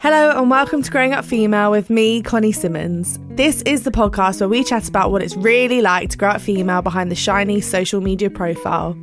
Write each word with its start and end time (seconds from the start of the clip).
Hello 0.00 0.30
and 0.38 0.48
welcome 0.48 0.80
to 0.80 0.90
Growing 0.92 1.12
Up 1.12 1.24
Female 1.24 1.72
with 1.72 1.90
me, 1.90 2.22
Connie 2.22 2.52
Simmons. 2.52 3.18
This 3.30 3.62
is 3.62 3.82
the 3.82 3.90
podcast 3.90 4.38
where 4.38 4.48
we 4.48 4.62
chat 4.62 4.88
about 4.88 5.10
what 5.10 5.24
it's 5.24 5.36
really 5.36 5.82
like 5.82 6.10
to 6.10 6.16
grow 6.16 6.28
up 6.28 6.40
female 6.40 6.82
behind 6.82 7.10
the 7.10 7.16
shiny 7.16 7.60
social 7.60 8.00
media 8.00 8.30
profile. 8.30 8.96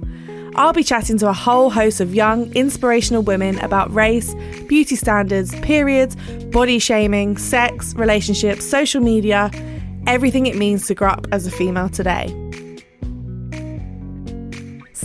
I'll 0.55 0.71
be 0.71 0.85
chatting 0.85 1.17
to 1.17 1.27
a 1.27 1.33
whole 1.33 1.69
host 1.69 1.99
of 1.99 2.15
young, 2.15 2.49
inspirational 2.53 3.23
women 3.23 3.59
about 3.59 3.93
race, 3.93 4.33
beauty 4.69 4.95
standards, 4.95 5.53
periods, 5.59 6.15
body 6.45 6.79
shaming, 6.79 7.35
sex, 7.35 7.93
relationships, 7.95 8.63
social 8.65 9.01
media, 9.01 9.51
everything 10.07 10.45
it 10.45 10.55
means 10.55 10.87
to 10.87 10.95
grow 10.95 11.09
up 11.09 11.27
as 11.33 11.45
a 11.45 11.51
female 11.51 11.89
today. 11.89 12.33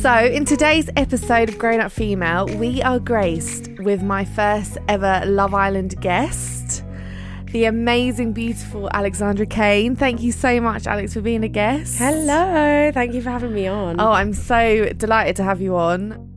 So, 0.01 0.15
in 0.15 0.47
today's 0.47 0.89
episode 0.97 1.51
of 1.51 1.59
Grown 1.59 1.79
Up 1.79 1.93
Female, 1.93 2.47
we 2.57 2.81
are 2.81 2.99
graced 2.99 3.69
with 3.81 4.03
my 4.03 4.25
first 4.25 4.79
ever 4.89 5.21
Love 5.27 5.53
Island 5.53 6.01
guest, 6.01 6.83
the 7.53 7.65
amazing, 7.67 8.33
beautiful 8.33 8.89
Alexandra 8.95 9.45
Kane. 9.45 9.95
Thank 9.95 10.23
you 10.23 10.33
so 10.33 10.59
much, 10.59 10.87
Alex, 10.87 11.13
for 11.13 11.21
being 11.21 11.45
a 11.45 11.49
guest. 11.49 11.99
Hello, 11.99 12.91
thank 12.95 13.13
you 13.13 13.21
for 13.21 13.29
having 13.29 13.53
me 13.53 13.67
on. 13.67 14.01
Oh, 14.01 14.11
I'm 14.11 14.33
so 14.33 14.89
delighted 14.97 15.37
to 15.37 15.43
have 15.45 15.61
you 15.61 15.77
on. 15.77 16.29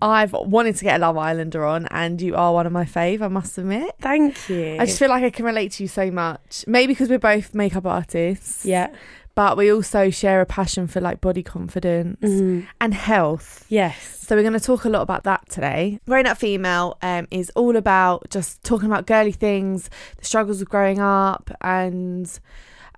I've 0.00 0.32
wanted 0.32 0.76
to 0.76 0.84
get 0.84 0.96
a 0.96 0.98
Love 0.98 1.18
Islander 1.18 1.66
on, 1.66 1.86
and 1.90 2.18
you 2.22 2.34
are 2.34 2.54
one 2.54 2.64
of 2.66 2.72
my 2.72 2.86
fave, 2.86 3.20
I 3.20 3.28
must 3.28 3.58
admit. 3.58 3.94
thank 4.00 4.48
you. 4.48 4.78
I 4.80 4.86
just 4.86 4.98
feel 4.98 5.10
like 5.10 5.22
I 5.22 5.28
can 5.28 5.44
relate 5.44 5.72
to 5.72 5.82
you 5.82 5.88
so 5.88 6.10
much. 6.10 6.64
Maybe 6.66 6.94
because 6.94 7.10
we're 7.10 7.18
both 7.18 7.54
makeup 7.54 7.84
artists. 7.84 8.64
yeah, 8.64 8.88
But 9.36 9.56
we 9.56 9.70
also 9.70 10.10
share 10.10 10.40
a 10.40 10.46
passion 10.46 10.86
for 10.88 11.00
like 11.00 11.20
body 11.20 11.42
confidence 11.44 12.18
Mhm. 12.22 12.66
and 12.80 12.94
health. 12.94 13.64
yes, 13.68 13.94
So 14.26 14.34
we're 14.34 14.42
going 14.42 14.54
to 14.54 14.58
talk 14.60 14.84
a 14.84 14.88
lot 14.88 15.02
about 15.02 15.22
that 15.22 15.48
today. 15.48 16.00
Growing 16.08 16.26
Up 16.26 16.36
Female 16.38 16.96
um, 17.02 17.28
is 17.30 17.50
all 17.54 17.76
about 17.76 18.28
just 18.30 18.64
talking 18.64 18.86
about 18.90 19.06
girly 19.06 19.30
things, 19.30 19.88
the 20.18 20.24
struggles 20.24 20.60
of 20.62 20.68
growing 20.68 20.98
up, 21.00 21.50
and 21.60 22.26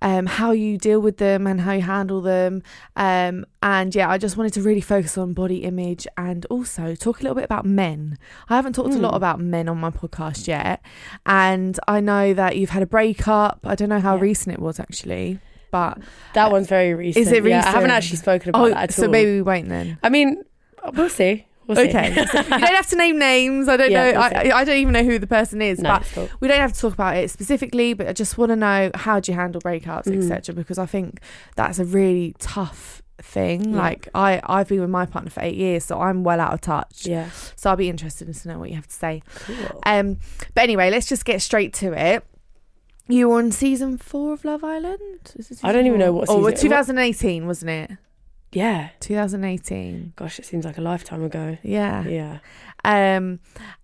um, 0.01 0.25
how 0.27 0.51
you 0.51 0.77
deal 0.77 1.01
with 1.01 1.17
them 1.17 1.45
and 1.45 1.59
how 1.61 1.73
you 1.73 1.81
handle 1.81 2.21
them. 2.21 2.63
Um, 2.95 3.45
and 3.61 3.93
yeah, 3.93 4.09
I 4.09 4.17
just 4.17 4.37
wanted 4.37 4.53
to 4.53 4.61
really 4.61 4.79
focus 4.81 5.17
on 5.17 5.33
body 5.33 5.57
image 5.65 6.07
and 6.17 6.45
also 6.49 6.95
talk 6.95 7.19
a 7.19 7.23
little 7.23 7.35
bit 7.35 7.43
about 7.43 7.65
men. 7.65 8.17
I 8.49 8.55
haven't 8.55 8.73
talked 8.73 8.95
a 8.95 8.97
lot 8.97 9.11
Mm. 9.13 9.17
about 9.17 9.39
men 9.41 9.67
on 9.67 9.77
my 9.77 9.89
podcast 9.91 10.47
yet, 10.47 10.81
and 11.25 11.77
I 11.87 11.99
know 11.99 12.33
that 12.33 12.55
you've 12.55 12.69
had 12.69 12.81
a 12.81 12.87
breakup. 12.87 13.59
I 13.65 13.75
don't 13.75 13.89
know 13.89 13.99
how 13.99 14.15
Yeah. 14.15 14.21
recent 14.21 14.53
it 14.55 14.61
was 14.61 14.79
actually, 14.79 15.39
but 15.71 15.97
that 16.33 16.51
one's 16.51 16.67
very 16.67 16.93
recent. 16.93 17.25
Is 17.27 17.31
it 17.31 17.43
Yeah, 17.45 17.63
I 17.65 17.71
haven't 17.71 17.91
actually 17.91 18.17
spoken 18.17 18.49
about 18.49 18.61
oh, 18.65 18.69
that 18.69 18.77
at 18.83 18.93
so 18.93 19.03
all. 19.03 19.09
maybe 19.09 19.31
we 19.33 19.41
won't 19.41 19.69
then. 19.69 19.97
I 20.03 20.09
mean, 20.09 20.43
we'll 20.93 21.09
see. 21.09 21.45
We'll 21.67 21.75
see. 21.77 21.89
Okay. 21.89 22.09
you 22.15 22.25
don't 22.25 22.61
have 22.61 22.87
to 22.87 22.95
name 22.95 23.19
names. 23.19 23.67
I 23.69 23.77
don't 23.77 23.91
Yeah, 23.91 24.11
know. 24.11 24.19
we'll. 24.19 24.53
I, 24.53 24.59
I 24.61 24.63
don't 24.63 24.77
even 24.77 24.93
know 24.93 25.03
who 25.03 25.19
the 25.19 25.27
person 25.27 25.61
is, 25.61 25.79
no, 25.79 25.89
but 25.99 26.07
cool. 26.13 26.29
we 26.39 26.47
don't 26.47 26.57
have 26.59 26.73
to 26.73 26.79
talk 26.79 26.93
about 26.93 27.15
it 27.17 27.29
specifically. 27.29 27.93
But 27.93 28.07
I 28.07 28.13
just 28.13 28.37
want 28.39 28.49
to 28.49 28.55
know 28.55 28.89
how 28.95 29.19
do 29.19 29.31
you 29.31 29.35
handle 29.37 29.61
breakups, 29.61 30.05
Mhm. 30.05 30.17
etc. 30.23 30.55
Because 30.55 30.79
I 30.79 30.87
think 30.87 31.19
that's 31.55 31.77
a 31.77 31.85
really 31.85 32.35
tough 32.39 33.03
thing. 33.21 33.71
Yeah. 33.73 33.77
Like 33.77 34.07
I, 34.15 34.41
I've 34.45 34.67
been 34.69 34.79
with 34.81 34.89
my 34.89 35.05
partner 35.05 35.29
for 35.29 35.41
eight 35.43 35.55
years, 35.57 35.83
so 35.85 36.01
I'm 36.01 36.23
well 36.23 36.39
out 36.39 36.53
of 36.53 36.61
touch. 36.61 37.05
Yeah, 37.05 37.29
So 37.55 37.69
I'll 37.69 37.75
be 37.75 37.89
interested 37.89 38.33
to 38.33 38.47
know 38.47 38.57
what 38.57 38.69
you 38.69 38.75
have 38.75 38.87
to 38.87 38.93
say. 38.95 39.21
cool. 39.35 39.79
Um, 39.85 40.17
but 40.55 40.61
anyway, 40.63 40.89
let's 40.89 41.05
just 41.07 41.23
get 41.25 41.39
straight 41.41 41.73
to 41.75 41.91
it. 41.93 42.25
You 43.09 43.29
were 43.29 43.37
on 43.39 43.51
season 43.51 43.97
four 43.97 44.33
of 44.33 44.45
Love 44.45 44.63
Island. 44.63 45.33
Is 45.35 45.51
it 45.51 45.59
I 45.63 45.71
don't 45.71 45.81
season 45.81 45.87
even 45.87 45.99
know 45.99 46.13
what 46.13 46.29
Oh, 46.29 46.33
season- 46.35 46.43
well, 46.43 46.53
2018, 46.53 47.47
wasn't 47.47 47.71
it? 47.71 47.91
yeah. 48.51 48.89
2018. 48.99 50.13
Gosh, 50.15 50.39
it 50.39 50.45
seems 50.45 50.63
like 50.63 50.77
a 50.77 50.81
lifetime 50.81 51.23
ago. 51.23 51.57
Yeah. 51.63 52.05
Yeah. 52.07 52.37
Um, 52.85 53.39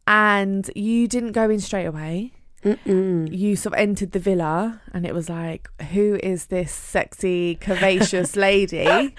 and 0.08 0.70
you 0.76 1.08
didn't 1.08 1.32
go 1.34 1.50
in 1.50 1.60
straight 1.60 1.86
away. 1.86 2.34
Mm-mm. 2.66 3.32
You 3.32 3.56
sort 3.56 3.76
of 3.76 3.80
entered 3.80 4.12
the 4.12 4.20
villa, 4.20 4.82
and 4.92 5.06
it 5.06 5.14
was 5.14 5.30
like, 5.30 5.70
who 5.92 6.20
is 6.24 6.48
this 6.48 6.72
sexy, 6.72 7.58
curvaceous 7.62 8.36
lady? 8.48 9.16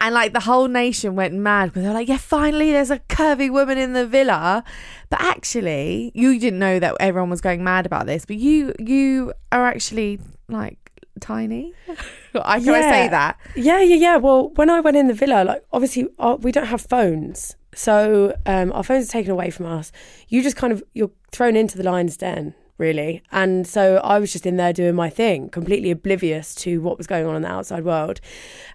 and 0.00 0.14
like 0.14 0.34
the 0.34 0.40
whole 0.40 0.68
nation 0.68 1.16
went 1.16 1.32
mad 1.32 1.70
because 1.70 1.82
they're 1.82 1.94
like, 1.94 2.08
yeah, 2.08 2.18
finally, 2.18 2.72
there's 2.72 2.90
a 2.90 2.98
curvy 2.98 3.50
woman 3.50 3.78
in 3.78 3.94
the 3.94 4.06
villa. 4.06 4.62
But 5.08 5.22
actually, 5.22 6.12
you 6.14 6.38
didn't 6.38 6.58
know 6.58 6.78
that 6.78 6.96
everyone 7.00 7.30
was 7.30 7.40
going 7.40 7.64
mad 7.64 7.86
about 7.86 8.04
this. 8.04 8.26
But 8.26 8.36
you, 8.36 8.74
you 8.78 9.32
are 9.50 9.66
actually 9.66 10.20
like 10.48 10.84
tiny. 11.20 11.72
I 12.34 12.60
can 12.60 12.74
I 12.74 12.80
say 12.82 13.08
that? 13.08 13.38
Yeah, 13.56 13.80
yeah, 13.80 13.96
yeah. 13.96 14.16
Well, 14.16 14.50
when 14.56 14.68
I 14.68 14.80
went 14.80 14.96
in 14.98 15.06
the 15.08 15.14
villa, 15.14 15.44
like 15.44 15.64
obviously 15.72 16.08
uh, 16.18 16.36
we 16.38 16.52
don't 16.52 16.66
have 16.66 16.82
phones, 16.82 17.56
so 17.74 18.36
um, 18.44 18.72
our 18.72 18.82
phones 18.82 19.08
are 19.08 19.12
taken 19.12 19.30
away 19.30 19.50
from 19.50 19.66
us. 19.66 19.90
You 20.28 20.42
just 20.42 20.56
kind 20.56 20.72
of 20.72 20.82
you're 20.92 21.12
thrown 21.32 21.56
into 21.56 21.78
the 21.78 21.84
lion's 21.84 22.16
den, 22.16 22.54
really. 22.78 23.22
And 23.30 23.66
so 23.66 23.96
I 23.98 24.18
was 24.18 24.32
just 24.32 24.46
in 24.46 24.56
there 24.56 24.72
doing 24.72 24.94
my 24.94 25.08
thing, 25.08 25.48
completely 25.48 25.90
oblivious 25.90 26.54
to 26.56 26.80
what 26.80 26.98
was 26.98 27.06
going 27.06 27.26
on 27.26 27.36
in 27.36 27.42
the 27.42 27.48
outside 27.48 27.84
world. 27.84 28.20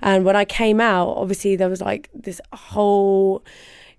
And 0.02 0.24
when 0.24 0.36
I 0.36 0.46
came 0.46 0.80
out, 0.80 1.10
obviously 1.10 1.56
there 1.56 1.70
was 1.70 1.82
like 1.82 2.10
this 2.14 2.40
whole 2.54 3.44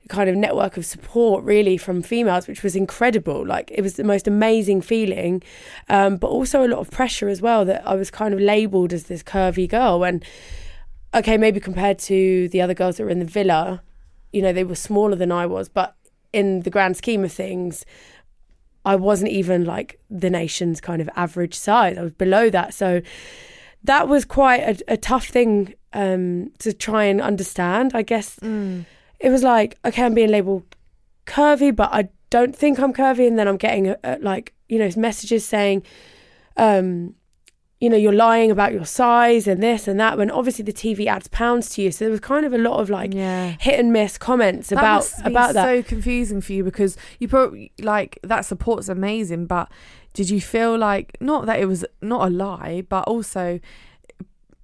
kind 0.09 0.29
of 0.29 0.35
network 0.35 0.77
of 0.77 0.85
support 0.85 1.45
really 1.45 1.77
from 1.77 2.03
females 2.03 2.49
which 2.49 2.65
was 2.65 2.75
incredible 2.75 3.47
like 3.47 3.71
it 3.73 3.81
was 3.81 3.95
the 3.95 4.03
most 4.03 4.27
amazing 4.27 4.81
feeling 4.81 5.41
um, 5.89 6.17
but 6.17 6.27
also 6.27 6.65
a 6.65 6.69
lot 6.69 6.81
of 6.81 6.91
pressure 6.91 7.29
as 7.29 7.41
well 7.41 7.65
that 7.65 7.87
i 7.87 7.95
was 7.95 8.11
kind 8.11 8.35
of 8.35 8.41
labeled 8.41 8.93
as 8.93 9.05
this 9.05 9.23
curvy 9.23 9.69
girl 9.69 10.01
when 10.01 10.21
okay 11.15 11.37
maybe 11.37 11.61
compared 11.61 11.97
to 11.97 12.49
the 12.49 12.61
other 12.61 12.75
girls 12.75 12.97
that 12.97 13.05
were 13.05 13.11
in 13.11 13.21
the 13.21 13.25
villa 13.25 13.81
you 14.33 14.43
know 14.43 14.53
they 14.53 14.65
were 14.65 14.75
smaller 14.75 15.15
than 15.15 15.31
i 15.31 15.47
was 15.47 15.69
but 15.69 15.95
in 16.33 16.61
the 16.61 16.71
grand 16.71 16.97
scheme 16.97 17.23
of 17.25 17.33
things 17.33 17.85
i 18.85 18.97
wasn't 18.97 19.31
even 19.31 19.65
like 19.65 19.99
the 20.11 20.31
nation's 20.31 20.81
kind 20.81 21.01
of 21.03 21.09
average 21.17 21.55
size. 21.55 21.99
I 21.99 22.03
was 22.03 22.13
below 22.13 22.51
that. 22.51 22.75
So 22.75 23.03
that 23.85 24.09
was 24.09 24.25
quite 24.25 24.61
a, 24.61 24.95
a 24.95 24.97
tough 24.97 25.27
thing 25.27 25.75
um, 25.93 26.53
to 26.59 26.73
try 26.73 27.05
and 27.05 27.21
understand 27.21 27.93
i 27.95 28.03
guess. 28.03 28.39
It 29.21 29.29
was 29.29 29.43
like 29.43 29.79
okay 29.85 30.05
i'm 30.05 30.15
being 30.15 30.31
labeled 30.31 30.65
curvy 31.27 31.75
but 31.75 31.91
i 31.93 32.09
don't 32.31 32.55
think 32.57 32.79
i'm 32.79 32.93
curvy. 32.93 33.27
And 33.27 33.39
then 33.39 33.49
i'm 33.49 33.57
getting 33.57 33.89
a, 33.89 33.97
a, 34.05 34.19
like 34.21 34.55
you 34.69 34.79
know 34.79 34.91
messages 34.97 35.45
saying 35.45 35.83
um 36.57 37.15
you 37.81 37.89
know 37.89 37.97
you're 37.97 38.13
lying 38.13 38.51
about 38.51 38.73
your 38.73 38.85
size 38.85 39.49
and 39.49 39.63
this 39.63 39.89
and 39.89 39.99
that 39.99 40.19
when 40.19 40.31
obviously 40.31 40.63
the 40.63 40.73
tv 40.73 41.07
adds 41.07 41.29
pounds 41.29 41.71
to 41.71 41.83
you 41.83 41.91
so 41.91 42.05
there 42.05 42.11
was 42.11 42.21
kind 42.21 42.45
of 42.45 42.53
a 42.53 42.59
lot 42.59 42.79
of 42.79 42.91
like 42.91 43.15
yeah. 43.15 43.57
hit 43.59 43.81
and 43.81 43.93
miss 43.93 44.19
comments 44.19 44.69
That 44.69 44.79
about 44.79 45.11
about 45.25 45.55
that 45.55 45.65
so 45.65 45.83
confusing 45.83 46.41
for 46.41 46.53
you 46.53 46.63
because 46.63 46.97
you 47.19 47.29
probably 47.29 47.73
like 47.81 48.19
that 48.23 48.45
support's 48.45 48.89
amazing, 48.89 49.47
but 49.47 49.71
did 50.13 50.31
you 50.31 50.41
feel 50.41 50.77
like 50.77 51.17
not 51.21 51.47
that 51.47 51.59
it 51.59 51.67
was 51.67 51.85
not 52.03 52.27
a 52.27 52.31
lie, 52.31 52.83
but 52.89 53.05
also 53.05 53.61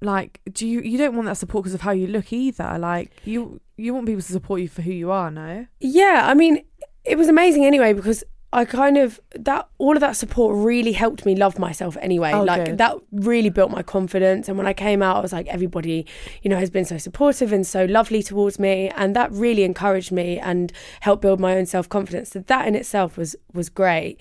like 0.03 0.41
do 0.53 0.67
you 0.67 0.81
you 0.81 0.99
don't 0.99 1.15
want 1.15 1.27
that 1.27 1.37
support 1.37 1.65
because 1.65 1.75
of 1.75 1.81
how 1.83 1.93
you 1.93 2.07
look 2.07 2.33
either? 2.33 2.79
Like 2.79 3.13
you 3.25 3.61
you 3.77 3.95
want 3.95 4.07
people 4.07 4.23
to 4.23 4.33
support 4.33 4.61
you 4.61 4.69
for 4.69 4.83
who 4.83 4.93
you 4.93 5.11
are, 5.11 5.31
no? 5.31 5.67
Yeah, 5.81 6.23
I 6.27 6.35
mean, 6.35 6.65
it 7.05 7.19
was 7.19 7.29
amazing 7.29 7.65
anyway 7.65 7.93
because 7.93 8.25
I 8.57 8.65
kind 8.65 8.97
of 8.97 9.21
that 9.35 9.69
all 9.79 9.95
of 9.97 10.01
that 10.01 10.17
support 10.17 10.57
really 10.57 10.93
helped 10.93 11.27
me 11.27 11.37
love 11.37 11.59
myself 11.59 11.97
anyway. 12.01 12.33
Oh, 12.33 12.43
like 12.43 12.65
good. 12.65 12.79
that 12.79 12.97
really 13.13 13.51
built 13.51 13.71
my 13.71 13.83
confidence. 13.83 14.49
And 14.49 14.57
when 14.57 14.67
I 14.67 14.73
came 14.73 15.03
out, 15.03 15.17
I 15.17 15.21
was 15.21 15.33
like, 15.33 15.47
everybody, 15.49 16.07
you 16.43 16.49
know, 16.51 16.57
has 16.57 16.71
been 16.71 16.87
so 16.87 16.97
supportive 16.97 17.53
and 17.53 17.67
so 17.67 17.85
lovely 17.85 18.23
towards 18.23 18.59
me, 18.59 18.89
and 18.97 19.15
that 19.15 19.31
really 19.31 19.63
encouraged 19.63 20.11
me 20.11 20.39
and 20.39 20.73
helped 21.01 21.21
build 21.23 21.39
my 21.39 21.55
own 21.57 21.67
self 21.67 21.87
confidence. 21.89 22.31
So 22.31 22.39
that 22.41 22.67
in 22.67 22.75
itself 22.75 23.17
was 23.19 23.37
was 23.53 23.69
great. 23.69 24.19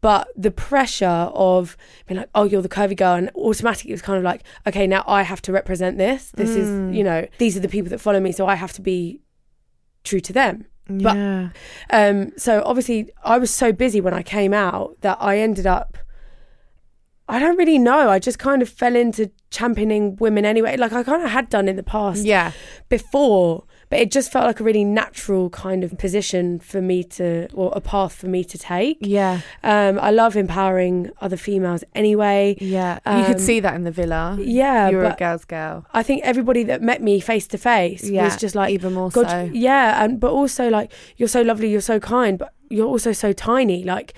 But 0.00 0.28
the 0.36 0.50
pressure 0.50 1.30
of 1.34 1.76
being 2.06 2.20
like, 2.20 2.30
oh, 2.34 2.44
you're 2.44 2.62
the 2.62 2.68
curvy 2.68 2.96
girl, 2.96 3.14
and 3.16 3.30
automatically 3.34 3.90
it 3.90 3.94
was 3.94 4.02
kind 4.02 4.18
of 4.18 4.24
like, 4.24 4.42
okay, 4.66 4.86
now 4.86 5.04
I 5.06 5.22
have 5.22 5.42
to 5.42 5.52
represent 5.52 5.98
this. 5.98 6.30
This 6.36 6.50
Mm. 6.50 6.62
is, 6.90 6.96
you 6.96 7.04
know, 7.04 7.26
these 7.38 7.56
are 7.56 7.60
the 7.60 7.68
people 7.68 7.90
that 7.90 8.00
follow 8.00 8.20
me, 8.20 8.32
so 8.32 8.46
I 8.46 8.54
have 8.54 8.72
to 8.74 8.82
be 8.82 9.20
true 10.04 10.20
to 10.20 10.32
them. 10.32 10.64
But- 10.88 11.16
yeah. 11.16 11.48
Um, 11.90 12.32
so 12.36 12.62
obviously, 12.64 13.10
I 13.24 13.38
was 13.38 13.50
so 13.50 13.72
busy 13.72 14.00
when 14.00 14.14
I 14.14 14.22
came 14.22 14.54
out 14.54 14.96
that 15.00 15.18
I 15.20 15.38
ended 15.38 15.66
up. 15.66 15.98
I 17.28 17.40
don't 17.40 17.56
really 17.56 17.78
know. 17.78 18.08
I 18.08 18.20
just 18.20 18.38
kind 18.38 18.62
of 18.62 18.68
fell 18.68 18.94
into 18.94 19.32
championing 19.50 20.14
women 20.16 20.44
anyway. 20.44 20.76
Like 20.76 20.92
I 20.92 21.02
kind 21.02 21.24
of 21.24 21.30
had 21.30 21.48
done 21.48 21.68
in 21.68 21.74
the 21.74 21.82
past 21.82 22.24
yeah. 22.24 22.52
before, 22.88 23.64
but 23.88 23.98
it 24.00 24.10
just 24.10 24.32
felt 24.32 24.46
like 24.46 24.58
a 24.60 24.64
really 24.64 24.84
natural 24.84 25.48
kind 25.50 25.84
of 25.84 25.96
position 25.98 26.58
for 26.58 26.80
me 26.82 27.04
to, 27.04 27.48
or 27.54 27.72
a 27.76 27.80
path 27.80 28.14
for 28.14 28.26
me 28.26 28.42
to 28.44 28.58
take. 28.58 28.98
Yeah. 29.00 29.40
Um, 29.62 29.98
I 30.00 30.10
love 30.10 30.36
empowering 30.36 31.10
other 31.20 31.36
females 31.36 31.84
anyway. 31.94 32.56
Yeah. 32.60 32.98
you 33.18 33.24
could 33.26 33.36
Um, 33.36 33.40
see 33.40 33.60
that 33.60 33.74
in 33.74 33.84
the 33.84 33.90
villa. 33.90 34.36
Yeah, 34.40 34.88
You 34.88 34.96
were 34.96 35.04
a 35.04 35.16
girl's 35.16 35.44
girl. 35.44 35.86
I 35.94 36.02
think 36.02 36.22
everybody 36.24 36.62
that 36.64 36.82
met 36.82 37.00
me 37.02 37.20
face 37.20 37.46
to 37.48 37.58
face 37.58 38.02
was 38.10 38.36
just 38.36 38.54
like, 38.54 38.72
even 38.72 38.94
more 38.94 39.10
God, 39.10 39.28
so. 39.30 39.50
yeah, 39.52 40.02
and 40.02 40.18
but 40.18 40.30
also 40.32 40.68
like 40.68 40.92
you're 41.16 41.28
so 41.28 41.42
lovely, 41.42 41.70
you're 41.70 41.80
so 41.80 42.00
kind, 42.00 42.38
but 42.38 42.52
you're 42.68 42.88
also 42.88 43.12
so 43.12 43.32
tiny. 43.32 43.84
Like 43.84 44.14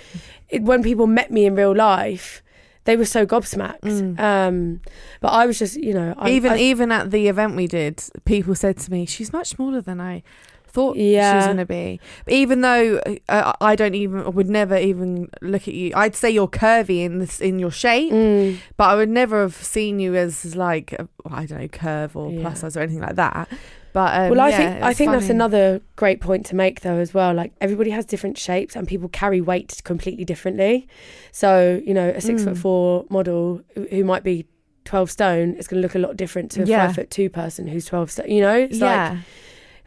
it, 0.49 0.63
when 0.63 0.83
people 0.83 1.07
met 1.07 1.31
me 1.31 1.45
in 1.45 1.55
real 1.55 1.75
life, 1.77 2.43
they 2.89 2.97
were 2.97 3.05
so 3.05 3.27
gobsmacked. 3.27 3.83
Mm. 3.83 4.19
Um, 4.19 4.81
but 5.21 5.29
I 5.29 5.45
was 5.45 5.59
just, 5.59 5.77
you 5.77 5.93
know, 5.93 6.15
I, 6.17 6.31
even 6.31 6.53
I, 6.53 6.59
even 6.59 6.91
at 6.91 7.11
the 7.11 7.29
event 7.29 7.55
we 7.55 7.67
did, 7.67 8.03
people 8.25 8.55
said 8.55 8.79
to 8.79 8.91
me, 8.91 9.05
"She's 9.05 9.31
much 9.31 9.49
smaller 9.49 9.83
than 9.83 10.01
I 10.01 10.23
thought 10.69 10.97
she 10.97 11.17
was 11.17 11.45
going 11.47 11.57
to 11.57 11.67
be." 11.67 12.01
But 12.25 12.35
even 12.35 12.61
though 12.61 13.01
uh, 13.29 13.53
I 13.61 13.75
don't 13.77 13.95
even, 13.95 14.21
I 14.21 14.29
would 14.29 14.49
never 14.49 14.77
even 14.77 15.29
look 15.43 15.67
at 15.69 15.75
you. 15.75 15.93
I'd 15.97 16.15
say 16.15 16.31
you're 16.31 16.49
curvy 16.49 17.05
in 17.05 17.19
this 17.19 17.41
in 17.41 17.59
your 17.59 17.71
shape, 17.71 18.13
Mm, 18.13 18.59
but 18.77 18.85
I 18.91 18.95
would 18.95 19.09
never 19.09 19.41
have 19.43 19.55
seen 19.55 19.99
you 19.99 20.15
as 20.15 20.55
like 20.57 20.93
a, 20.93 21.09
I 21.31 21.47
don't 21.47 21.61
know 21.61 21.69
curve 21.69 22.17
or 22.17 22.31
Yeah. 22.31 22.41
plus 22.43 22.61
size 22.61 22.77
or 22.77 22.81
anything 22.81 23.01
like 23.03 23.17
that. 23.17 23.49
But 23.95 24.15
um, 24.21 24.31
well, 24.31 24.41
I 24.41 24.51
yeah, 24.51 24.57
think 24.59 24.83
I 24.85 24.95
think 24.95 25.13
that's 25.13 25.31
another 25.31 25.81
great 25.97 26.21
point 26.21 26.45
to 26.47 26.55
make 26.55 26.83
though 26.83 26.99
as 26.99 27.15
well. 27.15 27.33
Like 27.35 27.53
everybody 27.61 27.91
has 27.91 28.05
different 28.05 28.37
shapes 28.37 28.77
and 28.77 28.87
people 28.87 29.09
carry 29.09 29.41
weight 29.41 29.81
completely 29.83 30.25
differently. 30.27 30.87
So 31.33 31.81
you 31.85 31.95
know, 31.95 32.09
a 32.11 32.21
six 32.21 32.43
Mm. 32.43 32.45
foot 32.45 32.59
four 32.59 33.05
model 33.09 33.63
who- 33.91 34.05
might 34.05 34.23
be 34.25 34.47
twelve 34.85 35.11
stone 35.11 35.55
is 35.55 35.67
going 35.67 35.81
to 35.81 35.87
look 35.87 35.95
a 35.95 35.99
lot 35.99 36.17
different 36.17 36.51
to 36.53 36.63
a 36.63 36.67
Yeah. 36.67 36.87
five 36.87 36.97
foot 36.97 37.11
two 37.11 37.29
person 37.31 37.67
who's 37.67 37.87
twelve 37.87 38.11
stone. 38.11 38.31
You 38.31 38.43
know, 38.43 38.57
it's 38.59 38.79
like 38.81 38.91
yeah. 38.91 39.17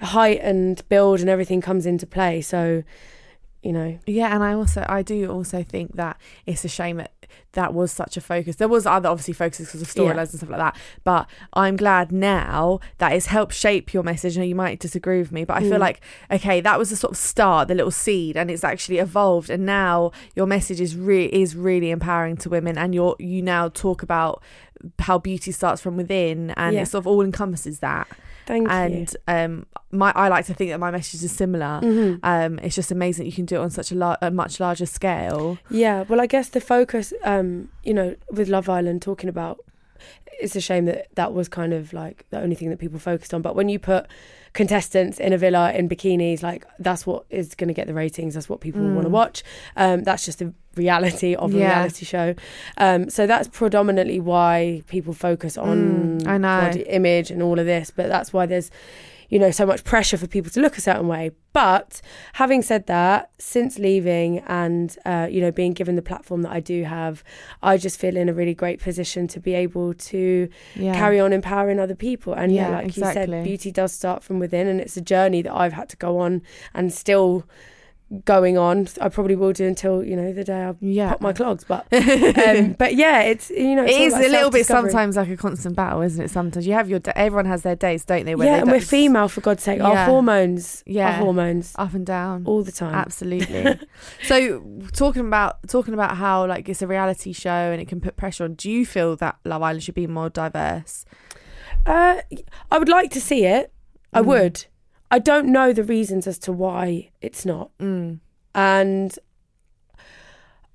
Height 0.02 0.40
and 0.42 0.82
build 0.90 1.20
and 1.20 1.30
everything 1.30 1.62
comes 1.62 1.86
into 1.86 2.06
play. 2.08 2.42
So, 2.42 2.84
you 3.62 3.72
know, 3.72 4.00
Yeah, 4.08 4.34
and 4.34 4.44
I 4.44 4.54
also 4.54 4.86
I 4.90 5.02
do 5.04 5.30
also 5.32 5.64
think 5.64 5.96
that 5.96 6.18
it's 6.46 6.66
a 6.66 6.70
shame 6.70 6.98
that 6.98 7.12
that 7.54 7.74
was 7.74 7.92
such 7.92 8.16
a 8.18 8.22
focus. 8.22 8.56
There 8.56 8.68
was 8.68 8.86
other 8.86 9.10
obviously 9.10 9.34
focuses 9.34 9.68
because 9.68 9.82
of 9.82 9.88
storylines 9.90 10.16
Yeah. 10.16 10.20
and 10.22 10.30
stuff 10.30 10.50
like 10.50 10.60
that. 10.60 10.76
But 11.04 11.28
I'm 11.54 11.76
glad 11.76 12.12
now 12.12 12.80
that 12.98 13.12
it's 13.12 13.26
helped 13.28 13.54
shape 13.54 13.94
your 13.94 14.04
message. 14.04 14.38
And 14.38 14.48
you 14.48 14.56
might 14.56 14.80
disagree 14.80 15.20
with 15.20 15.32
me, 15.34 15.44
but 15.44 15.58
I 15.58 15.60
feel 15.62 15.74
Mm. 15.78 15.80
like 15.80 16.02
okay, 16.32 16.62
that 16.62 16.80
was 16.80 16.90
the 16.90 16.96
sort 16.96 17.12
of 17.12 17.18
start, 17.18 17.68
the 17.68 17.76
little 17.76 17.92
seed, 17.92 18.36
and 18.38 18.50
it's 18.50 18.64
actually 18.64 18.98
evolved. 19.00 19.50
And 19.50 19.66
now 19.66 20.12
your 20.36 20.46
message 20.48 20.82
is 20.82 20.96
really 20.96 21.34
is 21.44 21.56
really 21.56 21.92
empowering 21.92 22.38
to 22.38 22.50
women, 22.50 22.78
and 22.78 22.96
you're 22.96 23.16
you 23.20 23.42
now 23.42 23.70
talk 23.70 24.02
about 24.02 24.42
how 25.00 25.18
beauty 25.18 25.52
starts 25.52 25.82
from 25.82 25.98
within, 25.98 26.52
and 26.52 26.76
Yeah. 26.76 26.82
it 26.84 26.88
sort 26.88 27.02
of 27.04 27.08
all 27.08 27.22
encompasses 27.22 27.80
that. 27.80 28.08
thank 28.48 28.68
and 28.70 29.16
um, 29.28 29.66
my 29.92 30.12
I 30.16 30.28
like 30.28 30.46
to 30.48 30.54
think 30.54 30.72
that 30.72 30.80
my 30.80 30.92
message 30.92 31.24
is 31.24 31.32
similar. 31.32 31.80
you. 31.84 31.92
hmm 31.92 32.16
Um, 32.24 32.60
it's 32.60 32.76
just 32.76 32.92
amazing 32.92 33.24
that 33.26 33.30
you 33.30 33.36
can 33.36 33.46
do 33.46 33.56
it 33.58 33.60
on 33.60 33.70
such 33.70 33.92
a, 33.92 33.96
lar- 33.96 34.18
a 34.22 34.32
much 34.32 34.60
larger 34.60 34.86
scale. 34.86 35.58
Yeah, 35.70 36.04
well, 36.10 36.20
I 36.20 36.26
guess 36.28 36.50
the 36.50 36.62
focus, 36.62 37.14
um, 37.24 37.70
you 37.84 37.94
know, 37.94 38.16
with 38.32 38.48
Love 38.50 38.68
Island 38.70 39.02
talking 39.02 39.30
about, 39.30 39.60
it's 40.40 40.56
a 40.56 40.62
shame 40.62 40.86
that 40.86 41.08
that 41.16 41.34
was 41.34 41.48
kind 41.48 41.74
of 41.74 41.94
like 41.94 42.26
the 42.30 42.40
only 42.40 42.56
thing 42.56 42.70
that 42.70 42.80
people 42.80 43.00
focused 43.00 43.34
on. 43.34 43.42
But 43.42 43.56
when 43.56 43.70
you 43.70 43.78
put 43.80 44.08
contestants 44.54 45.20
in 45.20 45.32
a 45.34 45.38
villa 45.38 45.72
in 45.72 45.88
bikinis, 45.88 46.44
like 46.44 46.66
that's 46.80 47.06
what 47.06 47.26
is 47.30 47.56
going 47.56 47.68
to 47.70 47.74
get 47.74 47.88
the 47.88 47.94
ratings. 47.94 48.34
That's 48.34 48.50
what 48.50 48.60
people 48.60 48.82
want 48.90 49.06
to 49.06 49.10
Mm. 49.10 49.14
watch. 49.14 49.44
Um, 49.78 50.04
that's 50.04 50.26
just 50.26 50.40
the 50.40 50.54
reality 50.76 51.36
of 51.36 51.54
a 51.54 51.58
Yeah. 51.58 51.68
reality 51.68 52.06
show. 52.06 52.36
Um, 52.78 53.10
so 53.10 53.28
that's 53.28 53.48
predominantly 53.48 54.20
why 54.20 54.82
people 54.88 55.14
focus 55.14 55.58
on 55.58 56.20
Mm, 56.22 56.28
I 56.28 56.38
know. 56.38 56.68
body 56.68 56.82
image 56.82 57.30
and 57.32 57.42
all 57.42 57.60
of 57.60 57.66
this. 57.66 57.92
But 57.92 58.08
that's 58.08 58.34
why 58.34 58.46
there's 58.46 58.72
you 59.32 59.40
know 59.40 59.50
so 59.50 59.66
much 59.66 59.84
pressure 59.84 60.18
for 60.18 60.28
people 60.28 60.52
to 60.52 60.62
look 60.62 60.78
a 60.78 60.82
certain 60.82 61.08
way. 61.08 61.32
But 61.54 62.00
having 62.34 62.62
said 62.62 62.86
that 62.88 63.32
since 63.40 63.80
leaving 63.80 64.40
and 64.48 64.96
uh, 65.06 65.28
you 65.32 65.42
know 65.42 65.52
being 65.52 65.74
given 65.74 65.96
the 65.96 66.02
platform 66.12 66.44
that 66.44 66.52
i 66.52 66.60
do 66.62 66.84
have 66.84 67.24
i 67.62 67.76
just 67.86 68.00
feel 68.00 68.16
in 68.16 68.30
a 68.30 68.34
really 68.34 68.54
great 68.54 68.80
position 68.80 69.28
to 69.30 69.40
be 69.40 69.54
able 69.66 69.94
to 70.12 70.48
Yeah. 70.76 70.94
carry 70.94 71.20
on 71.20 71.34
empowering 71.34 71.80
other 71.80 71.96
people. 71.96 72.34
And 72.34 72.54
yeah, 72.54 72.70
Yeah, 72.70 72.76
like 72.78 72.96
you 72.98 73.04
said 73.04 73.30
beauty 73.44 73.72
does 73.72 73.92
start 73.92 74.24
from 74.24 74.38
within 74.40 74.68
and 74.68 74.80
it's 74.80 74.96
a 74.96 75.02
journey 75.02 75.42
that 75.42 75.54
i've 75.62 75.74
had 75.74 75.90
to 75.90 75.98
go 75.98 76.12
on 76.20 76.42
and 76.74 76.94
still 76.94 77.44
going 78.26 78.58
on 78.58 78.88
i 79.00 79.08
probably 79.08 79.36
will 79.36 79.54
do 79.54 79.66
until 79.66 80.04
you 80.04 80.18
know 80.18 80.34
the 80.34 80.44
day 80.44 80.64
i 80.66 80.76
Yeah. 80.82 81.12
pop 81.12 81.22
my 81.22 81.32
clogs 81.32 81.64
but 81.64 81.88
um, 81.94 82.74
but 82.74 82.96
yeah 82.96 83.22
it's 83.22 83.50
you 83.50 83.74
know 83.76 83.86
it's 83.86 83.94
it 83.96 84.02
is 84.02 84.14
about 84.14 84.26
a 84.26 84.30
little 84.30 84.50
bit 84.52 84.66
sometimes 84.66 85.16
like 85.16 85.30
a 85.30 85.38
constant 85.38 85.78
battle, 85.78 86.02
isn't 86.02 86.26
it? 86.26 86.30
Sometimes 86.30 86.68
you 86.68 86.74
have 86.74 86.90
your 86.90 87.00
everyone 87.16 87.46
has 87.46 87.62
their 87.62 87.76
days, 87.78 88.04
don't 88.04 88.26
they? 88.26 88.36
where 88.36 88.48
yeah 88.48 88.56
they 88.58 88.62
and 88.64 88.72
we're 88.72 88.82
female 88.82 89.30
for 89.30 89.40
god's 89.42 89.64
sake 89.64 89.80
our 89.80 90.06
hormones 90.06 90.84
Yeah. 90.86 91.08
our 91.08 91.14
hormones 91.24 91.74
up 91.78 91.94
and 91.94 92.06
down. 92.06 92.44
all 92.46 92.64
the 92.64 92.72
time 92.74 92.94
Absolutely. 92.96 93.80
so 94.24 94.62
talking 94.94 95.26
about 95.26 95.66
talking 95.70 95.94
about 95.94 96.18
how 96.18 96.46
like 96.48 96.68
it's 96.68 96.82
a 96.82 96.88
reality 96.88 97.32
show 97.32 97.50
and 97.72 97.82
it 97.82 97.88
can 97.88 98.02
put 98.02 98.18
pressure 98.18 98.44
on. 98.44 98.56
Do 98.56 98.70
you 98.70 98.86
feel 98.86 99.16
that 99.18 99.38
Love 99.46 99.62
Island 99.62 99.84
should 99.84 99.96
be 99.96 100.08
more 100.08 100.30
diverse? 100.30 101.06
Uh, 101.86 102.18
I 102.70 102.78
would 102.78 102.90
like 102.90 103.10
to 103.12 103.22
see 103.22 103.46
it. 103.46 103.72
I 104.14 104.22
Mm. 104.22 104.26
would. 104.26 104.66
I 105.12 105.20
don't 105.20 105.48
know 105.48 105.74
the 105.74 105.84
reasons 105.84 106.26
as 106.28 106.38
to 106.40 106.52
why 106.52 107.10
it's 107.22 107.46
not, 107.46 107.70
Mm. 107.80 108.20
and 108.56 109.20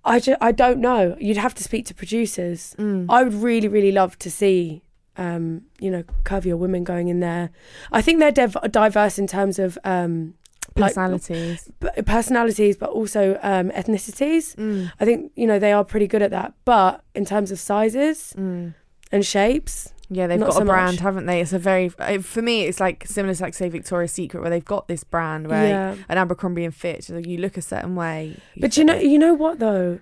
I 0.05 0.21
ju- 0.21 0.37
I 0.41 0.53
don't 0.53 0.79
know. 0.79 1.17
You'd 1.19 1.37
have 1.37 1.55
to 1.55 1.65
speak 1.65 1.85
to 1.87 1.95
producers. 1.95 2.77
Mm. 2.79 3.07
I 3.09 3.25
would 3.25 3.35
really, 3.35 3.67
really 3.67 3.91
love 3.91 4.17
to 4.21 4.31
see, 4.31 4.83
um, 5.17 5.63
you 5.81 5.91
know, 5.91 6.05
curvier 6.25 6.57
women 6.57 6.85
going 6.85 7.09
in 7.09 7.19
there. 7.21 7.51
I 7.91 8.03
think 8.03 8.21
they're 8.21 8.31
div- 8.31 8.57
diverse 8.71 9.19
in 9.19 9.27
terms 9.27 9.59
of 9.59 9.77
um, 9.85 10.35
like- 10.77 10.91
Personalities. 10.95 11.69
b- 11.81 11.89
personalities, 12.05 12.77
but 12.77 12.91
also 12.91 13.39
um, 13.43 13.71
ethnicities. 13.71 14.55
Mm. 14.57 14.93
I 15.01 15.05
think 15.05 15.33
you 15.35 15.47
know 15.47 15.59
they 15.59 15.73
are 15.73 15.85
pretty 15.85 16.07
good 16.07 16.23
at 16.23 16.31
that. 16.31 16.53
But 16.65 17.03
in 17.15 17.25
terms 17.25 17.51
of 17.51 17.59
sizes 17.59 18.33
Mm. 18.39 18.75
and 19.11 19.25
shapes, 19.27 19.93
Yeah, 20.09 20.27
they've 20.29 20.39
Not 20.39 20.47
got 20.51 20.55
so 20.55 20.63
a 20.63 20.65
brand, 20.65 20.97
much. 20.97 21.01
haven't 21.03 21.27
they? 21.27 21.41
It's 21.41 21.53
a 21.53 21.59
very 21.59 21.89
for 21.89 22.41
me. 22.43 22.63
It's 22.63 22.79
like 22.79 23.07
similar 23.07 23.35
to 23.35 23.43
like 23.43 23.55
say 23.55 23.69
Victoria's 23.69 24.13
Secret, 24.13 24.41
where 24.41 24.51
they've 24.51 24.65
got 24.65 24.87
this 24.89 25.03
brand 25.03 25.49
where 25.49 25.67
yeah. 25.69 25.97
an 26.09 26.17
Abercrombie 26.19 26.65
and 26.65 26.75
Fitch. 26.75 27.11
Like 27.11 27.27
you 27.27 27.39
look 27.39 27.57
a 27.57 27.63
certain 27.63 27.97
way. 27.97 28.37
But 28.57 28.77
you 28.77 28.85
know, 28.85 28.95
you 28.95 29.19
know 29.19 29.35
what 29.35 29.59
though, 29.59 29.99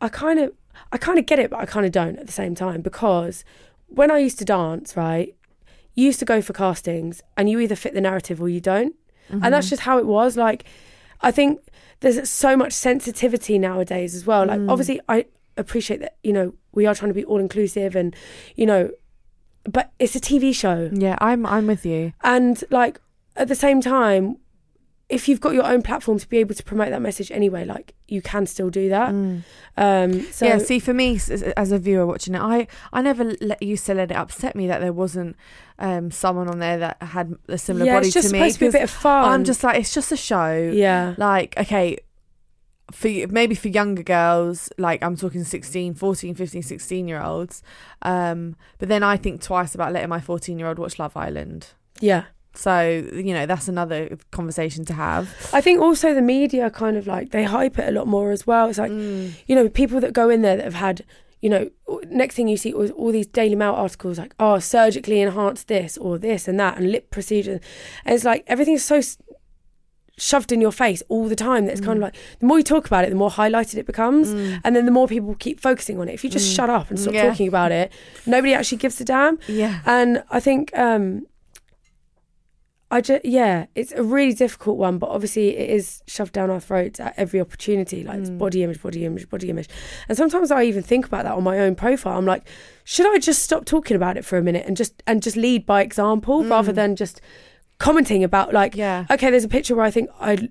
I 0.00 0.08
kind 0.08 0.40
of, 0.40 0.52
I 0.92 0.98
kind 0.98 1.18
of 1.18 1.26
get 1.26 1.38
it, 1.38 1.50
but 1.50 1.60
I 1.60 1.66
kind 1.66 1.86
of 1.86 1.92
don't 1.92 2.18
at 2.18 2.26
the 2.26 2.32
same 2.32 2.54
time 2.56 2.80
because 2.80 3.44
when 3.86 4.10
I 4.10 4.18
used 4.18 4.38
to 4.40 4.44
dance, 4.44 4.96
right, 4.96 5.34
you 5.94 6.06
used 6.06 6.18
to 6.18 6.24
go 6.24 6.42
for 6.42 6.52
castings 6.52 7.22
and 7.36 7.48
you 7.48 7.60
either 7.60 7.76
fit 7.76 7.94
the 7.94 8.00
narrative 8.00 8.42
or 8.42 8.48
you 8.48 8.60
don't, 8.60 8.94
and 9.28 9.40
Mm-hmm. 9.42 9.50
that's 9.52 9.68
just 9.70 9.82
how 9.82 9.98
it 9.98 10.06
was. 10.06 10.36
Like, 10.36 10.64
I 11.20 11.30
think 11.30 11.60
there's 12.00 12.28
so 12.28 12.56
much 12.56 12.72
sensitivity 12.72 13.58
nowadays 13.58 14.14
as 14.16 14.26
well. 14.26 14.44
Like, 14.46 14.58
Mm. 14.60 14.70
obviously, 14.70 15.00
I 15.08 15.26
appreciate 15.56 16.00
that 16.00 16.16
you 16.24 16.32
know 16.32 16.52
we 16.72 16.84
are 16.84 16.94
trying 16.96 17.10
to 17.10 17.14
be 17.14 17.24
all 17.24 17.38
inclusive 17.38 17.94
and 17.96 18.14
you 18.56 18.66
know, 18.66 18.90
but 19.68 19.92
it's 19.98 20.14
a 20.16 20.20
TV 20.20 20.54
show. 20.54 20.90
yeah, 20.92 21.16
I'm 21.20 21.44
I'm 21.46 21.66
with 21.66 21.84
you. 21.86 22.12
And 22.22 22.62
like 22.70 23.00
at 23.36 23.48
the 23.48 23.54
same 23.54 23.80
time, 23.80 24.38
if 25.08 25.28
you've 25.28 25.40
got 25.40 25.54
your 25.54 25.64
own 25.64 25.82
platform 25.82 26.18
to 26.18 26.28
be 26.28 26.38
able 26.38 26.54
to 26.54 26.64
promote 26.64 26.90
that 26.90 27.00
message 27.00 27.30
anyway, 27.30 27.64
like 27.64 27.94
you 28.08 28.20
can 28.20 28.44
still 28.46 28.70
do 28.70 28.88
that. 28.88 29.10
Mm. 29.12 29.42
Um, 29.76 30.22
so 30.32 30.46
yeah, 30.46 30.58
see, 30.58 30.78
for 30.80 30.92
me 30.94 31.20
as 31.56 31.70
a 31.72 31.78
viewer 31.78 32.06
watching 32.06 32.34
it, 32.34 32.40
I 32.40 32.66
I 32.92 33.02
never 33.02 33.36
let, 33.40 33.62
used 33.62 33.86
to 33.86 33.94
let 33.94 34.10
it 34.10 34.16
upset 34.16 34.56
me 34.56 34.66
that 34.66 34.80
there 34.80 34.92
wasn't 34.92 35.36
um, 35.78 36.10
someone 36.10 36.48
on 36.48 36.58
there 36.58 36.78
that 36.78 37.00
had 37.02 37.34
a 37.48 37.58
similar 37.58 37.86
yeah, 37.86 37.94
body 37.96 38.06
it's 38.08 38.14
just 38.14 38.28
to 38.28 38.32
me. 38.32 38.38
supposed 38.38 38.54
to 38.54 38.60
be 38.60 38.66
a 38.68 38.72
bit 38.72 38.82
of 38.82 38.90
fun. 38.90 39.30
I'm 39.30 39.44
just 39.44 39.62
like, 39.62 39.78
it's 39.78 39.94
just 39.94 40.10
a 40.10 40.16
show. 40.16 40.72
yeah, 40.72 41.14
Like, 41.18 41.56
okay, 41.58 41.98
for 42.92 43.08
maybe 43.28 43.54
for 43.54 43.68
younger 43.68 44.02
girls, 44.02 44.68
like 44.78 45.02
I'm 45.02 45.16
talking 45.16 45.42
16, 45.44 45.94
14, 45.94 46.34
15, 46.34 46.62
16 46.62 47.08
year 47.08 47.22
olds. 47.22 47.62
Um, 48.02 48.56
but 48.78 48.88
then 48.88 49.02
I 49.02 49.16
think 49.16 49.42
twice 49.42 49.74
about 49.74 49.92
letting 49.92 50.08
my 50.08 50.20
14 50.20 50.58
year 50.58 50.68
old 50.68 50.78
watch 50.78 50.98
Love 50.98 51.16
Island. 51.16 51.68
yeah, 52.00 52.24
So 52.54 52.80
you 53.12 53.34
know 53.34 53.44
that's 53.46 53.68
another 53.68 54.16
conversation 54.30 54.84
to 54.86 54.92
have. 54.94 55.28
I 55.52 55.60
think 55.60 55.80
also 55.80 56.14
the 56.14 56.22
media 56.22 56.70
kind 56.70 56.96
of 56.96 57.06
like 57.06 57.30
they 57.30 57.44
hype 57.44 57.78
it 57.78 57.88
a 57.88 57.92
lot 57.92 58.06
more 58.06 58.30
as 58.30 58.46
well. 58.46 58.68
It's 58.68 58.78
like 58.78 58.92
Mm. 58.92 59.32
you 59.46 59.54
know 59.56 59.68
people 59.68 60.00
that 60.00 60.12
go 60.12 60.30
in 60.30 60.42
there 60.42 60.56
that 60.56 60.64
have 60.64 60.74
had 60.74 61.04
you 61.42 61.50
know 61.50 61.68
next 62.08 62.34
thing 62.34 62.48
you 62.48 62.56
see 62.56 62.72
was 62.72 62.90
all 62.92 63.12
these 63.12 63.26
Daily 63.26 63.54
Mail 63.56 63.74
articles 63.74 64.16
like 64.18 64.34
oh 64.40 64.58
surgically 64.58 65.20
enhanced 65.20 65.68
this 65.68 65.98
or 65.98 66.18
this 66.18 66.48
and 66.48 66.58
that 66.58 66.78
and 66.78 66.90
lip 66.90 67.10
procedure, 67.10 67.60
and 68.04 68.14
it's 68.14 68.24
like 68.24 68.42
everything's 68.46 68.82
so 68.84 69.00
shoved 70.18 70.50
in 70.50 70.60
your 70.62 70.72
face 70.72 71.02
all 71.08 71.28
the 71.28 71.36
time 71.36 71.66
that 71.66 71.72
it's 71.72 71.80
Mm. 71.80 71.84
kind 71.84 71.98
of 71.98 72.02
like 72.04 72.14
the 72.40 72.46
more 72.46 72.56
you 72.58 72.64
talk 72.64 72.86
about 72.86 73.04
it 73.04 73.10
the 73.10 73.16
more 73.16 73.30
highlighted 73.30 73.76
it 73.76 73.84
becomes 73.86 74.30
and 74.64 74.74
then 74.74 74.86
the 74.86 74.90
more 74.90 75.06
people 75.06 75.34
keep 75.34 75.60
focusing 75.60 76.00
on 76.00 76.08
it 76.08 76.14
if 76.14 76.24
you 76.24 76.30
just 76.30 76.50
shut 76.54 76.70
up 76.70 76.88
and 76.90 76.98
stop 76.98 77.12
Mm. 77.12 77.16
Yeah. 77.16 77.28
talking 77.28 77.48
about 77.48 77.70
it 77.72 77.92
nobody 78.24 78.54
actually 78.54 78.78
gives 78.78 78.98
a 79.00 79.04
damn 79.04 79.38
Yeah. 79.46 79.80
and 79.84 80.22
I 80.30 80.40
think 80.40 80.70
um 80.76 81.26
I 82.88 83.00
just 83.00 83.24
yeah, 83.24 83.66
it's 83.74 83.90
a 83.90 84.02
really 84.04 84.32
difficult 84.32 84.76
one, 84.78 84.98
but 84.98 85.08
obviously 85.10 85.56
it 85.56 85.70
is 85.70 86.02
shoved 86.06 86.32
down 86.32 86.50
our 86.50 86.60
throats 86.60 87.00
at 87.00 87.14
every 87.16 87.40
opportunity. 87.40 88.04
Like 88.04 88.20
it's 88.20 88.30
body 88.30 88.62
image, 88.62 88.80
body 88.80 89.04
image, 89.04 89.28
body 89.28 89.50
image. 89.50 89.68
And 90.08 90.16
sometimes 90.16 90.52
I 90.52 90.62
even 90.62 90.84
think 90.84 91.04
about 91.04 91.24
that 91.24 91.32
on 91.34 91.42
my 91.42 91.58
own 91.58 91.74
profile. 91.74 92.16
I'm 92.16 92.26
like, 92.26 92.46
should 92.84 93.12
I 93.12 93.18
just 93.18 93.42
stop 93.42 93.64
talking 93.64 93.96
about 93.96 94.16
it 94.16 94.24
for 94.24 94.38
a 94.38 94.42
minute 94.42 94.64
and 94.68 94.76
just 94.76 95.02
and 95.04 95.20
just 95.20 95.36
lead 95.36 95.66
by 95.66 95.82
example 95.82 96.44
rather 96.44 96.70
than 96.72 96.94
just 96.94 97.20
commenting 97.78 98.24
about 98.24 98.52
like 98.52 98.74
Yeah. 98.76 99.06
okay, 99.10 99.30
there's 99.30 99.44
a 99.44 99.48
picture 99.48 99.74
where 99.76 99.84
I 99.84 99.90
think 99.90 100.10
I 100.20 100.48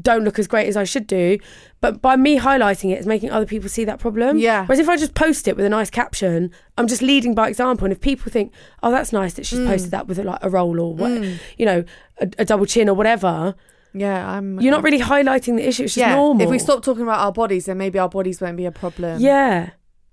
don't 0.00 0.24
look 0.24 0.38
as 0.38 0.46
great 0.46 0.68
as 0.68 0.76
I 0.76 0.84
should 0.84 1.06
do, 1.06 1.38
but 1.80 2.02
by 2.02 2.16
me 2.16 2.38
highlighting 2.38 2.90
it, 2.90 2.94
it's 2.98 3.06
making 3.06 3.30
other 3.30 3.46
people 3.46 3.68
see 3.70 3.84
that 3.86 3.98
problem. 3.98 4.36
Yeah. 4.36 4.66
Whereas 4.66 4.78
if 4.78 4.90
I 4.90 4.96
just 4.98 5.14
post 5.14 5.48
it 5.48 5.56
with 5.56 5.64
a 5.64 5.70
nice 5.70 5.88
caption, 5.88 6.50
I'm 6.76 6.86
just 6.86 7.00
leading 7.00 7.34
by 7.34 7.48
example. 7.48 7.86
And 7.86 7.92
if 7.92 8.00
people 8.02 8.30
think, 8.30 8.52
oh, 8.82 8.90
that's 8.90 9.10
nice 9.10 9.32
that 9.34 9.42
Mm. 9.42 9.48
she's 9.48 9.60
posted 9.60 9.90
that 9.92 10.06
with 10.06 10.18
like 10.18 10.40
a 10.42 10.50
roll 10.50 10.78
or 10.80 10.94
what, 10.94 11.12
you 11.56 11.64
know, 11.64 11.82
a, 12.20 12.28
a 12.38 12.44
double 12.44 12.66
chin 12.66 12.90
or 12.90 12.94
whatever, 12.94 13.54
Yeah, 13.94 14.30
I'm. 14.30 14.60
you're 14.60 14.70
not 14.72 14.82
really 14.82 15.00
highlighting 15.00 15.56
the 15.56 15.66
issue. 15.66 15.84
It's 15.84 15.94
just 15.94 16.06
yeah. 16.08 16.14
normal. 16.14 16.42
If 16.44 16.50
we 16.50 16.58
stop 16.58 16.82
talking 16.84 17.02
about 17.04 17.20
our 17.20 17.32
bodies, 17.32 17.64
then 17.64 17.78
maybe 17.78 17.98
our 17.98 18.10
bodies 18.10 18.38
won't 18.42 18.58
be 18.58 18.66
a 18.66 18.72
problem. 18.72 19.20
yeah, 19.22 19.70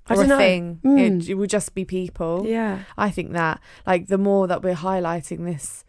I 0.07 0.15
don't 0.15 0.25
a 0.25 0.27
know. 0.29 0.37
thing. 0.37 0.79
Mm. 0.85 1.21
It, 1.23 1.29
it 1.31 1.33
will 1.33 1.47
just 1.47 1.75
be 1.75 1.83
people. 1.83 2.45
yeah, 2.47 2.79
I 2.97 3.09
think 3.09 3.33
that 3.33 3.59
like 3.85 4.07
the 4.07 4.17
more 4.17 4.47
that 4.47 4.63
we're 4.63 4.75
highlighting 4.75 5.43
this, 5.43 5.82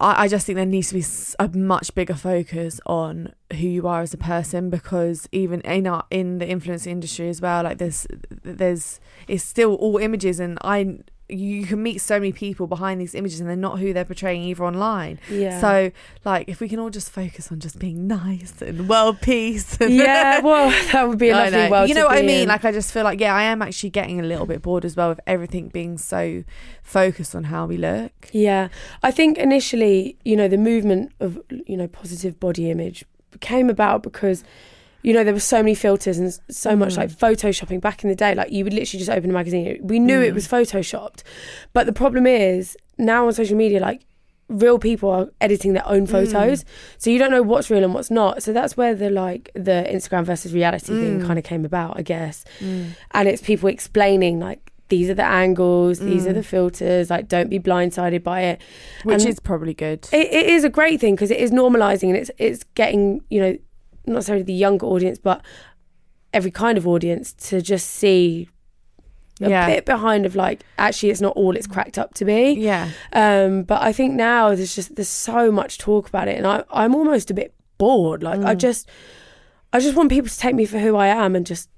I, 0.00 0.24
I 0.24 0.28
just 0.28 0.46
think 0.46 0.56
there 0.56 0.66
needs 0.66 0.88
to 0.88 0.94
be 0.94 1.04
a 1.38 1.48
much 1.56 1.94
bigger 1.94 2.14
focus 2.14 2.80
on 2.86 3.34
who 3.52 3.66
you 3.66 3.86
are 3.86 4.02
as 4.02 4.14
a 4.14 4.18
person 4.18 4.70
because 4.70 5.28
even 5.32 5.60
in 5.62 5.86
our 5.86 6.04
in 6.10 6.38
the 6.38 6.48
influence 6.48 6.86
industry 6.86 7.28
as 7.28 7.40
well, 7.40 7.64
like 7.64 7.78
there's 7.78 8.06
there's 8.42 9.00
it's 9.28 9.44
still 9.44 9.74
all 9.74 9.98
images 9.98 10.40
and 10.40 10.58
I 10.62 10.98
you 11.28 11.64
can 11.66 11.82
meet 11.82 11.98
so 11.98 12.18
many 12.18 12.32
people 12.32 12.66
behind 12.66 13.00
these 13.00 13.14
images 13.14 13.40
and 13.40 13.48
they're 13.48 13.56
not 13.56 13.78
who 13.78 13.92
they're 13.92 14.04
portraying 14.04 14.42
either 14.42 14.64
online. 14.64 15.18
yeah. 15.30 15.60
So 15.60 15.90
like 16.24 16.48
if 16.48 16.60
we 16.60 16.68
can 16.68 16.78
all 16.78 16.90
just 16.90 17.10
focus 17.10 17.50
on 17.50 17.60
just 17.60 17.78
being 17.78 18.06
nice 18.06 18.60
and 18.60 18.88
world 18.88 19.20
peace 19.20 19.78
and 19.80 19.92
yeah, 19.92 20.40
well, 20.42 20.70
that 20.92 21.08
would 21.08 21.18
be 21.18 21.30
a 21.30 21.36
lovely 21.36 21.70
world. 21.70 21.88
You 21.88 21.94
know 21.94 22.06
what 22.06 22.18
I 22.18 22.22
mean? 22.22 22.42
in. 22.42 22.48
Like 22.48 22.64
I 22.64 22.72
just 22.72 22.92
feel 22.92 23.04
like 23.04 23.20
yeah, 23.20 23.34
I 23.34 23.44
am 23.44 23.62
actually 23.62 23.90
getting 23.90 24.20
a 24.20 24.22
little 24.22 24.46
bit 24.46 24.60
bored 24.62 24.84
as 24.84 24.96
well 24.96 25.08
with 25.08 25.20
everything 25.26 25.68
being 25.68 25.96
so 25.96 26.44
focused 26.82 27.34
on 27.34 27.44
how 27.44 27.66
we 27.66 27.76
look. 27.78 28.12
Yeah, 28.32 28.68
I 29.02 29.10
think 29.10 29.38
initially, 29.38 30.18
you 30.24 30.36
know, 30.36 30.48
the 30.48 30.58
movement 30.58 31.12
of 31.20 31.40
you 31.66 31.76
know 31.76 31.88
positive 31.88 32.38
body 32.38 32.70
image 32.70 33.04
came 33.40 33.70
about 33.70 34.02
because 34.02 34.44
you 35.04 35.12
know 35.12 35.22
there 35.22 35.34
were 35.34 35.40
so 35.40 35.58
many 35.58 35.74
filters 35.74 36.18
and 36.18 36.36
so 36.50 36.74
much 36.74 36.94
mm. 36.94 36.96
like 36.96 37.10
photoshopping 37.10 37.80
back 37.80 38.02
in 38.02 38.08
the 38.08 38.16
day. 38.16 38.34
Like 38.34 38.50
you 38.50 38.64
would 38.64 38.72
literally 38.72 38.98
just 38.98 39.10
open 39.10 39.30
a 39.30 39.32
magazine. 39.32 39.78
We 39.82 39.98
knew 40.00 40.20
it 40.20 40.32
mm. 40.32 40.34
was 40.34 40.48
photoshopped, 40.48 41.22
but 41.74 41.84
the 41.86 41.92
problem 41.92 42.26
is 42.26 42.76
now 42.96 43.26
on 43.26 43.34
social 43.34 43.56
media, 43.56 43.80
like 43.80 44.06
real 44.48 44.78
people 44.78 45.10
are 45.10 45.28
editing 45.42 45.74
their 45.74 45.86
own 45.86 46.06
mm. 46.06 46.10
photos, 46.10 46.64
so 46.96 47.10
you 47.10 47.18
don't 47.18 47.30
know 47.30 47.42
what's 47.42 47.68
real 47.70 47.84
and 47.84 47.92
what's 47.92 48.10
not. 48.10 48.42
So 48.42 48.54
that's 48.54 48.78
where 48.78 48.94
the 48.94 49.10
like 49.10 49.50
the 49.54 49.86
Instagram 49.88 50.24
versus 50.24 50.54
reality 50.54 50.86
thing 50.86 51.24
kind 51.24 51.38
of 51.38 51.44
came 51.44 51.66
about, 51.66 51.98
I 51.98 52.02
guess. 52.02 52.44
And 52.60 53.28
it's 53.28 53.42
people 53.42 53.68
explaining 53.68 54.40
like. 54.40 54.60
These 54.90 55.08
are 55.08 55.14
the 55.14 55.24
angles. 55.24 55.98
These 55.98 56.26
are 56.26 56.34
the 56.34 56.42
filters. 56.42 57.08
Like, 57.08 57.26
don't 57.26 57.48
be 57.48 57.58
blindsided 57.58 58.22
by 58.22 58.42
it. 58.42 58.60
Which 59.02 59.22
And- 59.22 59.30
is 59.30 59.40
probably 59.40 59.72
good. 59.72 60.06
it, 60.12 60.30
it 60.30 60.46
is 60.46 60.62
a 60.62 60.68
great 60.68 61.00
thing 61.00 61.14
because 61.14 61.30
it 61.30 61.40
is 61.40 61.50
normalizing 61.50 62.08
and 62.10 62.16
it's 62.18 62.30
it's 62.36 62.64
getting 62.74 63.22
you 63.30 63.40
know 63.40 63.56
not 64.06 64.14
necessarily 64.14 64.42
the 64.44 64.52
younger 64.52 64.86
audience 64.86 65.18
but 65.18 65.42
every 66.32 66.50
kind 66.50 66.76
of 66.78 66.86
audience 66.86 67.32
to 67.34 67.60
just 67.62 67.88
see 67.90 68.48
a 69.40 69.48
Yeah. 69.50 69.66
bit 69.66 69.84
behind 69.84 70.26
of 70.26 70.36
like 70.36 70.62
actually 70.78 71.10
it's 71.10 71.20
not 71.20 71.34
all 71.36 71.56
it's 71.56 71.66
cracked 71.66 71.98
up 71.98 72.14
to 72.14 72.24
be 72.24 72.52
Yeah. 72.52 72.90
um 73.12 73.62
but 73.64 73.82
i 73.82 73.92
think 73.92 74.14
now 74.14 74.54
there's 74.54 74.74
just 74.74 74.94
there's 74.96 75.08
so 75.08 75.50
much 75.50 75.78
talk 75.78 76.08
about 76.08 76.28
it 76.28 76.36
and 76.36 76.46
i 76.46 76.62
i'm 76.70 76.94
almost 76.94 77.30
a 77.30 77.34
bit 77.34 77.52
bored 77.78 78.22
like 78.22 78.40
Mm. 78.40 78.46
i 78.46 78.54
just 78.54 78.88
i 79.72 79.80
just 79.80 79.96
want 79.96 80.08
people 80.10 80.28
to 80.28 80.38
take 80.38 80.54
me 80.54 80.66
for 80.66 80.78
who 80.78 80.94
i 80.96 81.08
am 81.08 81.34
and 81.34 81.44
just 81.46 81.68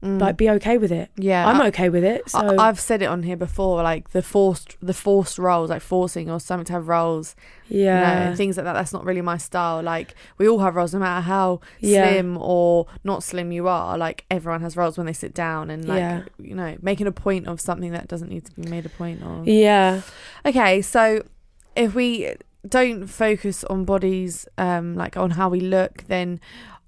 like 0.00 0.36
be 0.36 0.48
okay 0.48 0.78
with 0.78 0.92
it 0.92 1.10
Mm. 1.16 1.24
Yeah. 1.24 1.48
i'm 1.48 1.60
I- 1.60 1.66
okay 1.68 1.88
with 1.88 2.04
it 2.04 2.30
so 2.30 2.38
I, 2.38 2.68
I've 2.68 2.78
said 2.78 3.02
it 3.02 3.06
on 3.06 3.24
here 3.24 3.36
before, 3.36 3.82
like 3.82 4.10
the 4.10 4.22
forced, 4.22 4.76
the 4.80 4.94
forced 4.94 5.38
roles, 5.38 5.70
like 5.70 5.82
forcing 5.82 6.30
or 6.30 6.38
something 6.38 6.64
to 6.66 6.72
have 6.74 6.86
roles, 6.86 7.34
yeah 7.68 8.24
you 8.24 8.30
know, 8.30 8.36
things 8.36 8.56
like 8.56 8.64
that. 8.64 8.74
That's 8.74 8.92
not 8.92 9.04
really 9.04 9.22
my 9.22 9.36
style. 9.38 9.82
Like 9.82 10.14
we 10.38 10.48
all 10.48 10.60
have 10.60 10.76
roles, 10.76 10.92
no 10.94 11.00
matter 11.00 11.20
how 11.22 11.60
Yeah. 11.80 12.08
slim 12.08 12.36
or 12.40 12.86
not 13.02 13.24
slim 13.24 13.50
you 13.50 13.66
are. 13.66 13.98
Like 13.98 14.24
everyone 14.30 14.60
has 14.60 14.76
roles 14.76 14.96
when 14.98 15.06
they 15.06 15.12
sit 15.12 15.34
down, 15.34 15.68
and 15.70 15.86
like 15.88 15.98
Yeah. 15.98 16.22
you 16.38 16.54
know, 16.54 16.76
making 16.80 17.06
a 17.08 17.12
point 17.12 17.48
of 17.48 17.60
something 17.60 17.90
that 17.90 18.06
doesn't 18.06 18.28
need 18.30 18.44
to 18.46 18.52
be 18.60 18.68
made 18.68 18.86
a 18.86 18.90
point 18.90 19.20
of. 19.22 19.48
yeah 19.48 20.02
Okay, 20.46 20.80
so 20.80 21.24
if 21.74 21.94
we 21.94 22.34
don't 22.68 23.06
focus 23.08 23.64
on 23.64 23.84
bodies, 23.84 24.46
um, 24.58 24.94
like 24.94 25.16
on 25.16 25.30
how 25.32 25.48
we 25.48 25.60
look, 25.60 26.04
then 26.06 26.38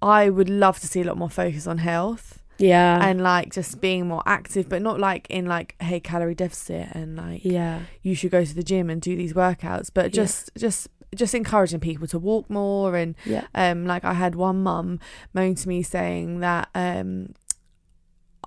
I 0.02 0.29
would 0.31 0.49
love 0.49 0.79
to 0.81 0.87
see 0.87 1.00
a 1.00 1.05
lot 1.05 1.17
more 1.19 1.31
focus 1.31 1.67
on 1.67 1.79
health 1.79 2.40
yeah. 2.61 3.05
and 3.07 3.21
like 3.23 3.52
just 3.52 3.81
being 3.81 4.07
more 4.07 4.23
active, 4.26 4.69
but 4.69 4.83
not 4.83 5.00
like 5.00 5.26
in 5.31 5.47
like 5.47 5.75
hey 5.81 6.00
calorie 6.00 6.35
deficit 6.35 6.88
and 6.93 7.17
like 7.17 7.45
yeah. 7.45 7.81
you 8.02 8.14
should 8.14 8.31
go 8.31 8.45
to 8.45 8.55
the 8.55 8.62
gym 8.62 8.90
and 8.90 9.00
do 9.02 9.17
these 9.17 9.33
workouts, 9.33 9.90
but 9.93 10.07
Yeah. 10.14 10.23
just 10.23 10.50
just 10.57 10.88
just 11.14 11.35
encouraging 11.35 11.81
people 11.81 12.07
to 12.07 12.19
walk 12.21 12.49
more 12.49 12.95
and 12.97 13.17
yeah. 13.25 13.45
um 13.55 13.85
like 13.85 14.05
I 14.05 14.12
had 14.14 14.37
one 14.37 14.62
mum 14.62 15.00
moan 15.35 15.57
to 15.57 15.69
me 15.69 15.83
saying 15.83 16.38
that 16.40 16.69
um 16.75 17.35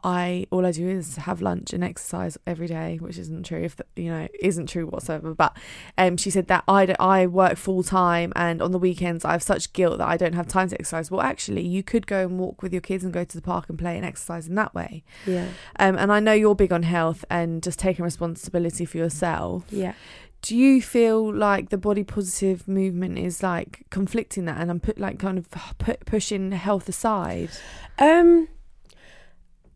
I 0.04 0.46
all 0.52 0.66
I 0.66 0.72
do 0.72 0.88
is 0.88 1.16
have 1.16 1.42
lunch 1.42 1.74
and 1.74 1.84
exercise 1.84 2.38
every 2.46 2.68
day, 2.68 2.98
which 3.00 3.18
isn't 3.18 3.44
true. 3.46 3.62
If 3.64 3.76
the, 3.78 3.86
you 3.96 4.10
know, 4.12 4.28
isn't 4.42 4.68
true 4.68 4.86
whatsoever. 4.86 5.34
But 5.34 5.56
um, 5.98 6.18
she 6.18 6.30
said 6.30 6.48
that 6.48 6.64
I 6.68 6.94
I 7.00 7.28
work 7.28 7.58
full 7.58 7.84
time 7.84 8.34
and 8.36 8.62
on 8.62 8.72
the 8.72 8.80
weekends 8.80 9.24
I 9.26 9.32
have 9.32 9.44
such 9.44 9.74
guilt 9.74 9.98
that 10.00 10.08
I 10.08 10.18
don't 10.18 10.34
have 10.34 10.48
time 10.48 10.70
to 10.70 10.76
exercise. 10.76 11.10
Well, 11.10 11.22
actually, 11.22 11.66
you 11.66 11.84
could 11.84 12.08
go 12.08 12.22
and 12.22 12.40
walk 12.40 12.62
with 12.62 12.74
your 12.74 12.82
kids 12.82 13.04
and 13.04 13.14
go 13.14 13.24
to 13.24 13.36
the 13.36 13.42
park 13.42 13.70
and 13.70 13.78
play 13.80 13.96
and 13.96 14.06
exercise 14.06 14.48
in 14.48 14.56
that 14.56 14.74
way. 14.76 15.04
yeah 15.26 15.48
Um, 15.80 15.98
and 15.98 16.12
I 16.12 16.20
know 16.20 16.34
you're 16.34 16.56
big 16.56 16.74
on 16.74 16.84
health 16.84 17.24
and 17.30 17.64
just 17.64 17.80
taking 17.80 18.04
responsibility 18.04 18.86
for 18.86 18.98
yourself. 18.98 19.66
yeah 19.70 19.94
Do 20.42 20.58
you 20.58 20.82
feel 20.82 21.34
like 21.34 21.70
the 21.70 21.78
body 21.78 22.04
positive 22.04 22.68
movement 22.68 23.18
is 23.18 23.42
like 23.42 23.86
conflicting 23.90 24.44
that, 24.46 24.60
and 24.60 24.70
I'm 24.70 24.80
put 24.82 25.00
like 25.00 25.18
kind 25.20 25.38
of 25.38 25.50
put, 25.78 26.06
pushing 26.06 26.52
health 26.52 26.90
aside? 26.90 27.52
Um, 27.98 28.50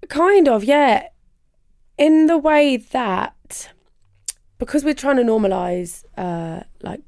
kind 0.09 0.47
of, 0.47 0.63
yeah. 0.63 1.07
In 1.97 2.27
the 2.27 2.37
way 2.37 2.77
that 2.77 3.69
because 4.59 4.83
we're 4.83 4.93
trying 4.93 5.17
to 5.17 5.23
normalize, 5.23 6.03
uh, 6.17 6.61
like 6.81 7.01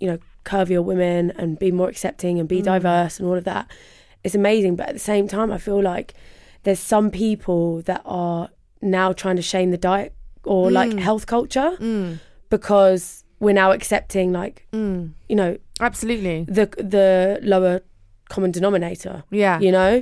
you 0.00 0.08
know, 0.10 0.18
curvier 0.44 0.82
women 0.82 1.30
and 1.36 1.58
be 1.58 1.70
more 1.70 1.88
accepting 1.88 2.38
and 2.40 2.48
be 2.48 2.60
diverse 2.62 3.18
and 3.20 3.28
all 3.28 3.36
of 3.36 3.44
that, 3.44 3.70
it's 4.24 4.34
amazing. 4.34 4.74
But 4.76 4.88
at 4.88 4.94
the 4.94 4.98
same 5.00 5.28
time, 5.28 5.52
I 5.52 5.58
feel 5.58 5.80
like 5.80 6.14
there's 6.64 6.80
some 6.80 7.10
people 7.10 7.82
that 7.82 8.02
are 8.04 8.48
now 8.80 9.12
trying 9.12 9.36
to 9.36 9.42
shame 9.42 9.70
the 9.70 9.76
diet 9.78 10.12
or 10.44 10.70
like 10.72 10.92
health 10.98 11.26
culture 11.26 11.76
because 12.50 13.22
we're 13.38 13.52
now 13.54 13.70
accepting 13.72 14.32
like 14.32 14.66
Mm. 14.72 15.12
you 15.28 15.36
know 15.36 15.56
Absolutely. 15.80 16.44
the 16.44 16.66
the 16.78 17.38
lower 17.42 17.80
common 18.34 18.50
denominator 18.58 19.14
Yeah. 19.42 19.56
you 19.66 19.72
know 19.78 19.92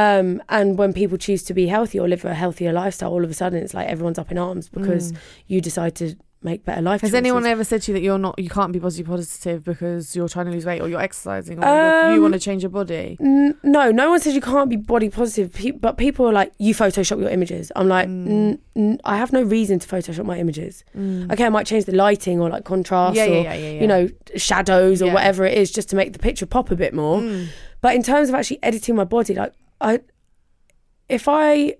um 0.00 0.28
and 0.56 0.78
when 0.80 0.92
people 1.00 1.18
choose 1.26 1.42
to 1.48 1.54
be 1.60 1.64
healthy 1.76 1.98
or 2.02 2.06
live 2.08 2.24
a 2.24 2.34
healthier 2.44 2.72
lifestyle 2.82 3.10
all 3.14 3.24
of 3.26 3.30
a 3.30 3.34
sudden 3.42 3.58
it's 3.64 3.74
like 3.78 3.88
everyone's 3.94 4.18
up 4.22 4.30
in 4.34 4.38
arms 4.48 4.64
because 4.78 5.04
you 5.52 5.58
decide 5.70 5.94
to 6.00 6.06
make 6.44 6.64
better 6.64 6.82
life 6.82 7.00
Has 7.00 7.08
choices. 7.10 7.14
anyone 7.14 7.46
ever 7.46 7.64
said 7.64 7.82
to 7.82 7.92
you 7.92 7.94
that 7.98 8.02
you're 8.04 8.18
not, 8.18 8.38
you 8.38 8.50
can't 8.50 8.72
be 8.72 8.78
body 8.78 9.02
positive 9.02 9.64
because 9.64 10.14
you're 10.14 10.28
trying 10.28 10.46
to 10.46 10.52
lose 10.52 10.66
weight 10.66 10.80
or 10.82 10.88
you're 10.88 11.00
exercising 11.00 11.58
or 11.58 11.66
you're- 11.66 12.10
you 12.12 12.16
Um, 12.16 12.22
want 12.22 12.34
to 12.34 12.40
change 12.40 12.62
your 12.62 12.70
body? 12.70 13.16
N- 13.20 13.56
no 13.62 13.90
no 13.90 14.10
one 14.10 14.20
says 14.20 14.34
you 14.34 14.40
can't 14.40 14.68
be 14.68 14.76
body 14.76 15.08
positive 15.08 15.52
pe- 15.52 15.70
but 15.70 15.96
people 15.96 16.26
are 16.28 16.32
like 16.32 16.52
you 16.58 16.74
photoshop 16.74 17.18
your 17.20 17.30
images 17.30 17.72
i'm 17.76 17.88
like 17.88 18.08
Mm. 18.08 18.26
n- 18.28 18.58
n- 18.76 19.00
i 19.04 19.16
have 19.16 19.32
no 19.32 19.42
reason 19.42 19.78
to 19.78 19.88
photoshop 19.88 20.24
my 20.26 20.38
images 20.38 20.84
okay 21.32 21.44
i 21.44 21.48
might 21.48 21.66
change 21.66 21.84
the 21.86 21.92
lighting 21.94 22.40
or 22.40 22.50
like 22.50 22.64
contrast 22.64 23.16
Yeah, 23.16 23.24
yeah, 23.24 23.38
or 23.38 23.42
yeah, 23.42 23.54
yeah, 23.54 23.80
you 23.80 23.86
know 23.86 24.08
shadows 24.36 25.00
or 25.02 25.10
whatever 25.12 25.44
it 25.44 25.56
is 25.56 25.70
just 25.70 25.88
to 25.90 25.96
make 25.96 26.12
the 26.12 26.18
picture 26.18 26.46
pop 26.46 26.70
a 26.70 26.76
bit 26.76 26.92
more 26.94 27.20
Mm. 27.20 27.46
But 27.80 27.94
in 27.94 28.02
terms 28.02 28.28
of 28.30 28.34
actually 28.34 28.60
editing 28.62 28.94
my 28.96 29.04
body, 29.04 29.34
like 29.34 29.52
I, 29.78 30.00
if 31.08 31.28
I 31.28 31.74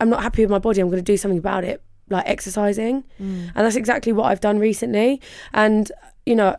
am 0.00 0.08
not 0.10 0.22
happy 0.22 0.42
with 0.42 0.50
my 0.50 0.58
body, 0.58 0.80
I'm 0.80 0.88
going 0.88 0.98
to 1.04 1.12
do 1.12 1.16
something 1.16 1.38
about 1.38 1.62
it, 1.62 1.82
like 2.08 2.24
exercising, 2.26 3.02
Mm. 3.20 3.50
and 3.54 3.64
that's 3.66 3.76
exactly 3.76 4.12
what 4.12 4.26
I've 4.26 4.40
done 4.40 4.58
recently. 4.58 5.20
And 5.52 5.90
you 6.24 6.34
know, 6.34 6.56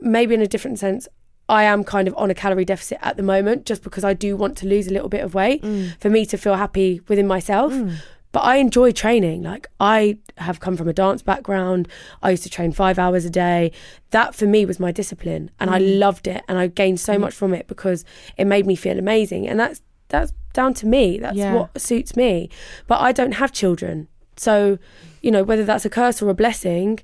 maybe 0.00 0.34
in 0.34 0.40
a 0.40 0.46
different 0.46 0.78
sense, 0.78 1.08
I 1.48 1.64
am 1.64 1.82
kind 1.82 2.08
of 2.08 2.14
on 2.16 2.30
a 2.30 2.34
calorie 2.34 2.64
deficit 2.64 2.98
at 3.00 3.16
the 3.16 3.22
moment 3.22 3.64
just 3.64 3.82
because 3.82 4.04
I 4.04 4.12
do 4.14 4.36
want 4.36 4.56
to 4.58 4.66
lose 4.66 4.86
a 4.86 4.92
little 4.92 5.08
bit 5.08 5.24
of 5.24 5.34
weight 5.34 5.62
mm. 5.62 5.98
for 6.00 6.10
me 6.10 6.26
to 6.26 6.36
feel 6.36 6.54
happy 6.56 7.00
within 7.08 7.26
myself. 7.26 7.72
Mm. 7.72 7.96
But 8.30 8.40
I 8.40 8.56
enjoy 8.56 8.92
training. 8.92 9.42
Like, 9.42 9.66
I 9.80 10.18
have 10.36 10.60
come 10.60 10.76
from 10.76 10.86
a 10.86 10.92
dance 10.92 11.22
background. 11.22 11.88
I 12.22 12.30
used 12.30 12.42
to 12.42 12.50
train 12.50 12.72
five 12.72 12.98
hours 12.98 13.24
a 13.24 13.30
day. 13.30 13.72
That 14.10 14.34
for 14.34 14.46
me 14.46 14.66
was 14.66 14.78
my 14.78 14.92
discipline. 14.92 15.50
And 15.58 15.70
I 15.70 15.80
mm. 15.80 15.98
loved 15.98 16.26
it. 16.26 16.44
And 16.46 16.58
I 16.58 16.66
gained 16.66 17.00
so 17.00 17.18
much 17.18 17.32
from 17.32 17.54
it 17.54 17.66
because 17.66 18.04
it 18.36 18.44
made 18.44 18.66
me 18.66 18.76
feel 18.76 18.98
amazing. 18.98 19.48
And 19.48 19.58
that's 19.58 19.80
that's 20.08 20.32
down 20.52 20.74
to 20.74 20.86
me. 20.86 21.18
That's 21.18 21.36
Yeah. 21.36 21.54
what 21.54 21.80
suits 21.80 22.16
me. 22.16 22.50
But 22.86 23.00
I 23.00 23.12
don't 23.12 23.32
have 23.32 23.50
children. 23.52 24.08
So, 24.38 24.78
you 25.22 25.30
know, 25.30 25.42
whether 25.42 25.64
that's 25.64 25.84
a 25.84 25.90
curse 25.90 26.22
or 26.22 26.28
a 26.30 26.34
blessing, 26.34 27.00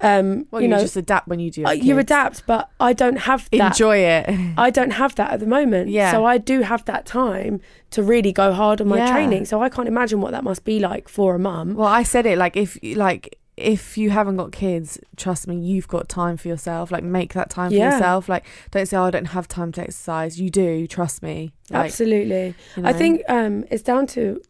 um, 0.00 0.46
Well, 0.50 0.60
you 0.60 0.68
you, 0.68 0.74
know, 0.74 0.80
just 0.80 0.96
adapt 0.96 1.28
when 1.28 1.38
you 1.38 1.50
do. 1.50 1.64
uh, 1.64 1.68
have 1.70 1.78
you 1.78 1.94
kids. 1.94 2.00
adapt, 2.10 2.46
but 2.46 2.68
I 2.80 2.92
don't 2.92 3.16
have 3.16 3.48
that. 3.52 3.72
Enjoy 3.72 3.96
it. 3.98 4.26
I 4.58 4.70
don't 4.70 4.90
have 4.92 5.14
that 5.14 5.30
at 5.30 5.40
the 5.40 5.46
moment. 5.46 5.88
Yeah. 5.90 6.10
So 6.10 6.24
I 6.24 6.36
do 6.38 6.60
have 6.62 6.84
that 6.86 7.06
time 7.06 7.60
to 7.92 8.02
really 8.02 8.32
go 8.32 8.52
hard 8.52 8.80
on 8.80 8.88
my 8.88 8.98
Yeah. 8.98 9.12
training. 9.12 9.44
So 9.46 9.62
I 9.62 9.68
can't 9.68 9.88
imagine 9.88 10.20
what 10.20 10.32
that 10.32 10.44
must 10.44 10.64
be 10.64 10.80
like 10.80 11.08
for 11.08 11.34
a 11.36 11.38
mum. 11.38 11.74
Well, 11.74 11.86
I 11.86 12.02
said 12.02 12.26
it 12.26 12.36
like 12.38 12.56
if 12.56 12.76
like 12.82 13.38
if 13.56 13.96
you 13.96 14.10
haven't 14.10 14.36
got 14.36 14.50
kids, 14.50 14.98
trust 15.16 15.46
me, 15.46 15.54
you've 15.56 15.86
got 15.86 16.08
time 16.08 16.36
for 16.36 16.48
yourself. 16.48 16.90
Like 16.90 17.04
make 17.04 17.34
that 17.34 17.50
time 17.50 17.70
for 17.70 17.76
yourself. 17.76 18.28
Like 18.28 18.44
don't 18.72 18.86
say, 18.86 18.96
"Oh, 18.96 19.04
I 19.04 19.10
don't 19.12 19.26
have 19.26 19.46
time 19.46 19.70
to 19.72 19.80
exercise." 19.80 20.40
You 20.40 20.50
do. 20.50 20.88
Trust 20.88 21.22
me. 21.22 21.52
Like, 21.70 21.84
Absolutely. 21.86 22.56
you 22.76 22.84
I 22.84 22.92
think 22.92 23.22
um, 23.28 23.64
it's 23.70 23.84
down 23.84 24.08
to 24.08 24.42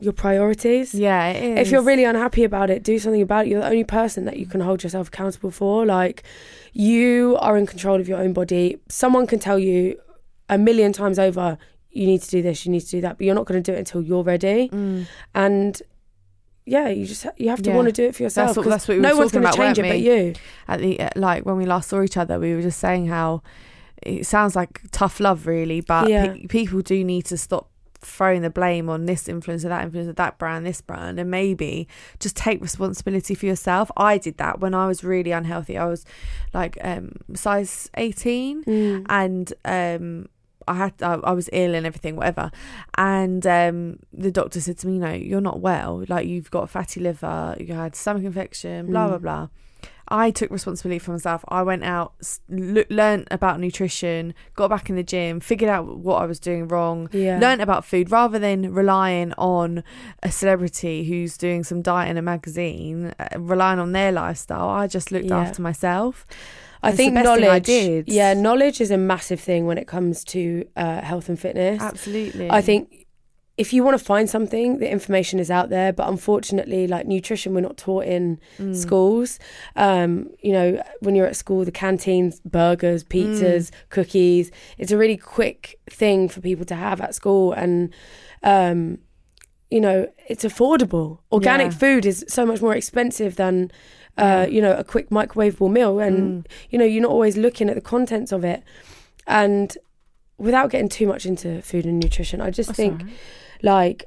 your 0.00 0.12
priorities. 0.12 0.94
Yeah, 0.94 1.28
it 1.28 1.58
is. 1.58 1.66
If 1.66 1.72
you're 1.72 1.82
really 1.82 2.04
unhappy 2.04 2.44
about 2.44 2.70
it, 2.70 2.82
do 2.82 2.98
something 2.98 3.22
about 3.22 3.46
it. 3.46 3.50
You're 3.50 3.60
the 3.60 3.66
only 3.68 3.84
person 3.84 4.24
that 4.26 4.36
you 4.38 4.46
can 4.46 4.60
hold 4.60 4.82
yourself 4.82 5.08
accountable 5.08 5.50
for. 5.50 5.84
Like, 5.86 6.22
you 6.72 7.36
are 7.40 7.56
in 7.56 7.66
control 7.66 8.00
of 8.00 8.08
your 8.08 8.18
own 8.18 8.32
body. 8.32 8.78
Someone 8.88 9.26
can 9.26 9.38
tell 9.38 9.58
you 9.58 9.98
a 10.48 10.58
million 10.58 10.92
times 10.92 11.18
over, 11.18 11.58
you 11.90 12.06
need 12.06 12.22
to 12.22 12.30
do 12.30 12.42
this, 12.42 12.64
you 12.64 12.72
need 12.72 12.80
to 12.80 12.90
do 12.90 13.00
that, 13.00 13.18
but 13.18 13.24
you're 13.24 13.34
not 13.34 13.46
going 13.46 13.62
to 13.62 13.72
do 13.72 13.74
it 13.74 13.78
until 13.78 14.00
you're 14.02 14.22
ready. 14.22 14.68
Mm. 14.68 15.06
And 15.34 15.82
yeah, 16.64 16.88
you 16.88 17.06
just 17.06 17.26
you 17.38 17.48
have 17.48 17.62
to 17.62 17.70
Yeah. 17.70 17.76
want 17.76 17.86
to 17.86 17.92
do 17.92 18.04
it 18.04 18.14
for 18.14 18.22
yourself. 18.22 18.56
what- 18.56 18.64
'cause 18.64 18.70
that's 18.72 18.88
what 18.88 18.94
we 18.94 19.00
were 19.00 19.08
no 19.08 19.16
one's 19.16 19.32
going 19.32 19.46
to 19.46 19.52
change 19.52 19.78
it 19.78 19.88
but 19.88 20.00
you. 20.00 20.34
at 20.68 20.80
the 20.80 21.00
uh, 21.00 21.08
like 21.16 21.46
when 21.46 21.56
we 21.56 21.64
last 21.64 21.88
saw 21.88 22.02
each 22.02 22.16
other, 22.18 22.38
we 22.38 22.54
were 22.54 22.60
just 22.62 22.78
saying 22.78 23.06
how 23.06 23.42
it 24.02 24.26
sounds 24.26 24.54
like 24.54 24.80
tough 24.92 25.18
love, 25.18 25.46
really, 25.46 25.80
but 25.80 26.08
Yeah. 26.08 26.34
pe- 26.34 26.46
people 26.46 26.82
do 26.82 27.02
need 27.02 27.24
to 27.26 27.36
stop 27.38 27.70
throwing 28.00 28.42
the 28.42 28.50
blame 28.50 28.88
on 28.88 29.06
this 29.06 29.26
influencer, 29.28 29.62
that 29.68 29.90
influencer, 29.90 30.14
that 30.16 30.38
brand, 30.38 30.64
this 30.64 30.80
brand, 30.80 31.18
and 31.18 31.30
maybe 31.30 31.88
just 32.20 32.36
take 32.36 32.60
responsibility 32.60 33.34
for 33.34 33.46
yourself. 33.46 33.90
I 33.96 34.18
did 34.18 34.38
that 34.38 34.60
when 34.60 34.74
I 34.74 34.86
was 34.86 35.02
really 35.02 35.32
unhealthy. 35.32 35.76
I 35.76 35.86
was 35.86 36.04
like 36.54 36.78
um, 36.82 37.12
size 37.34 37.90
eighteen, 37.96 38.64
Mm. 38.64 39.06
and 39.08 39.52
um, 39.64 40.28
I 40.66 40.74
had 40.74 40.94
I, 41.02 41.14
I 41.14 41.32
was 41.32 41.48
ill 41.52 41.74
and 41.74 41.86
everything, 41.86 42.14
whatever. 42.16 42.50
And 42.96 43.46
um, 43.46 43.98
the 44.12 44.30
doctor 44.30 44.60
said 44.60 44.78
to 44.78 44.86
me, 44.86 44.94
"You 44.94 44.98
know, 45.00 45.12
you're 45.12 45.40
not 45.40 45.60
well. 45.60 46.04
Like 46.08 46.26
you've 46.26 46.50
got 46.50 46.64
a 46.64 46.66
fatty 46.66 47.00
liver, 47.00 47.56
you 47.58 47.72
had 47.74 47.96
stomach 47.96 48.24
infection, 48.24 48.86
blah 48.86 49.06
Mm. 49.06 49.08
blah 49.08 49.18
blah." 49.18 49.48
I 50.10 50.30
took 50.30 50.50
responsibility 50.50 50.98
for 50.98 51.12
myself. 51.12 51.44
I 51.48 51.62
went 51.62 51.84
out, 51.84 52.12
l- 52.50 52.84
learned 52.90 53.28
about 53.30 53.60
nutrition, 53.60 54.34
got 54.54 54.70
back 54.70 54.88
in 54.90 54.96
the 54.96 55.02
gym, 55.02 55.40
figured 55.40 55.68
out 55.70 55.98
what 55.98 56.22
I 56.22 56.26
was 56.26 56.40
doing 56.40 56.66
wrong, 56.68 57.08
Yeah. 57.12 57.38
learned 57.38 57.60
about 57.60 57.84
food 57.84 58.10
rather 58.10 58.38
than 58.38 58.72
relying 58.72 59.32
on 59.38 59.84
a 60.22 60.30
celebrity 60.30 61.04
who's 61.04 61.36
doing 61.36 61.62
some 61.64 61.82
diet 61.82 62.10
in 62.10 62.16
a 62.16 62.22
magazine, 62.22 63.12
uh, 63.18 63.38
relying 63.38 63.78
on 63.78 63.92
their 63.92 64.12
lifestyle. 64.12 64.68
I 64.68 64.86
just 64.86 65.12
looked 65.12 65.26
Yeah. 65.26 65.38
after 65.40 65.62
myself. 65.62 66.26
I 66.82 66.92
think 66.92 67.12
knowledge. 67.14 67.44
I 67.44 67.58
did. 67.58 68.08
Yeah, 68.08 68.34
knowledge 68.34 68.80
is 68.80 68.92
a 68.92 68.96
massive 68.96 69.40
thing 69.40 69.66
when 69.66 69.78
it 69.78 69.88
comes 69.88 70.22
to 70.26 70.64
uh, 70.76 71.00
health 71.02 71.28
and 71.28 71.38
fitness. 71.38 71.82
Absolutely. 71.82 72.48
I 72.50 72.60
think 72.60 73.06
if 73.58 73.72
you 73.72 73.82
want 73.84 73.98
to 73.98 74.04
find 74.04 74.30
something, 74.30 74.78
the 74.78 74.88
information 74.90 75.38
is 75.40 75.50
out 75.50 75.68
there. 75.68 75.92
But 75.92 76.08
unfortunately, 76.08 76.86
like 76.86 77.06
nutrition, 77.06 77.52
we're 77.54 77.60
not 77.60 77.76
taught 77.76 78.04
in 78.04 78.38
Mm. 78.58 78.74
schools. 78.74 79.38
Um, 79.76 80.30
you 80.40 80.52
know, 80.52 80.82
when 81.00 81.14
you're 81.16 81.26
at 81.26 81.36
school, 81.36 81.64
the 81.64 81.72
canteens, 81.72 82.40
burgers, 82.44 83.02
Mm. 83.04 83.08
pizzas, 83.12 83.70
cookies. 83.90 84.50
It's 84.78 84.92
a 84.92 84.96
really 84.96 85.16
quick 85.16 85.78
thing 85.90 86.28
for 86.28 86.40
people 86.40 86.64
to 86.66 86.74
have 86.76 87.00
at 87.00 87.14
school, 87.14 87.52
and 87.52 87.92
um, 88.42 88.98
you 89.70 89.80
know, 89.80 90.08
it's 90.28 90.44
affordable. 90.44 91.18
Organic 91.32 91.72
Yeah. 91.72 91.78
food 91.78 92.06
is 92.06 92.24
so 92.28 92.46
much 92.46 92.62
more 92.62 92.74
expensive 92.74 93.36
than. 93.36 93.70
Uh, 94.16 94.48
you 94.50 94.60
know, 94.60 94.74
a 94.76 94.82
quick 94.82 95.10
microwavable 95.10 95.70
meal, 95.70 96.00
and 96.00 96.18
Mm. 96.44 96.46
you 96.70 96.76
know, 96.78 96.84
you're 96.84 97.02
not 97.02 97.12
always 97.12 97.36
looking 97.36 97.68
at 97.68 97.76
the 97.76 97.80
contents 97.80 98.32
of 98.32 98.42
it. 98.44 98.64
And 99.28 99.78
without 100.38 100.70
getting 100.70 100.88
too 100.88 101.06
much 101.06 101.24
into 101.24 101.62
food 101.62 101.84
and 101.86 102.00
nutrition, 102.00 102.40
I 102.40 102.50
just 102.50 102.70
That's 102.70 102.76
think 102.76 103.02
right. 103.02 103.12
Like 103.62 104.04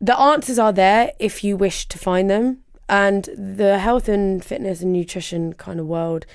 the 0.00 0.18
answers 0.18 0.58
are 0.58 0.72
there 0.72 1.12
if 1.18 1.44
you 1.44 1.56
wish 1.56 1.86
to 1.88 1.98
find 1.98 2.28
them. 2.28 2.58
And 2.88 3.24
the 3.36 3.78
health 3.78 4.08
and 4.08 4.44
fitness 4.44 4.82
and 4.82 4.92
nutrition 4.92 5.54
kind 5.54 5.80
of 5.80 5.86
world 5.86 6.26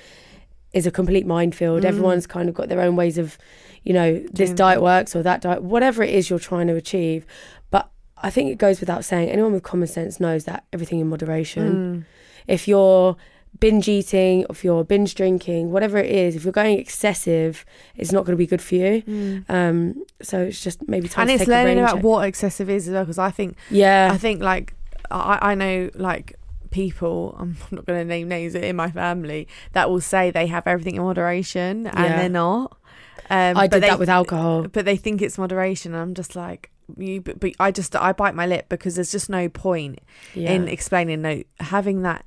is 0.72 0.86
a 0.86 0.90
complete 0.90 1.26
minefield. 1.26 1.82
Mm. 1.82 1.86
everyone's 1.86 2.26
kind 2.26 2.48
of 2.48 2.54
got 2.54 2.68
their 2.68 2.80
own 2.80 2.96
ways 2.96 3.18
of 3.18 3.38
you 3.84 3.92
know 3.92 4.18
this 4.32 4.50
Doing 4.50 4.56
diet 4.56 4.82
works 4.82 5.14
or 5.14 5.22
that 5.22 5.40
diet 5.40 5.62
whatever 5.62 6.02
it 6.02 6.10
is 6.10 6.28
you're 6.28 6.38
trying 6.38 6.66
to 6.66 6.74
achieve. 6.74 7.26
But 7.70 7.90
i 8.16 8.30
think 8.30 8.50
it 8.50 8.58
goes 8.58 8.80
without 8.80 9.04
saying 9.04 9.28
anyone 9.28 9.52
with 9.52 9.62
common 9.62 9.86
sense 9.86 10.18
knows 10.18 10.44
that 10.44 10.64
everything 10.72 10.98
in 11.00 11.08
moderation. 11.08 11.74
Mm. 11.74 12.04
if 12.46 12.66
you're 12.66 13.16
binge 13.60 13.88
eating 13.88 14.44
if 14.50 14.62
you're 14.64 14.84
binge 14.84 15.14
drinking 15.14 15.70
whatever 15.72 15.98
it 15.98 16.10
is 16.10 16.36
if 16.36 16.44
you're 16.44 16.52
going 16.52 16.78
excessive 16.78 17.64
it's 17.96 18.12
not 18.12 18.24
going 18.24 18.32
to 18.32 18.36
be 18.36 18.46
good 18.46 18.62
for 18.62 18.74
you 18.76 19.02
Mm. 19.02 19.44
um 19.50 20.04
so 20.22 20.40
it's 20.42 20.62
just 20.62 20.86
maybe 20.88 21.08
time 21.08 21.28
and 21.28 21.38
to 21.38 21.42
it's 21.42 21.48
learning 21.48 21.78
about 21.78 21.96
check. 21.96 22.04
what 22.04 22.26
excessive 22.28 22.70
is 22.70 22.86
as 22.88 22.94
well 22.94 23.04
because 23.04 23.18
I 23.18 23.30
think 23.30 23.56
yeah 23.70 24.10
I 24.12 24.18
think 24.18 24.42
like 24.42 24.74
I, 25.10 25.38
I 25.50 25.54
know 25.54 25.90
like 25.94 26.36
people 26.70 27.34
I'm 27.38 27.56
not 27.70 27.84
going 27.86 27.98
to 27.98 28.04
name 28.04 28.28
names 28.28 28.54
in 28.54 28.76
my 28.76 28.90
family 28.90 29.48
that 29.72 29.88
will 29.90 30.00
say 30.00 30.30
they 30.30 30.46
have 30.46 30.66
everything 30.66 30.96
in 30.96 31.02
moderation 31.02 31.86
and 31.86 31.98
Yeah. 31.98 32.16
they're 32.18 32.28
not. 32.28 32.76
Um, 33.30 33.56
I 33.56 33.66
did 33.66 33.82
they- 33.82 33.88
that 33.88 33.98
with 33.98 34.08
alcohol. 34.08 34.66
but 34.70 34.84
they 34.84 34.96
think 34.96 35.20
it's 35.22 35.36
moderation. 35.38 35.94
I'm 35.94 36.14
just 36.14 36.36
like 36.36 36.70
you, 36.96 37.20
but, 37.20 37.38
but 37.40 37.52
I 37.60 37.70
just 37.70 37.94
I 37.96 38.12
bite 38.12 38.34
my 38.34 38.46
lip 38.46 38.66
because 38.70 38.94
there's 38.94 39.10
just 39.12 39.28
no 39.28 39.48
point 39.48 39.98
Yeah. 40.34 40.52
in 40.52 40.68
explaining 40.68 41.20
no 41.22 41.42
having 41.60 42.02
that 42.02 42.24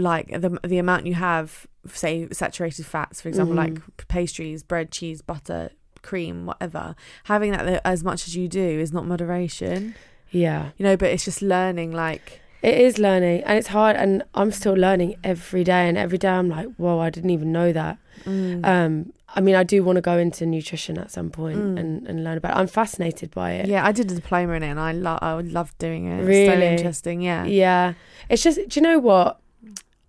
like 0.00 0.28
the 0.40 0.58
the 0.64 0.78
amount 0.78 1.06
you 1.06 1.14
have 1.14 1.66
say 1.86 2.28
saturated 2.32 2.84
fats 2.86 3.20
for 3.20 3.28
example 3.28 3.54
Mhm. 3.54 3.58
like 3.64 4.06
pastries 4.08 4.62
bread 4.62 4.90
cheese 4.90 5.22
butter 5.22 5.70
cream 6.02 6.46
whatever 6.46 6.94
having 7.24 7.52
that 7.52 7.80
as 7.84 8.02
much 8.02 8.26
as 8.26 8.34
you 8.36 8.48
do 8.48 8.66
is 8.84 8.92
not 8.92 9.06
moderation 9.06 9.94
yeah. 10.30 10.70
you 10.76 10.84
know 10.84 10.96
but 10.96 11.10
it's 11.10 11.24
just 11.24 11.42
learning 11.42 11.90
like 11.92 12.40
It 12.62 12.76
is 12.78 12.98
learning 12.98 13.42
and 13.44 13.56
it's 13.58 13.68
hard 13.68 13.96
and 13.96 14.22
I'm 14.34 14.50
still 14.52 14.74
learning 14.74 15.16
every 15.24 15.64
day 15.64 15.88
and 15.88 15.96
every 15.96 16.18
day 16.18 16.28
I'm 16.28 16.48
like, 16.50 16.68
whoa, 16.76 16.98
I 17.00 17.08
didn't 17.08 17.30
even 17.30 17.50
know 17.52 17.72
that. 17.72 17.96
mm, 18.24 18.64
Um 18.66 19.12
I 19.36 19.40
mean 19.40 19.54
I 19.54 19.64
do 19.64 19.82
want 19.82 19.96
to 19.96 20.02
go 20.02 20.18
into 20.18 20.44
nutrition 20.44 20.98
at 20.98 21.10
some 21.10 21.30
point 21.30 21.58
Mm. 21.58 21.78
and, 21.80 22.06
and 22.08 22.22
learn 22.24 22.36
about 22.36 22.52
it. 22.56 22.60
I'm 22.60 22.66
fascinated 22.66 23.30
by 23.30 23.52
it. 23.60 23.66
yeah 23.66 23.82
i 23.88 23.92
did 23.92 24.10
a 24.12 24.14
diploma 24.14 24.52
in 24.58 24.62
it 24.62 24.68
and 24.74 24.80
i 24.80 24.92
love 24.92 25.18
i 25.22 25.34
would 25.34 25.50
love 25.52 25.70
doing 25.78 26.06
it 26.06 26.18
It's 26.20 26.26
so 26.26 26.52
Really? 26.54 26.66
interesting 26.66 27.22
yeah 27.22 27.44
Yeah. 27.44 27.94
It's 28.28 28.42
just 28.42 28.56
do 28.68 28.74
you 28.80 28.82
know 28.88 28.98
what? 28.98 29.40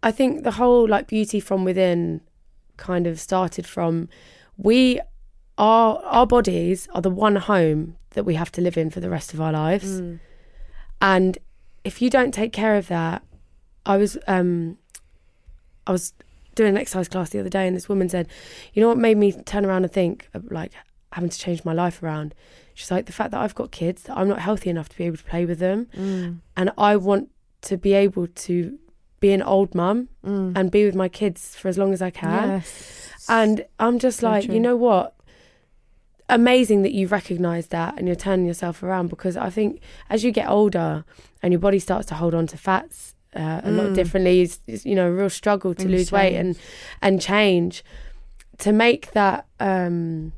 I 0.04 0.12
think 0.12 0.44
the 0.44 0.52
whole 0.52 0.88
like 0.88 1.08
beauty 1.08 1.40
from 1.40 1.64
within 1.64 2.22
kind 2.78 3.06
of 3.08 3.20
started 3.20 3.66
from 3.68 4.10
we 4.58 5.00
our 5.58 5.98
our 6.04 6.26
bodies 6.26 6.88
are 6.94 7.02
the 7.02 7.10
one 7.10 7.36
home 7.36 7.96
that 8.12 8.24
we 8.26 8.36
have 8.36 8.52
to 8.54 8.62
live 8.62 8.78
in 8.78 8.90
for 8.90 9.00
the 9.00 9.10
rest 9.10 9.34
of 9.34 9.40
our 9.42 9.52
lives. 9.54 10.02
Mm. 10.02 10.20
and 11.02 11.38
if 11.84 12.02
you 12.02 12.10
don't 12.10 12.34
take 12.34 12.54
care 12.54 12.76
of 12.78 12.88
that 12.88 13.24
i 13.86 13.98
was 13.98 14.18
um 14.28 14.78
i 15.88 15.92
was 15.92 16.14
doing 16.56 16.70
an 16.70 16.78
exercise 16.78 17.08
class 17.08 17.30
the 17.32 17.40
other 17.40 17.50
day 17.50 17.66
and 17.68 17.76
this 17.76 17.90
woman 17.90 18.08
said 18.10 18.28
you 18.74 18.82
know 18.82 18.88
what 18.88 18.98
made 18.98 19.18
me 19.18 19.32
turn 19.32 19.66
around 19.66 19.84
and 19.84 19.92
think 19.94 20.28
of 20.34 20.52
like 20.52 20.72
having 21.14 21.30
to 21.30 21.38
change 21.40 21.64
my 21.66 21.74
life 21.74 22.02
around 22.04 22.34
she's 22.76 22.92
like 22.92 23.06
the 23.08 23.12
fact 23.12 23.32
that 23.32 23.40
i've 23.42 23.56
got 23.56 23.72
kids 23.72 24.04
that 24.04 24.16
i'm 24.18 24.28
not 24.28 24.40
healthy 24.40 24.70
enough 24.70 24.90
to 24.90 24.98
be 24.98 25.06
able 25.06 25.18
to 25.18 25.24
play 25.24 25.46
with 25.46 25.60
them 25.60 25.88
Mm. 25.98 26.40
and 26.58 26.72
i 26.78 26.96
want 26.96 27.30
to 27.62 27.78
be 27.78 27.94
able 27.94 28.28
to 28.28 28.78
be 29.22 29.32
an 29.32 29.42
old 29.42 29.74
mum 29.74 30.10
Mm. 30.26 30.58
and 30.58 30.70
be 30.70 30.86
with 30.86 30.96
my 30.96 31.08
kids 31.08 31.56
for 31.56 31.68
as 31.70 31.78
long 31.78 31.94
as 31.94 32.02
i 32.02 32.10
can 32.10 32.50
yes 32.50 32.98
and 33.30 33.66
I'm 33.80 33.98
just 34.00 34.20
So 34.20 34.30
like, 34.30 34.46
true. 34.46 34.56
you 34.56 34.60
know 34.60 34.76
what? 34.76 35.16
Amazing 36.28 36.82
that 36.84 36.94
you've 36.94 37.12
recognized 37.12 37.70
that 37.72 37.98
and 37.98 38.08
you're 38.08 38.16
turning 38.16 38.46
yourself 38.46 38.82
around 38.84 39.10
because 39.10 39.36
I 39.36 39.50
think 39.50 39.82
as 40.10 40.24
you 40.24 40.32
get 40.32 40.48
older 40.50 41.04
and 41.44 41.52
your 41.54 41.60
body 41.60 41.78
starts 41.80 42.08
to 42.08 42.16
hold 42.16 42.34
on 42.34 42.48
to 42.48 42.58
fats 42.58 43.16
uh, 43.36 43.60
a 43.64 43.72
lot 43.72 43.88
Mm. 43.90 43.96
differently, 43.96 44.42
it's, 44.42 44.60
it's, 44.66 44.86
you 44.86 44.96
know, 44.96 45.08
a 45.08 45.12
real 45.12 45.30
struggle 45.30 45.74
to 45.76 45.84
And 45.84 45.92
lose 45.92 46.12
weight 46.12 46.36
and, 46.36 46.56
change. 46.56 46.66
and 47.02 47.22
change. 47.22 47.84
To 48.60 48.72
make 48.72 49.12
that 49.12 49.46
um, 49.60 50.32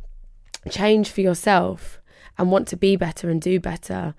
change 0.70 1.10
for 1.10 1.22
yourself 1.22 2.00
and 2.38 2.52
want 2.52 2.68
to 2.70 2.76
be 2.78 2.96
better 2.96 3.30
and 3.30 3.40
do 3.42 3.60
better 3.60 4.14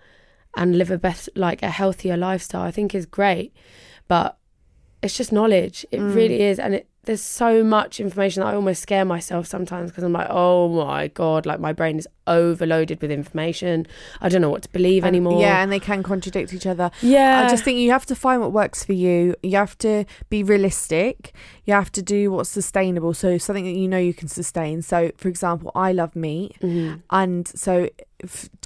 and 0.57 0.79
live 0.79 0.91
a 0.93 0.99
best, 0.99 1.29
like 1.35 1.63
a 1.63 1.71
healthier 1.71 2.17
lifestyle, 2.17 2.63
I 2.63 2.71
think 2.71 2.95
is 2.95 3.05
great. 3.07 3.53
But 4.09 4.37
it's 5.05 5.17
just 5.17 5.33
knowledge. 5.33 5.87
It 5.93 6.01
Mm. 6.01 6.15
really 6.15 6.41
is, 6.43 6.59
and 6.59 6.75
it, 6.75 6.87
there's 7.05 7.21
so 7.21 7.63
much 7.63 8.01
information 8.01 8.41
that 8.41 8.47
I 8.49 8.55
almost 8.55 8.81
scare 8.81 9.05
myself 9.05 9.47
sometimes 9.47 9.91
because 9.91 10.05
I'm 10.05 10.13
like, 10.15 10.29
oh 10.31 10.69
my 10.87 11.09
god, 11.09 11.45
like 11.45 11.61
my 11.61 11.73
brain 11.75 11.99
is 11.99 12.09
overloaded 12.27 13.03
with 13.03 13.11
information. 13.11 13.87
I 14.23 14.31
don't 14.31 14.41
know 14.41 14.49
what 14.49 14.63
to 14.63 14.71
believe 14.71 15.05
And- 15.05 15.15
anymore. 15.15 15.39
Yeah, 15.43 15.63
and 15.63 15.71
they 15.71 15.81
can 15.81 16.03
contradict 16.03 16.55
each 16.55 16.67
other. 16.67 16.91
yeah. 17.03 17.43
I 17.45 17.51
just 17.51 17.63
think 17.63 17.79
you 17.79 17.91
have 17.91 18.07
to 18.07 18.15
find 18.15 18.41
what 18.41 18.53
works 18.53 18.83
for 18.83 18.95
you. 18.95 19.35
You 19.43 19.57
have 19.59 19.77
to 19.79 20.07
be 20.31 20.43
realistic. 20.43 21.35
You 21.67 21.75
have 21.75 21.93
to 21.93 22.03
do 22.03 22.31
what's 22.33 22.49
sustainable. 22.49 23.13
So 23.13 23.37
something 23.37 23.65
that 23.67 23.79
you 23.79 23.87
know 23.87 23.99
you 23.99 24.15
can 24.15 24.29
sustain. 24.29 24.81
So, 24.81 25.11
for 25.19 25.29
example, 25.29 25.71
I 25.75 25.93
love 25.93 26.17
meat, 26.17 26.57
Mhm. 26.63 27.03
and 27.11 27.47
so 27.49 27.91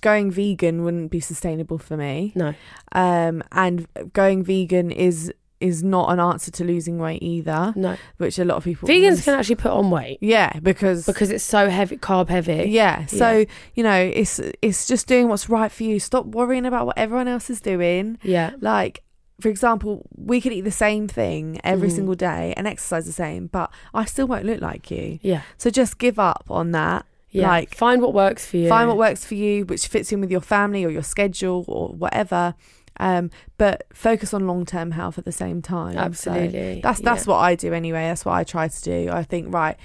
going 0.00 0.30
vegan 0.30 0.84
wouldn't 0.84 1.10
be 1.10 1.18
sustainable 1.18 1.78
for 1.78 1.96
me. 1.96 2.32
no, 2.36 2.54
Um, 2.92 3.42
and 3.50 3.86
going 4.12 4.44
vegan 4.44 4.92
is 4.92 5.32
is 5.60 5.82
not 5.82 6.10
an 6.12 6.20
answer 6.20 6.50
to 6.52 6.64
losing 6.64 6.98
weight 6.98 7.22
either, 7.22 7.72
no. 7.76 7.96
which 8.18 8.38
a 8.38 8.44
lot 8.44 8.56
of 8.56 8.64
people 8.64 8.88
Vegans 8.88 9.24
can 9.24 9.34
actually 9.34 9.56
put 9.56 9.72
on 9.72 9.90
weight 9.90 10.18
yeah 10.20 10.52
because 10.62 11.04
because 11.06 11.30
it's 11.30 11.44
so 11.44 11.68
heavy, 11.68 11.96
carb 11.96 12.28
heavy. 12.28 12.70
yeah 12.70 13.06
so 13.06 13.38
Yeah. 13.38 13.44
you 13.74 13.82
know 13.82 13.96
it's 14.14 14.40
it's 14.62 14.86
just 14.86 15.06
doing 15.08 15.28
what's 15.28 15.48
right 15.48 15.70
for 15.72 15.82
you 15.82 15.98
stop 15.98 16.26
worrying 16.26 16.64
about 16.66 16.86
what 16.86 16.96
everyone 16.96 17.26
else 17.28 17.50
is 17.50 17.60
doing 17.60 18.18
Yeah. 18.22 18.52
like 18.60 19.02
for 19.40 19.48
example 19.48 20.06
we 20.16 20.40
could 20.40 20.52
eat 20.52 20.62
the 20.62 20.70
same 20.70 21.08
thing 21.08 21.60
every 21.64 21.88
Mhm. 21.88 21.92
single 21.96 22.14
day 22.14 22.54
and 22.56 22.66
exercise 22.66 23.06
the 23.06 23.12
same 23.12 23.46
but 23.48 23.70
i 23.94 24.04
still 24.04 24.26
won't 24.26 24.44
look 24.44 24.60
like 24.60 24.90
you 24.90 25.18
Yeah. 25.22 25.42
so 25.56 25.70
just 25.70 25.98
give 25.98 26.18
up 26.18 26.44
on 26.50 26.72
that 26.72 27.04
Yeah. 27.30 27.46
Like, 27.48 27.74
find 27.74 28.00
what 28.00 28.14
works 28.14 28.46
for 28.46 28.56
you. 28.56 28.68
find 28.70 28.88
what 28.88 28.96
works 28.96 29.22
for 29.24 29.34
you 29.34 29.66
which 29.66 29.86
fits 29.86 30.10
in 30.12 30.20
with 30.22 30.30
your 30.30 30.40
family 30.40 30.82
or 30.86 30.88
your 30.90 31.02
schedule 31.02 31.62
or 31.68 31.88
whatever 31.90 32.54
um 33.00 33.30
but 33.58 33.84
focus 33.92 34.32
on 34.34 34.46
long-term 34.46 34.90
health 34.92 35.18
at 35.18 35.24
the 35.24 35.32
same 35.32 35.62
time 35.62 35.94
So 35.94 36.00
Absolutely. 36.32 36.80
that's 36.82 37.00
that's 37.00 37.26
Yeah. 37.26 37.32
what 37.32 37.38
i 37.38 37.54
do 37.54 37.72
anyway 37.72 38.04
that's 38.08 38.24
what 38.24 38.34
i 38.34 38.44
try 38.44 38.68
to 38.68 38.82
do 38.82 39.10
i 39.12 39.22
think 39.22 39.52
right 39.54 39.76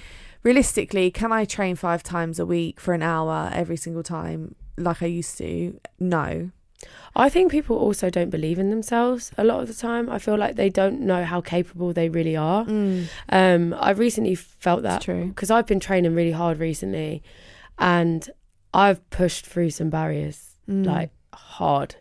realistically 0.42 1.10
can 1.10 1.32
i 1.32 1.44
train 1.44 1.76
five 1.76 2.02
times 2.02 2.38
a 2.38 2.46
week 2.46 2.80
for 2.80 2.92
an 2.94 3.02
hour 3.02 3.50
every 3.54 3.76
single 3.76 4.02
time 4.02 4.54
like 4.76 5.02
i 5.02 5.06
used 5.06 5.38
to 5.38 5.78
no 5.98 6.50
I 7.16 7.30
think 7.30 7.50
people 7.50 7.78
also 7.78 8.10
don't 8.10 8.28
believe 8.28 8.58
in 8.58 8.68
themselves 8.68 9.32
a 9.38 9.44
lot 9.44 9.60
of 9.62 9.68
the 9.68 9.74
time. 9.74 10.10
I 10.10 10.18
feel 10.18 10.36
like 10.36 10.56
they 10.56 10.68
don't 10.68 11.00
know 11.00 11.24
how 11.24 11.40
capable 11.40 11.94
they 11.94 12.10
really 12.10 12.36
are. 12.36 12.66
Um, 13.30 13.74
I 13.78 13.90
recently 13.92 14.34
felt 14.34 14.82
that 14.82 14.96
It's 14.96 15.04
true. 15.06 15.28
because 15.28 15.50
I've 15.50 15.66
been 15.66 15.80
training 15.80 16.14
really 16.14 16.32
hard 16.32 16.58
recently, 16.58 17.22
and 17.78 18.28
I've 18.74 19.08
pushed 19.08 19.46
through 19.46 19.70
some 19.70 19.88
barriers 19.88 20.56
Mm. 20.68 20.84
like 20.84 21.10
hard. 21.32 21.96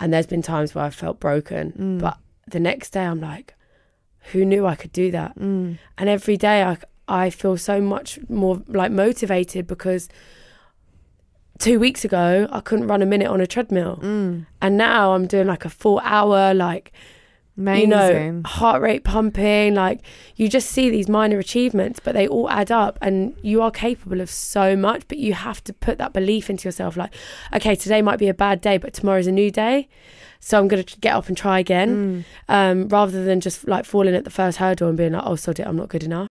And 0.00 0.12
there's 0.12 0.26
been 0.26 0.42
times 0.42 0.74
where 0.74 0.84
I 0.84 0.90
felt 0.90 1.18
broken, 1.20 1.72
Mm. 1.72 2.00
but 2.00 2.18
the 2.46 2.60
next 2.60 2.90
day 2.90 3.04
I'm 3.04 3.20
like, 3.20 3.54
who 4.32 4.44
knew 4.44 4.66
I 4.66 4.74
could 4.76 4.92
do 4.92 5.10
that? 5.10 5.36
Mm. 5.38 5.78
And 5.98 6.08
every 6.08 6.36
day 6.36 6.62
I 6.62 6.76
I 7.10 7.30
feel 7.30 7.56
so 7.56 7.80
much 7.80 8.18
more 8.28 8.62
like 8.68 8.92
motivated 8.92 9.66
because 9.66 10.08
two 11.58 11.80
weeks 11.80 12.04
ago 12.04 12.46
I 12.52 12.60
couldn't 12.60 12.86
run 12.86 13.02
a 13.02 13.06
minute 13.06 13.28
on 13.28 13.40
a 13.40 13.46
treadmill, 13.46 13.96
Mm. 14.02 14.46
and 14.62 14.76
now 14.76 15.14
I'm 15.14 15.26
doing 15.26 15.46
like 15.46 15.64
a 15.64 15.70
four 15.70 16.00
hour 16.04 16.54
like 16.54 16.92
amazing 17.58 17.82
you 17.82 17.86
know 17.88 18.42
heart 18.46 18.80
rate 18.80 19.04
pumping. 19.04 19.74
Like 19.74 20.00
you 20.36 20.48
just 20.48 20.70
see 20.70 20.88
these 20.88 21.08
minor 21.08 21.38
achievements, 21.38 22.00
but 22.02 22.14
they 22.14 22.26
all 22.26 22.48
add 22.48 22.70
up, 22.70 22.98
and 23.02 23.36
you 23.42 23.60
are 23.60 23.70
capable 23.70 24.20
of 24.20 24.30
so 24.30 24.76
much. 24.76 25.02
But 25.08 25.18
you 25.18 25.34
have 25.34 25.62
to 25.64 25.72
put 25.72 25.98
that 25.98 26.12
belief 26.12 26.48
into 26.48 26.68
yourself. 26.68 26.96
Like, 26.96 27.12
okay, 27.54 27.74
today 27.74 28.00
might 28.00 28.18
be 28.18 28.28
a 28.28 28.34
bad 28.34 28.60
day, 28.60 28.78
but 28.78 28.94
tomorrow's 28.94 29.26
a 29.26 29.32
new 29.32 29.50
day. 29.50 29.88
So 30.40 30.56
I'm 30.58 30.68
gonna 30.68 30.84
get 30.84 31.14
up 31.14 31.26
and 31.28 31.36
try 31.36 31.58
again, 31.58 32.24
Mm. 32.48 32.52
um, 32.54 32.88
rather 32.88 33.24
than 33.24 33.40
just 33.40 33.66
like 33.66 33.84
falling 33.84 34.14
at 34.14 34.22
the 34.24 34.30
first 34.30 34.58
hurdle 34.58 34.88
and 34.88 34.96
being 34.96 35.12
like, 35.12 35.24
"Oh, 35.26 35.34
sod 35.34 35.58
it, 35.58 35.66
I'm 35.66 35.76
not 35.76 35.88
good 35.88 36.04
enough." 36.04 36.28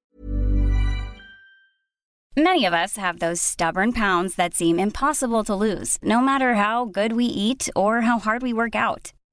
Many 2.37 2.65
of 2.65 2.73
us 2.73 2.97
have 2.97 3.19
those 3.19 3.41
stubborn 3.41 3.93
pounds 3.93 4.35
that 4.35 4.53
seem 4.53 4.79
impossible 4.79 5.43
to 5.45 5.55
lose, 5.55 5.97
no 6.03 6.21
matter 6.21 6.53
how 6.53 6.85
good 6.85 7.13
we 7.13 7.25
eat 7.25 7.67
or 7.75 8.01
how 8.01 8.19
hard 8.19 8.43
we 8.43 8.53
work 8.53 8.75
out. 8.75 9.11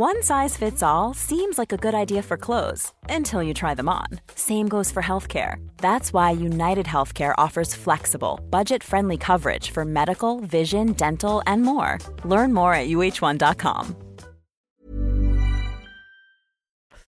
One 0.00 0.22
size 0.22 0.56
fits 0.56 0.82
all 0.82 1.12
seems 1.12 1.58
like 1.58 1.74
a 1.74 1.76
good 1.76 1.94
idea 1.94 2.22
for 2.22 2.38
clothes 2.38 2.94
until 3.10 3.42
you 3.42 3.52
try 3.52 3.74
them 3.74 3.86
on. 3.90 4.06
Same 4.34 4.66
goes 4.66 4.90
for 4.90 5.02
healthcare. 5.02 5.56
That's 5.76 6.10
why 6.10 6.30
United 6.30 6.86
Healthcare 6.86 7.34
offers 7.36 7.74
flexible, 7.74 8.40
budget 8.48 8.82
friendly 8.82 9.18
coverage 9.18 9.72
for 9.72 9.84
medical, 9.84 10.40
vision, 10.40 10.94
dental, 10.94 11.42
and 11.46 11.62
more. 11.64 11.98
Learn 12.24 12.54
more 12.54 12.72
at 12.72 12.88
uh1.com. 12.88 13.94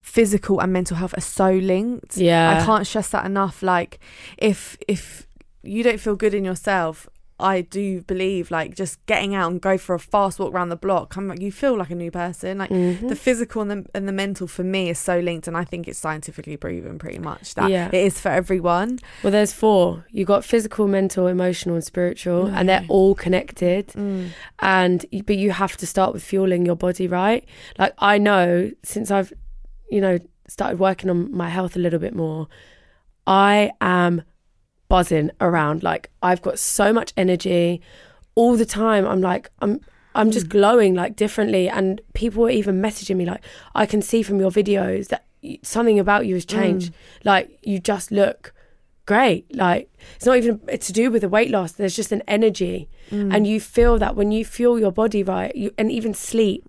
physical 0.01 0.61
and 0.61 0.71
mental 0.71 0.95
health 0.95 1.13
are 1.17 1.21
so 1.21 1.51
linked 1.51 2.15
Yeah. 2.15 2.57
i 2.61 2.65
can't 2.65 2.87
stress 2.87 3.09
that 3.09 3.25
enough 3.25 3.61
like 3.61 3.99
if 4.37 4.77
if 4.87 5.27
you 5.61 5.83
don't 5.83 5.99
feel 5.99 6.15
good 6.15 6.33
in 6.33 6.45
yourself 6.45 7.09
I 7.39 7.61
do 7.61 8.01
believe 8.01 8.49
like 8.49 8.75
just 8.75 9.03
getting 9.05 9.35
out 9.35 9.51
and 9.51 9.61
go 9.61 9.77
for 9.77 9.93
a 9.93 9.99
fast 9.99 10.39
walk 10.39 10.51
around 10.53 10.69
the 10.69 10.75
block, 10.75 11.11
come 11.11 11.27
like 11.27 11.39
you 11.39 11.51
feel 11.51 11.77
like 11.77 11.91
a 11.91 11.95
new 11.95 12.09
person. 12.09 12.57
Like 12.57 12.71
Mhm. 12.71 13.09
the 13.09 13.15
physical 13.15 13.61
and 13.61 13.69
the 13.71 13.85
and 13.93 14.07
the 14.07 14.11
mental 14.11 14.47
for 14.47 14.63
me 14.63 14.89
is 14.89 14.97
so 14.97 15.19
linked, 15.19 15.47
and 15.47 15.55
I 15.55 15.63
think 15.63 15.87
it's 15.87 15.99
scientifically 15.99 16.57
proven 16.57 16.97
pretty 16.97 17.19
much 17.19 17.53
that 17.53 17.69
Yeah. 17.69 17.87
it 17.89 17.93
is 17.93 18.19
for 18.19 18.29
everyone. 18.29 18.97
Well, 19.21 19.31
there's 19.31 19.53
four. 19.53 20.05
You 20.11 20.25
got 20.25 20.43
physical, 20.45 20.87
mental, 20.87 21.27
emotional, 21.27 21.75
and 21.75 21.83
spiritual, 21.83 22.47
and 22.47 22.67
they're 22.67 22.85
all 22.89 23.13
connected. 23.13 23.93
And 24.59 25.05
but 25.25 25.37
you 25.37 25.51
have 25.51 25.77
to 25.77 25.85
start 25.85 26.13
with 26.13 26.23
fueling 26.23 26.65
your 26.65 26.75
body 26.75 27.07
right. 27.07 27.45
Like 27.77 27.93
I 27.99 28.17
know 28.17 28.71
since 28.83 29.11
I've, 29.11 29.31
you 29.91 30.01
know, 30.01 30.17
started 30.47 30.79
working 30.79 31.09
on 31.09 31.31
my 31.35 31.49
health 31.49 31.75
a 31.75 31.79
little 31.79 31.99
bit 31.99 32.15
more, 32.15 32.47
I 33.27 33.71
am 33.81 34.23
buzzing 34.89 35.31
around. 35.41 35.83
Like 35.83 36.09
I've 36.21 36.41
got 36.41 36.59
so 36.59 36.93
much 36.93 37.13
energy 37.17 37.81
all 38.35 38.55
the 38.55 38.65
time. 38.65 39.05
I'm 39.05 39.21
like 39.21 39.49
I'm. 39.59 39.81
I'm 40.15 40.31
just 40.31 40.47
hmm. 40.47 40.53
glowing 40.53 40.95
like 40.95 41.15
differently, 41.15 41.69
and 41.69 42.01
people 42.15 42.43
are 42.47 42.49
even 42.49 42.81
messaging 42.81 43.17
me 43.17 43.25
like, 43.25 43.43
"I 43.75 43.85
can 43.85 44.01
see 44.01 44.23
from 44.23 44.39
your 44.39 44.49
videos 44.49 45.09
that 45.09 45.25
something 45.61 45.99
about 45.99 46.25
you 46.25 46.33
has 46.33 46.43
hmm. 46.43 46.57
changed. 46.57 46.93
Like 47.23 47.59
you 47.61 47.77
just 47.79 48.11
look 48.11 48.53
great. 49.05 49.55
Like 49.55 49.93
it's 50.15 50.25
not 50.25 50.37
even 50.37 50.59
it's 50.67 50.87
to 50.87 50.93
do 50.93 51.11
with 51.11 51.21
the 51.21 51.29
weight 51.29 51.51
loss. 51.51 51.73
There's 51.73 51.95
just 51.95 52.11
an 52.11 52.23
energy, 52.27 52.89
hmm. 53.11 53.31
and 53.31 53.45
you 53.45 53.59
feel 53.59 53.99
that 53.99 54.15
when 54.15 54.31
you 54.31 54.43
fuel 54.43 54.79
your 54.79 54.91
body 54.91 55.21
right, 55.21 55.55
you, 55.55 55.71
and 55.77 55.91
even 55.91 56.15
sleep, 56.15 56.63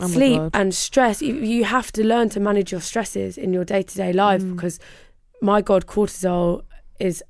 Oh 0.00 0.06
sleep 0.06 0.40
and 0.54 0.74
stress. 0.74 1.22
You, 1.22 1.34
you 1.34 1.64
have 1.64 1.90
to 1.92 2.04
learn 2.04 2.28
to 2.30 2.40
manage 2.40 2.70
your 2.70 2.80
stresses 2.80 3.36
in 3.36 3.52
your 3.52 3.64
day 3.64 3.82
to 3.82 3.96
day 3.96 4.12
life 4.12 4.42
Mm. 4.42 4.54
because, 4.54 4.78
my 5.42 5.60
God, 5.60 5.86
cortisol 5.86 6.62
is 6.98 7.22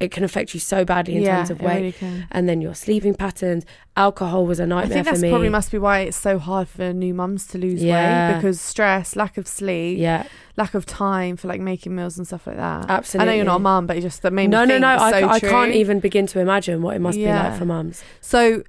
it 0.00 0.12
can 0.12 0.22
affect 0.22 0.54
you 0.54 0.60
so 0.60 0.84
badly 0.84 1.16
in 1.16 1.22
Yeah, 1.22 1.38
terms 1.38 1.50
of 1.50 1.60
weight, 1.60 1.96
really 2.00 2.24
and 2.30 2.48
then 2.48 2.60
your 2.60 2.72
sleeping 2.74 3.14
patterns. 3.14 3.64
Alcohol 3.96 4.46
was 4.46 4.60
a 4.60 4.66
nightmare 4.66 4.94
think 4.98 5.06
that's 5.06 5.18
for 5.18 5.22
me. 5.22 5.28
probably 5.28 5.48
must 5.48 5.72
be 5.72 5.78
why 5.78 6.00
it's 6.00 6.16
so 6.16 6.38
hard 6.38 6.68
for 6.68 6.92
new 6.92 7.12
mums 7.12 7.48
to 7.48 7.58
lose 7.58 7.82
Yeah. 7.82 8.28
weight 8.28 8.36
because 8.36 8.60
stress, 8.60 9.16
lack 9.16 9.36
of 9.38 9.48
sleep, 9.48 9.98
yeah, 9.98 10.22
lack 10.56 10.74
of 10.74 10.86
time 10.86 11.36
for 11.36 11.48
like 11.48 11.60
making 11.60 11.96
meals 11.96 12.16
and 12.16 12.24
stuff 12.28 12.46
like 12.46 12.58
that. 12.58 12.88
Absolutely 12.88 13.28
i 13.28 13.32
know 13.32 13.36
you're 13.36 13.44
not 13.44 13.56
a 13.56 13.58
mum, 13.58 13.88
but 13.88 13.96
it 13.96 14.02
just 14.02 14.22
that 14.22 14.32
made 14.32 14.46
me 14.46 14.52
no, 14.52 14.64
no, 14.64 14.78
no. 14.78 14.86
I, 14.86 15.10
so 15.10 15.28
I 15.28 15.40
can't 15.40 15.72
even 15.72 15.98
begin 15.98 16.28
to 16.28 16.38
imagine 16.38 16.80
what 16.80 16.94
it 16.94 17.00
must 17.00 17.18
be 17.18 17.24
like 17.32 17.58
for 17.58 17.64
mums. 17.64 18.04
So, 18.20 18.62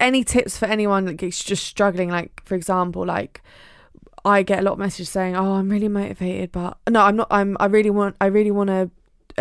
any 0.00 0.24
tips 0.24 0.56
for 0.56 0.64
anyone 0.64 1.04
like 1.04 1.18
just 1.18 1.64
struggling? 1.64 2.08
Like, 2.08 2.40
for 2.46 2.54
example, 2.54 3.04
like 3.04 3.42
I 4.24 4.42
get 4.42 4.60
a 4.60 4.62
lot 4.62 4.72
of 4.72 4.78
messages 4.78 5.10
saying, 5.10 5.36
"Oh, 5.36 5.52
I'm 5.56 5.68
really 5.68 5.88
motivated, 5.88 6.52
but 6.52 6.78
no, 6.88 7.02
I'm 7.02 7.16
not. 7.16 7.26
I'm. 7.30 7.58
I 7.60 7.66
really 7.66 7.90
want. 7.90 8.16
I 8.18 8.26
really 8.26 8.50
want 8.50 8.68
to 8.68 8.90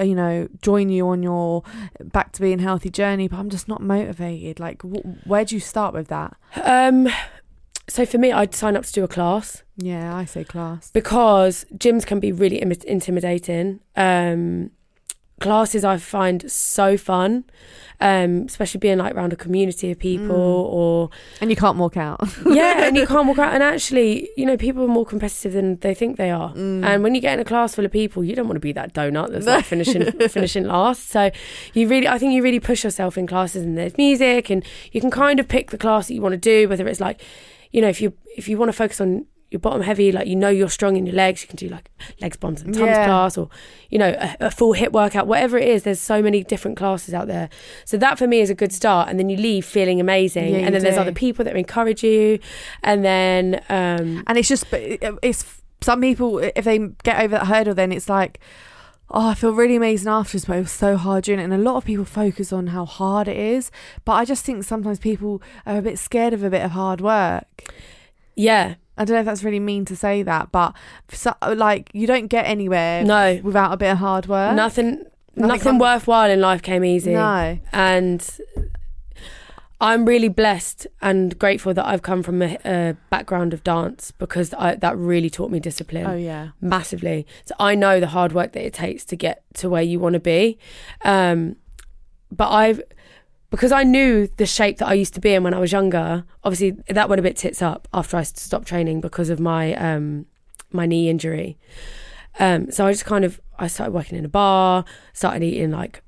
you 0.01 0.15
know, 0.15 0.47
join 0.61 0.89
you 0.89 1.07
on 1.09 1.21
your 1.23 1.63
back 2.01 2.31
to 2.33 2.41
being 2.41 2.59
healthy 2.59 2.89
journey, 2.89 3.27
but 3.27 3.37
I'm 3.37 3.49
just 3.49 3.67
not 3.67 3.81
motivated. 3.81 4.59
Like, 4.59 4.81
wh- 4.81 5.27
where 5.27 5.45
do 5.45 5.55
you 5.55 5.59
start 5.61 5.93
with 5.93 6.07
that? 6.07 6.35
Um, 6.63 7.09
so 7.87 8.05
for 8.05 8.17
me, 8.17 8.31
I'd 8.31 8.55
sign 8.55 8.75
up 8.77 8.85
to 8.85 8.91
do 8.93 9.03
a 9.03 9.07
class 9.07 9.61
Yeah, 9.77 10.15
I 10.15 10.25
say 10.25 10.43
class. 10.45 10.89
because 10.91 11.65
gyms 11.75 12.05
can 12.05 12.19
be 12.19 12.31
really 12.31 12.57
Im- 12.61 12.71
intimidating. 12.87 13.81
Um, 13.95 14.71
classes 15.43 15.83
I 15.83 15.97
find 15.97 16.49
so 16.51 16.97
fun, 16.97 17.43
um, 17.99 18.45
especially 18.47 18.79
being 18.79 18.97
like 18.97 19.13
around 19.13 19.33
a 19.33 19.35
community 19.35 19.91
of 19.91 19.99
people 19.99 20.35
or 20.35 21.09
And 21.41 21.49
you 21.49 21.55
can't 21.55 21.77
walk 21.77 21.97
out. 21.97 22.21
yeah, 22.45 22.85
and 22.85 22.97
you 22.97 23.05
can't 23.13 23.27
walk 23.27 23.37
out. 23.37 23.53
And 23.53 23.61
actually, 23.61 24.29
you 24.35 24.45
know, 24.45 24.57
people 24.57 24.83
are 24.83 24.87
more 24.87 25.05
competitive 25.05 25.53
than 25.53 25.77
they 25.77 25.93
think 25.93 26.17
they 26.17 26.31
are. 26.31 26.53
Mm. 26.53 26.83
And 26.85 27.03
when 27.03 27.13
you 27.13 27.21
get 27.21 27.33
in 27.33 27.39
a 27.39 27.45
class 27.45 27.75
full 27.75 27.85
of 27.85 27.91
people, 27.91 28.23
you 28.23 28.35
don't 28.35 28.47
want 28.47 28.55
to 28.55 28.61
be 28.61 28.71
that 28.71 28.93
donut 28.93 29.31
that's 29.31 29.45
like 29.45 29.65
finishing 29.73 30.11
finishing 30.29 30.63
last. 30.63 31.09
So 31.09 31.29
you 31.73 31.87
really, 31.87 32.07
I 32.07 32.17
think 32.17 32.33
you 32.33 32.41
really 32.41 32.59
push 32.59 32.83
yourself 32.83 33.17
in 33.17 33.27
classes, 33.27 33.63
and 33.63 33.77
there's 33.77 33.97
music, 33.97 34.49
and 34.49 34.65
you 34.91 35.01
can 35.01 35.11
kind 35.11 35.39
of 35.39 35.47
pick 35.47 35.71
the 35.71 35.77
class 35.77 36.07
that 36.07 36.13
you 36.13 36.21
want 36.21 36.33
to 36.33 36.37
do. 36.37 36.67
Whether 36.69 36.87
it's 36.87 36.99
like, 36.99 37.21
you 37.71 37.81
know, 37.81 37.89
if 37.89 38.01
you 38.01 38.13
if 38.37 38.47
you 38.47 38.57
want 38.57 38.69
to 38.69 38.73
focus 38.73 38.99
on 38.99 39.25
your 39.53 39.59
bottom 39.61 39.81
heavy, 39.81 40.11
like 40.11 40.27
you 40.27 40.35
know 40.35 40.49
you're 40.49 40.67
strong 40.69 40.97
in 40.97 41.05
your 41.05 41.15
legs, 41.15 41.41
you 41.41 41.47
can 41.47 41.55
do 41.55 41.69
like 41.69 41.89
legs, 42.19 42.35
bums, 42.35 42.61
and 42.61 42.73
tums 42.73 42.97
Yeah. 42.97 43.05
class, 43.05 43.37
or 43.37 43.47
you 43.89 43.97
know 43.99 44.09
a, 44.19 44.47
a 44.47 44.51
full 44.51 44.73
HIIT 44.73 44.91
workout, 44.91 45.27
whatever 45.27 45.57
it 45.57 45.67
is. 45.69 45.83
There's 45.83 46.01
so 46.01 46.21
many 46.21 46.43
different 46.43 46.75
classes 46.75 47.13
out 47.13 47.27
there. 47.27 47.49
So 47.85 47.95
that 47.97 48.17
for 48.17 48.27
me 48.27 48.41
is 48.41 48.49
a 48.49 48.55
good 48.55 48.73
start, 48.73 49.07
and 49.07 49.17
then 49.17 49.29
you 49.29 49.37
leave 49.37 49.65
feeling 49.65 50.01
amazing. 50.01 50.55
Yeah, 50.55 50.59
and 50.65 50.75
then 50.75 50.81
there's 50.83 50.97
other 50.97 51.13
people 51.13 51.45
that 51.45 51.55
encourage 51.55 52.03
you, 52.03 52.39
and 52.83 53.05
then 53.05 53.61
um, 53.69 54.23
and 54.27 54.37
it's 54.37 54.49
just 54.49 54.65
it's 54.73 55.61
some 55.81 56.01
people 56.01 56.39
if 56.39 56.65
they 56.65 56.79
get 57.03 57.19
over 57.19 57.35
that 57.35 57.47
hurdle 57.47 57.73
then 57.73 57.91
it's 57.91 58.07
like 58.07 58.39
oh 59.09 59.27
i 59.31 59.33
feel 59.33 59.51
really 59.51 59.75
amazing 59.75 60.07
afterwards 60.07 60.45
but 60.45 60.55
it 60.55 60.61
was 60.61 60.71
so 60.71 60.95
hard 60.95 61.25
doing 61.25 61.39
it 61.39 61.43
and 61.43 61.53
a 61.53 61.57
lot 61.57 61.75
of 61.75 61.83
people 61.83 62.05
focus 62.05 62.53
on 62.53 62.67
how 62.67 62.85
hard 62.85 63.27
it 63.27 63.35
is 63.35 63.69
but 64.05 64.13
i 64.13 64.23
just 64.23 64.45
think 64.45 64.63
sometimes 64.63 64.97
people 64.97 65.41
are 65.65 65.79
a 65.79 65.81
bit 65.81 65.99
scared 65.99 66.31
of 66.31 66.41
a 66.41 66.49
bit 66.49 66.61
of 66.63 66.71
hard 66.71 67.01
work 67.01 67.69
yeah, 68.35 68.75
i 68.97 69.05
don't 69.05 69.15
know 69.15 69.19
if 69.21 69.25
that's 69.25 69.43
really 69.43 69.59
mean 69.59 69.85
to 69.85 69.95
say 69.95 70.23
that 70.23 70.51
but 70.51 70.73
so, 71.11 71.33
like 71.55 71.89
you 71.93 72.05
don't 72.07 72.27
get 72.27 72.45
anywhere 72.45 73.03
No. 73.03 73.39
without 73.43 73.71
a 73.73 73.77
bit 73.77 73.91
of 73.91 73.97
hard 73.99 74.27
work 74.27 74.55
nothing, 74.55 75.05
Nothing 75.35 75.47
nothing, 75.47 75.77
worthwhile 75.79 76.29
in 76.29 76.39
life 76.41 76.61
came 76.61 76.83
easy. 76.85 77.13
no 77.13 77.57
and 77.71 78.27
I'm 79.81 80.05
really 80.05 80.29
blessed 80.29 80.87
and 81.01 81.37
grateful 81.37 81.73
that 81.73 81.85
I've 81.85 82.03
come 82.03 82.23
from 82.23 82.41
a, 82.41 82.57
a 82.63 82.95
background 83.09 83.53
of 83.53 83.65
dance 83.65 84.11
because 84.11 84.53
I, 84.53 84.75
that 84.75 84.95
really 84.97 85.29
taught 85.29 85.51
me 85.51 85.59
discipline. 85.59 86.05
oh 86.07 86.15
yeah 86.15 86.49
massively. 86.61 87.27
So 87.45 87.53
I 87.59 87.75
know 87.75 87.99
the 87.99 88.07
hard 88.07 88.31
work 88.31 88.53
that 88.53 88.65
it 88.65 88.73
takes 88.73 89.03
to 89.05 89.17
get 89.17 89.43
to 89.55 89.69
where 89.69 89.81
you 89.81 89.99
want 89.99 90.13
to 90.13 90.21
be. 90.21 90.57
Um, 91.03 91.57
but 92.31 92.49
I've 92.49 92.81
because 93.53 93.71
I 93.71 93.83
knew 93.83 94.27
the 94.37 94.47
shape 94.47 94.79
that 94.79 94.87
I 94.87 94.93
used 94.95 95.13
to 95.13 95.21
be 95.21 95.33
in 95.35 95.43
when 95.43 95.53
I 95.53 95.59
was 95.59 95.71
younger. 95.71 96.23
Obviously, 96.43 96.71
that 96.89 97.07
went 97.07 97.19
a 97.19 97.23
bit 97.23 97.37
tits 97.37 97.61
up 97.61 97.87
after 97.93 98.17
I 98.17 98.23
stopped 98.23 98.67
training 98.67 98.99
because 98.99 99.29
of 99.29 99.39
my 99.39 99.75
um, 99.75 100.25
my 100.71 100.87
knee 100.87 101.07
injury. 101.07 101.57
Um, 102.39 102.71
so 102.71 102.87
I 102.87 102.91
just 102.91 103.05
kind 103.05 103.23
of 103.23 103.39
I 103.59 103.67
started 103.67 103.91
working 103.93 104.17
in 104.17 104.25
a 104.25 104.29
bar, 104.29 104.85
started 105.13 105.43
eating 105.43 105.69
like 105.69 106.01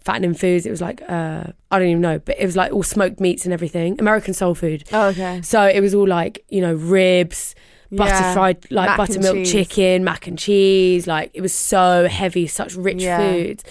fattening 0.00 0.34
foods. 0.34 0.64
It 0.64 0.70
was 0.70 0.80
like 0.80 1.02
uh, 1.08 1.44
I 1.72 1.78
don't 1.80 1.88
even 1.88 2.02
know, 2.02 2.20
but 2.20 2.36
it 2.38 2.46
was 2.46 2.56
like 2.56 2.72
all 2.72 2.84
smoked 2.84 3.18
meats 3.18 3.44
and 3.44 3.52
everything, 3.52 3.98
American 3.98 4.32
soul 4.32 4.54
food. 4.54 4.84
oh 4.92 5.08
okay 5.08 5.40
So 5.42 5.62
it 5.64 5.80
was 5.80 5.94
all 5.94 6.06
like 6.06 6.44
you 6.50 6.60
know 6.60 6.74
ribs, 6.74 7.56
butter 7.90 8.06
Yeah. 8.22 8.32
fried 8.32 8.70
like 8.70 8.90
Mac 8.90 8.96
buttermilk 8.96 9.44
chicken, 9.44 10.04
mac 10.04 10.28
and 10.28 10.38
cheese. 10.38 11.08
Like 11.08 11.32
it 11.34 11.40
was 11.40 11.52
so 11.52 12.06
heavy, 12.08 12.46
such 12.46 12.76
rich 12.76 13.02
Yeah. 13.02 13.16
foods, 13.16 13.64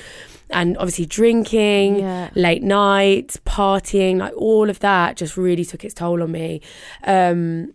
and 0.51 0.77
obviously 0.77 1.05
drinking, 1.05 1.99
Yeah. 1.99 2.29
late 2.35 2.63
nights, 2.63 3.37
partying, 3.45 4.17
like 4.17 4.33
all 4.35 4.69
of 4.69 4.79
that 4.79 5.17
just 5.17 5.37
really 5.37 5.65
took 5.65 5.83
its 5.85 5.93
toll 5.93 6.21
on 6.23 6.31
me. 6.31 6.61
Um, 7.03 7.73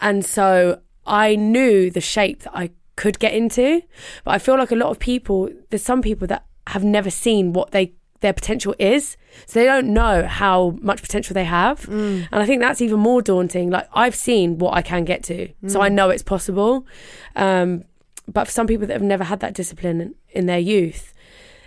and 0.00 0.24
so 0.24 0.80
I 1.06 1.36
knew 1.36 1.90
the 1.90 2.00
shape 2.00 2.42
that 2.42 2.52
I 2.54 2.70
could 2.96 3.18
get 3.18 3.32
into, 3.34 3.82
but 4.24 4.32
I 4.32 4.38
feel 4.38 4.56
like 4.56 4.70
a 4.70 4.76
lot 4.76 4.88
of 4.90 4.98
people, 4.98 5.48
there's 5.70 5.82
some 5.82 6.02
people 6.02 6.26
that 6.28 6.44
have 6.68 6.84
never 6.84 7.10
seen 7.10 7.52
what 7.52 7.70
they 7.72 7.92
their 8.20 8.32
potential 8.32 8.74
is, 8.78 9.18
so 9.44 9.60
they 9.60 9.66
don't 9.66 9.92
know 9.92 10.26
how 10.26 10.78
much 10.80 11.02
potential 11.02 11.34
they 11.34 11.44
have, 11.44 11.80
Mm. 11.82 12.26
and 12.32 12.42
I 12.42 12.46
think 12.46 12.62
that's 12.62 12.80
even 12.80 12.98
more 13.00 13.20
daunting. 13.20 13.68
Like 13.68 13.86
I've 13.92 14.14
seen 14.14 14.56
what 14.56 14.72
I 14.74 14.80
can 14.80 15.04
get 15.04 15.22
to, 15.24 15.48
so 15.66 15.78
Mm. 15.78 15.82
I 15.84 15.88
know 15.90 16.08
it's 16.08 16.22
possible. 16.22 16.86
Um, 17.36 17.84
but 18.32 18.46
for 18.46 18.50
some 18.50 18.66
people 18.66 18.86
that 18.86 18.94
have 18.94 19.02
never 19.02 19.24
had 19.24 19.40
that 19.40 19.52
discipline 19.52 20.00
in, 20.00 20.14
in 20.30 20.46
their 20.46 20.58
youth, 20.58 21.12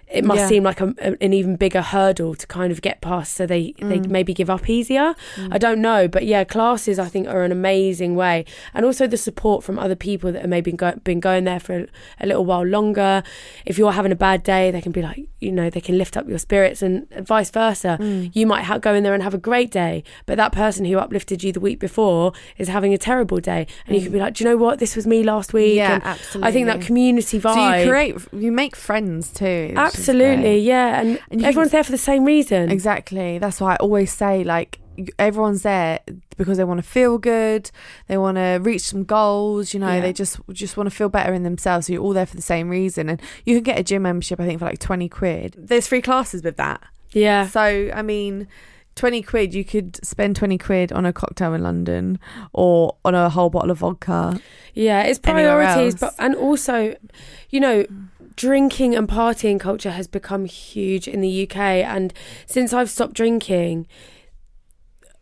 it 0.09 0.23
must 0.23 0.39
Yeah. 0.39 0.47
seem 0.47 0.63
like 0.63 0.79
a, 0.79 0.93
an 1.21 1.33
even 1.33 1.55
bigger 1.57 1.81
hurdle 1.81 2.33
to 2.35 2.47
kind 2.47 2.71
of 2.71 2.81
get 2.81 3.01
past 3.01 3.33
so 3.33 3.45
they, 3.45 3.73
they 3.79 3.99
Mm. 3.99 4.07
maybe 4.09 4.33
give 4.33 4.49
up 4.49 4.69
easier. 4.69 5.15
I 5.51 5.57
don't 5.57 5.81
know. 5.81 6.07
But 6.07 6.25
yeah, 6.25 6.43
classes 6.45 6.97
I 6.99 7.05
think 7.07 7.27
are 7.27 7.43
an 7.43 7.51
amazing 7.51 8.15
way. 8.15 8.45
And 8.73 8.85
also 8.85 9.05
the 9.07 9.17
support 9.17 9.63
from 9.65 9.77
other 9.77 9.95
people 9.95 10.31
that 10.31 10.41
have 10.41 10.49
maybe 10.49 10.71
go, 10.71 10.93
been 11.03 11.19
going 11.19 11.43
there 11.43 11.59
for 11.59 11.75
a, 11.79 11.87
a 12.21 12.25
little 12.25 12.45
while 12.45 12.63
longer. 12.63 13.21
If 13.65 13.77
you're 13.77 13.91
having 13.91 14.11
a 14.11 14.15
bad 14.15 14.43
day, 14.43 14.71
they 14.71 14.81
can 14.81 14.91
be 14.93 15.01
like, 15.01 15.27
you 15.39 15.51
know, 15.51 15.69
they 15.69 15.81
can 15.81 15.97
lift 15.97 16.15
up 16.15 16.27
your 16.27 16.39
spirits 16.39 16.81
and 16.81 17.05
vice 17.27 17.51
versa. 17.51 17.97
Mm. 17.99 18.31
You 18.33 18.47
might 18.47 18.63
ha- 18.63 18.77
go 18.77 18.93
in 18.93 19.03
there 19.03 19.13
and 19.13 19.23
have 19.23 19.33
a 19.33 19.37
great 19.37 19.71
day, 19.71 20.03
but 20.25 20.37
that 20.37 20.51
person 20.51 20.85
who 20.85 20.97
uplifted 20.97 21.43
you 21.43 21.51
the 21.51 21.59
week 21.59 21.79
before 21.79 22.31
is 22.57 22.69
having 22.69 22.93
a 22.93 22.97
terrible 22.97 23.39
day. 23.39 23.67
And 23.85 23.95
you 23.95 24.01
can 24.03 24.11
be 24.11 24.19
like, 24.19 24.35
do 24.35 24.43
you 24.43 24.49
know 24.49 24.57
what? 24.57 24.79
This 24.79 24.95
was 24.95 25.05
me 25.05 25.23
last 25.23 25.53
week. 25.53 25.73
Mm. 25.73 25.75
Yeah, 25.75 25.93
and 25.95 26.03
absolutely. 26.03 26.47
I 26.47 26.51
think 26.53 26.65
that 26.67 26.81
community 26.81 27.39
vibe. 27.39 27.53
so 27.55 27.75
you 27.83 27.89
create 27.89 28.15
you 28.31 28.51
make 28.51 28.75
friends 28.75 29.31
too 29.31 29.45
is 29.45 29.77
Absolutely, 29.97 30.59
yeah, 30.59 30.99
and, 31.01 31.19
And 31.31 31.43
everyone's 31.45 31.71
can- 31.71 31.77
there 31.77 31.83
for 31.83 31.91
the 31.91 31.97
same 31.97 32.23
reason. 32.25 32.71
Exactly. 32.71 33.37
That's 33.39 33.59
why 33.61 33.73
I 33.73 33.75
always 33.77 34.11
say 34.13 34.43
like 34.43 34.79
everyone's 35.19 35.61
there 35.61 35.99
because 36.37 36.57
they 36.57 36.63
want 36.63 36.79
to 36.79 36.87
feel 36.87 37.17
good, 37.19 37.69
they 38.07 38.17
want 38.17 38.37
to 38.37 38.59
reach 38.63 38.81
some 38.81 39.03
goals, 39.03 39.73
you 39.73 39.79
know, 39.79 39.91
Yeah. 39.93 40.01
they 40.01 40.13
just 40.13 40.39
just 40.51 40.75
want 40.77 40.89
to 40.89 40.95
feel 40.95 41.09
better 41.09 41.33
in 41.33 41.43
themselves. 41.43 41.85
So 41.87 41.93
you're 41.93 42.01
all 42.01 42.13
there 42.13 42.25
for 42.25 42.35
the 42.35 42.41
same 42.41 42.69
reason 42.69 43.09
and 43.09 43.21
you 43.45 43.55
can 43.55 43.63
get 43.63 43.77
a 43.79 43.83
gym 43.83 44.01
membership 44.03 44.39
I 44.39 44.45
think 44.47 44.59
for 44.59 44.65
like 44.65 44.79
20 44.79 45.07
quid. 45.09 45.55
There's 45.57 45.87
free 45.87 46.01
classes 46.01 46.43
with 46.43 46.57
that. 46.57 46.81
Yeah, 47.11 47.47
So, 47.47 47.89
I 47.93 48.01
mean, 48.01 48.47
20 48.95 49.21
quid 49.21 49.53
you 49.53 49.63
could 49.63 50.03
spend 50.03 50.35
20 50.35 50.57
quid 50.57 50.91
on 50.91 51.05
a 51.05 51.13
cocktail 51.13 51.53
in 51.53 51.61
London 51.61 52.19
or 52.53 52.95
on 53.05 53.13
a 53.13 53.29
whole 53.29 53.49
bottle 53.51 53.69
of 53.71 53.77
vodka. 53.77 54.39
yeah, 54.73 55.03
it's 55.03 55.19
priorities, 55.19 55.95
but 55.95 56.15
and 56.17 56.33
also, 56.35 56.95
you 57.51 57.59
know, 57.59 57.85
drinking 58.37 58.95
and 58.95 59.07
partying 59.07 59.59
culture 59.59 59.91
has 59.91 60.07
become 60.07 60.45
huge 60.45 61.07
in 61.07 61.19
the 61.19 61.43
UK. 61.43 61.57
And 61.57 62.13
since 62.45 62.71
I've 62.71 62.89
stopped 62.89 63.13
drinking, 63.13 63.87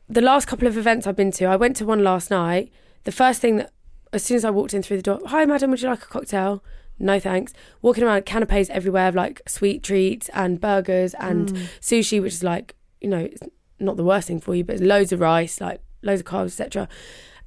the 0.08 0.22
last 0.22 0.46
couple 0.46 0.68
of 0.68 0.78
events 0.78 1.08
I've 1.08 1.16
been 1.16 1.32
to, 1.32 1.46
I 1.46 1.56
went 1.56 1.76
to 1.78 1.86
one 1.86 2.04
last 2.04 2.30
night. 2.30 2.72
The 3.06 3.12
first 3.12 3.42
thing 3.42 3.58
that, 3.58 3.72
as 4.14 4.24
soon 4.24 4.38
as 4.38 4.46
I 4.46 4.52
walked 4.52 4.74
in 4.74 4.84
through 4.84 4.98
the 4.98 5.04
door, 5.04 5.20
hi, 5.26 5.46
madam, 5.46 5.72
would 5.72 5.82
you 5.82 5.90
like 5.90 6.04
a 6.04 6.08
cocktail? 6.08 6.64
No 7.00 7.20
thanks. 7.20 7.54
Walking 7.82 8.04
around 8.04 8.26
canapes 8.26 8.70
everywhere 8.70 9.08
of 9.08 9.16
like 9.16 9.42
sweet 9.48 9.82
treats 9.82 10.30
and 10.30 10.62
burgers 10.62 11.14
and 11.16 11.50
mm. 11.50 11.68
sushi, 11.82 12.22
which 12.22 12.34
is 12.34 12.44
like, 12.44 12.76
you 13.02 13.10
know, 13.10 13.20
it's 13.20 13.42
not 13.80 13.98
the 13.98 14.04
worst 14.04 14.28
thing 14.28 14.40
for 14.40 14.56
you, 14.56 14.64
but 14.64 14.76
it's 14.76 14.84
loads 14.84 15.12
of 15.12 15.20
rice, 15.20 15.60
like 15.60 15.82
loads 16.02 16.22
of 16.22 16.28
carbs, 16.28 16.60
etc. 16.60 16.88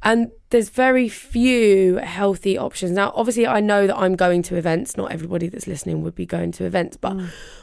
And 0.02 0.30
there's 0.50 0.68
very 0.68 1.08
few 1.08 1.96
healthy 1.96 2.56
options. 2.56 2.92
Now, 2.92 3.12
obviously, 3.16 3.46
I 3.46 3.60
know 3.60 3.86
that 3.86 3.96
I'm 3.96 4.14
going 4.14 4.42
to 4.44 4.56
events. 4.56 4.96
Not 4.96 5.10
everybody 5.12 5.48
that's 5.48 5.66
listening 5.66 6.02
would 6.02 6.14
be 6.14 6.24
going 6.24 6.52
to 6.52 6.64
events, 6.64 6.96
but 6.96 7.16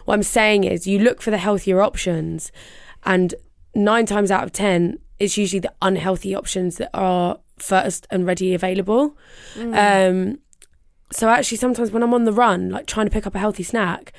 what 0.05 0.13
I'm 0.15 0.23
saying 0.23 0.65
is 0.65 0.85
you 0.85 0.99
look 0.99 1.21
for 1.21 1.31
the 1.31 1.37
healthier 1.37 1.81
options, 1.81 2.51
and 3.05 3.33
nine 3.73 4.05
times 4.05 4.31
out 4.31 4.43
of 4.43 4.51
10, 4.51 4.99
it's 5.19 5.37
usually 5.37 5.59
the 5.61 5.73
unhealthy 5.81 6.35
options 6.35 6.77
that 6.77 6.89
are 6.93 7.39
first 7.57 8.05
and 8.11 8.25
ready 8.25 8.53
available. 8.53 9.17
Um, 9.57 10.39
so 11.11 11.29
actually, 11.29 11.57
sometimes 11.57 11.91
when 11.91 12.03
I'm 12.03 12.13
on 12.13 12.25
the 12.25 12.33
run, 12.33 12.69
like 12.69 12.85
trying 12.85 13.05
to 13.05 13.11
pick 13.11 13.25
up 13.25 13.35
a 13.35 13.39
healthy 13.39 13.63
snack, 13.63 14.11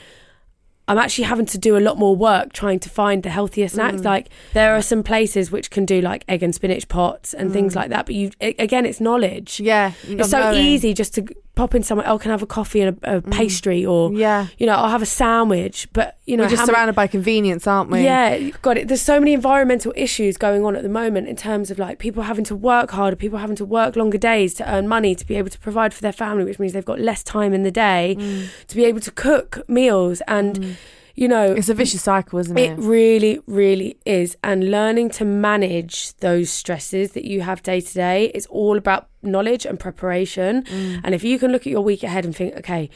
I'm 0.89 0.99
actually 0.99 1.25
having 1.25 1.47
to 1.47 1.59
do 1.59 1.77
a 1.77 1.81
lot 1.81 1.99
more 1.99 2.15
work 2.15 2.53
trying 2.53 2.79
to 2.81 2.89
find 2.89 3.23
the 3.23 3.31
healthier 3.31 3.69
snacks. 3.69 4.03
Like 4.03 4.29
there 4.53 4.77
are 4.77 4.83
some 4.83 5.03
places 5.03 5.51
which 5.51 5.71
can 5.71 5.85
do 5.85 6.01
like 6.01 6.25
egg 6.29 6.43
and 6.43 6.55
spinach 6.55 6.89
pots 6.89 7.35
and 7.35 7.53
things 7.53 7.75
like 7.75 7.91
that. 7.91 8.07
But 8.07 8.15
you 8.15 8.31
again, 8.41 8.87
it's 8.87 9.01
knowledge. 9.01 9.59
Yeah. 9.59 9.93
It's 10.05 10.31
so 10.31 10.53
easy 10.53 10.95
just 10.95 11.15
to 11.15 11.27
pop 11.57 11.75
in 11.75 11.83
somewhere. 11.83 12.07
Oh, 12.09 12.19
can 12.19 12.31
I 12.31 12.35
have 12.35 12.43
a 12.43 12.47
coffee 12.47 12.83
and 12.83 12.97
a, 13.03 13.17
a 13.17 13.23
mm. 13.23 13.33
pastry, 13.33 13.85
or 13.85 14.13
Yeah. 14.13 14.47
you 14.59 14.67
know, 14.67 14.75
I'll 14.75 14.91
have 14.91 15.03
a 15.03 15.07
sandwich. 15.07 15.89
But 15.93 16.19
you 16.27 16.37
know, 16.37 16.45
We're 16.45 16.51
just 16.51 16.61
how 16.61 16.67
surrounded 16.67 16.95
by 16.95 17.09
convenience, 17.09 17.67
aren't 17.67 17.91
we? 17.91 18.05
yeah, 18.05 18.39
got 18.63 18.77
it. 18.77 18.87
There's 18.87 19.03
so 19.03 19.19
many 19.19 19.33
environmental 19.33 19.93
issues 19.97 20.37
going 20.37 20.65
on 20.65 20.77
at 20.77 20.85
the 20.85 20.89
moment 20.89 21.29
in 21.29 21.35
terms 21.35 21.71
of 21.71 21.79
like 21.79 21.99
people 21.99 22.23
having 22.23 22.45
to 22.45 22.55
work 22.55 22.93
harder, 22.93 23.17
people 23.17 23.39
having 23.39 23.57
to 23.57 23.65
work 23.65 23.97
longer 23.97 24.19
days 24.19 24.55
to 24.55 24.71
earn 24.73 24.87
money 24.87 25.15
to 25.15 25.27
be 25.27 25.35
able 25.35 25.51
to 25.51 25.59
provide 25.59 25.93
for 25.93 26.03
their 26.03 26.13
family, 26.13 26.45
which 26.45 26.59
means 26.59 26.73
they've 26.73 26.85
got 26.85 27.01
less 27.01 27.25
time 27.25 27.53
in 27.53 27.65
the 27.65 27.73
day 27.73 28.17
mm. 28.19 28.49
to 28.69 28.77
be 28.77 28.85
able 28.85 29.01
to 29.01 29.11
cook 29.11 29.69
meals 29.69 30.21
and 30.29 30.61
mm. 30.61 30.77
You 31.17 31.29
know 31.29 31.53
It's 31.53 31.69
a 31.69 31.75
vicious 31.75 32.03
cycle, 32.03 32.39
isn't 32.39 32.57
it? 32.57 32.73
it 32.73 32.79
really, 32.79 33.41
really 33.47 33.99
is. 34.05 34.37
And 34.45 34.71
learning 34.71 35.11
to 35.11 35.25
manage 35.25 36.15
those 36.19 36.51
stresses 36.51 37.13
that 37.13 37.25
you 37.25 37.41
have 37.41 37.63
day 37.63 37.81
to 37.81 37.95
day 37.95 38.27
is 38.35 38.47
all 38.47 38.77
about 38.77 39.09
knowledge 39.23 39.67
and 39.67 39.81
preparation. 39.81 40.63
Mm. 40.63 41.01
And 41.05 41.15
if 41.15 41.25
you 41.25 41.39
can 41.39 41.51
look 41.53 41.63
at 41.63 41.71
your 41.71 41.83
week 41.83 42.03
ahead 42.03 42.25
and 42.25 42.37
think, 42.37 42.55
okay, 42.57 42.91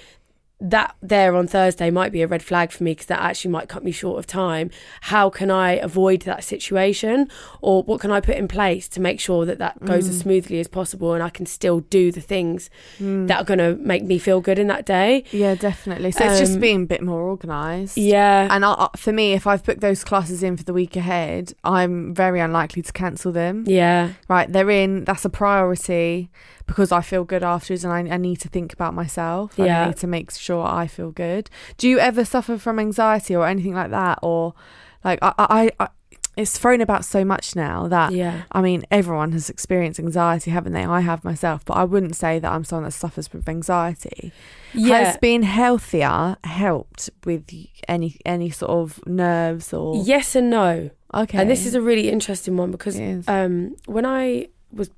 that 0.61 0.95
there 1.01 1.35
on 1.35 1.47
Thursday 1.47 1.91
might 1.91 2.13
be 2.13 2.23
a 2.23 2.27
red 2.27 2.43
flag 2.43 2.71
for 2.71 2.85
me 2.85 2.93
because 2.93 3.07
that 3.07 3.21
actually 3.21 3.51
might 3.51 3.69
cut 3.69 3.83
me 3.83 3.91
short 3.93 4.19
of 4.19 4.27
time. 4.27 4.71
How 5.03 5.31
can 5.31 5.51
I 5.51 5.73
avoid 5.73 6.23
that 6.23 6.45
situation, 6.45 7.29
or 7.63 7.83
what 7.83 8.01
can 8.01 8.11
I 8.11 8.21
put 8.21 8.37
in 8.37 8.47
place 8.49 8.89
to 8.89 9.01
make 9.01 9.21
sure 9.21 9.47
that 9.47 9.59
that 9.59 9.85
goes 9.85 10.09
as 10.09 10.19
smoothly 10.19 10.61
as 10.61 10.69
possible, 10.69 11.15
and 11.15 11.23
I 11.23 11.31
can 11.31 11.47
still 11.47 11.81
do 11.81 12.13
the 12.13 12.21
things 12.21 12.69
that 12.99 13.39
are 13.41 13.45
going 13.45 13.59
to 13.59 13.77
make 13.83 14.05
me 14.05 14.19
feel 14.19 14.41
good 14.41 14.59
in 14.59 14.67
that 14.67 14.85
day? 14.87 15.25
Yeah, 15.33 15.55
definitely. 15.55 16.11
So 16.13 16.25
it's 16.25 16.39
just 16.39 16.55
Um, 16.55 16.61
being 16.61 16.83
a 16.83 16.87
bit 16.87 17.03
more 17.03 17.23
organised. 17.23 17.97
Yeah, 17.97 18.49
And 18.51 18.65
I, 18.65 18.73
I- 18.73 18.89
for 18.97 19.13
me, 19.13 19.33
if 19.33 19.47
I've 19.47 19.65
booked 19.65 19.81
those 19.81 20.05
classes 20.05 20.43
in 20.43 20.57
for 20.57 20.65
the 20.65 20.73
week 20.75 20.95
ahead, 20.97 21.53
I'm 21.65 22.15
very 22.15 22.41
unlikely 22.41 22.83
to 22.83 22.93
cancel 22.93 23.33
them. 23.33 23.65
yeah, 23.67 24.11
Right, 24.29 24.51
they're 24.53 24.71
in. 24.71 25.05
That's 25.05 25.25
a 25.25 25.31
priority 25.31 26.31
because 26.71 26.93
I 26.93 27.01
feel 27.01 27.25
good 27.25 27.43
afterwards, 27.43 27.83
and 27.83 27.93
I, 27.93 28.15
I 28.15 28.17
need 28.17 28.37
to 28.43 28.49
think 28.49 28.73
about 28.73 28.95
myself. 28.95 29.55
Yeah. 29.57 29.83
I 29.83 29.87
need 29.89 29.97
to 29.97 30.07
make 30.07 30.31
sure 30.31 30.65
I 30.65 30.87
feel 30.87 31.11
good. 31.11 31.51
Do 31.79 31.89
you 31.89 31.99
ever 31.99 32.25
suffer 32.25 32.59
from 32.59 32.79
anxiety 32.79 33.35
or 33.35 33.45
anything 33.45 33.75
like 33.75 33.91
that, 33.91 34.21
or 34.23 34.55
like 35.03 35.19
I, 35.21 35.35
I, 35.37 35.71
I 35.81 35.89
it's 36.37 36.57
thrown 36.57 36.81
about 36.81 37.05
so 37.05 37.25
much 37.25 37.57
now 37.57 37.89
that 37.89 38.13
yeah. 38.13 38.43
I 38.53 38.61
mean, 38.63 38.85
everyone 38.89 39.33
has 39.33 39.51
experienced 39.51 39.99
anxiety, 39.99 40.53
haven't 40.53 40.73
they? 40.73 40.85
I 40.85 41.01
have 41.01 41.25
myself, 41.25 41.65
but 41.65 41.75
I 41.75 41.83
wouldn't 41.83 42.15
say 42.15 42.39
that 42.39 42.53
I'm 42.53 42.63
someone 42.63 42.85
that 42.85 42.93
suffers 42.93 43.33
with 43.33 43.49
anxiety. 43.49 44.31
Yeah. 44.73 44.99
Has 44.99 45.17
being 45.17 45.43
healthier 45.43 46.37
helped 46.45 47.11
with 47.25 47.51
any 47.89 48.17
any 48.25 48.51
sort 48.51 48.71
of 48.71 49.05
nerves 49.09 49.73
or 49.73 50.05
Yes 50.05 50.37
and 50.37 50.51
no. 50.51 50.91
Okay, 51.13 51.39
And 51.39 51.51
this 51.51 51.67
is 51.67 51.75
a 51.75 51.83
really 51.83 52.09
interesting 52.09 52.57
one 52.57 52.71
because 52.71 52.97
um, 53.27 53.75
when 53.87 54.07
I 54.07 54.47
was 54.73 54.89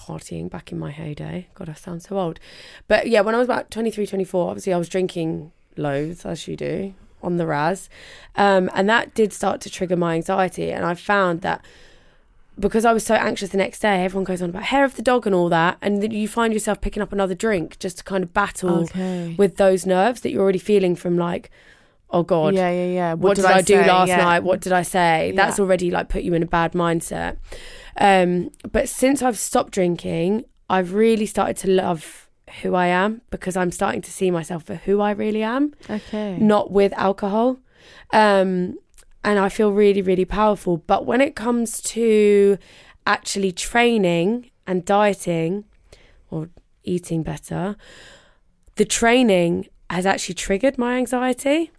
partying 0.00 0.48
back 0.50 0.72
in 0.72 0.78
my 0.78 0.90
heyday, 0.90 1.48
God, 1.54 1.68
I 1.68 1.74
sound 1.74 2.02
so 2.02 2.18
old. 2.18 2.40
But 2.88 3.08
yeah, 3.08 3.20
when 3.20 3.34
I 3.34 3.38
was 3.38 3.46
about 3.46 3.70
23, 3.70 4.06
24, 4.06 4.48
obviously 4.50 4.72
I 4.72 4.78
was 4.78 4.88
drinking 4.88 5.52
loads, 5.76 6.24
as 6.24 6.48
you 6.48 6.56
do, 6.56 6.94
on 7.22 7.36
the 7.36 7.46
Raz. 7.46 7.88
Um, 8.36 8.70
and 8.74 8.88
that 8.88 9.14
did 9.14 9.32
start 9.32 9.60
to 9.62 9.70
trigger 9.70 9.96
my 9.96 10.14
anxiety. 10.14 10.70
And 10.72 10.84
I 10.84 10.94
found 10.94 11.42
that 11.42 11.64
because 12.58 12.84
I 12.84 12.92
was 12.92 13.04
so 13.04 13.14
anxious 13.14 13.50
the 13.50 13.56
next 13.58 13.80
day, 13.80 14.04
everyone 14.04 14.24
goes 14.24 14.42
on 14.42 14.50
about 14.50 14.64
hair 14.64 14.84
of 14.84 14.96
the 14.96 15.02
dog 15.02 15.26
and 15.26 15.34
all 15.34 15.48
that. 15.48 15.78
And 15.80 16.02
then 16.02 16.10
you 16.10 16.28
find 16.28 16.52
yourself 16.52 16.80
picking 16.80 17.02
up 17.02 17.12
another 17.12 17.34
drink 17.34 17.78
just 17.78 17.98
to 17.98 18.04
kind 18.04 18.22
of 18.24 18.32
battle 18.34 18.82
Okay. 18.84 19.34
with 19.38 19.56
those 19.56 19.86
nerves 19.86 20.20
that 20.22 20.30
you're 20.30 20.42
already 20.42 20.58
feeling 20.58 20.94
from 20.96 21.16
like, 21.16 21.50
oh 22.10 22.22
God, 22.22 22.54
yeah, 22.54 22.70
yeah, 22.70 22.86
yeah. 22.92 23.14
what, 23.14 23.36
did, 23.36 23.44
I, 23.44 23.62
do 23.62 23.80
last 23.82 24.08
Yeah. 24.08 24.16
night? 24.24 24.42
What 24.42 24.60
did 24.60 24.72
I 24.72 24.82
say? 24.82 25.32
That's 25.34 25.58
Yeah. 25.58 25.62
already 25.64 25.90
like 25.90 26.08
put 26.08 26.22
you 26.22 26.34
in 26.34 26.42
a 26.42 26.46
bad 26.46 26.72
mindset. 26.72 27.36
Um, 27.96 28.50
but 28.70 28.88
since 28.88 29.22
I've 29.22 29.38
stopped 29.38 29.72
drinking, 29.72 30.44
I've 30.68 30.94
really 30.94 31.26
started 31.26 31.56
to 31.58 31.70
love 31.70 32.28
who 32.62 32.74
I 32.74 32.86
am 32.86 33.22
because 33.30 33.56
I'm 33.56 33.70
starting 33.70 34.02
to 34.02 34.10
see 34.10 34.30
myself 34.30 34.64
for 34.64 34.74
who 34.74 35.00
I 35.00 35.12
really 35.12 35.42
am, 35.42 35.74
Okay. 35.88 36.36
not 36.38 36.70
with 36.70 36.92
alcohol. 36.94 37.58
Um, 38.12 38.78
and 39.22 39.38
I 39.38 39.48
feel 39.48 39.72
really, 39.72 40.02
really 40.02 40.24
powerful. 40.24 40.78
But 40.78 41.06
when 41.06 41.20
it 41.20 41.36
comes 41.36 41.80
to 41.82 42.58
actually 43.06 43.52
training 43.52 44.50
and 44.66 44.84
dieting 44.84 45.64
or 46.30 46.48
eating 46.84 47.22
better, 47.22 47.76
the 48.76 48.84
training 48.84 49.68
has 49.90 50.06
actually 50.06 50.34
triggered 50.36 50.78
my 50.78 50.96
anxiety 50.96 51.70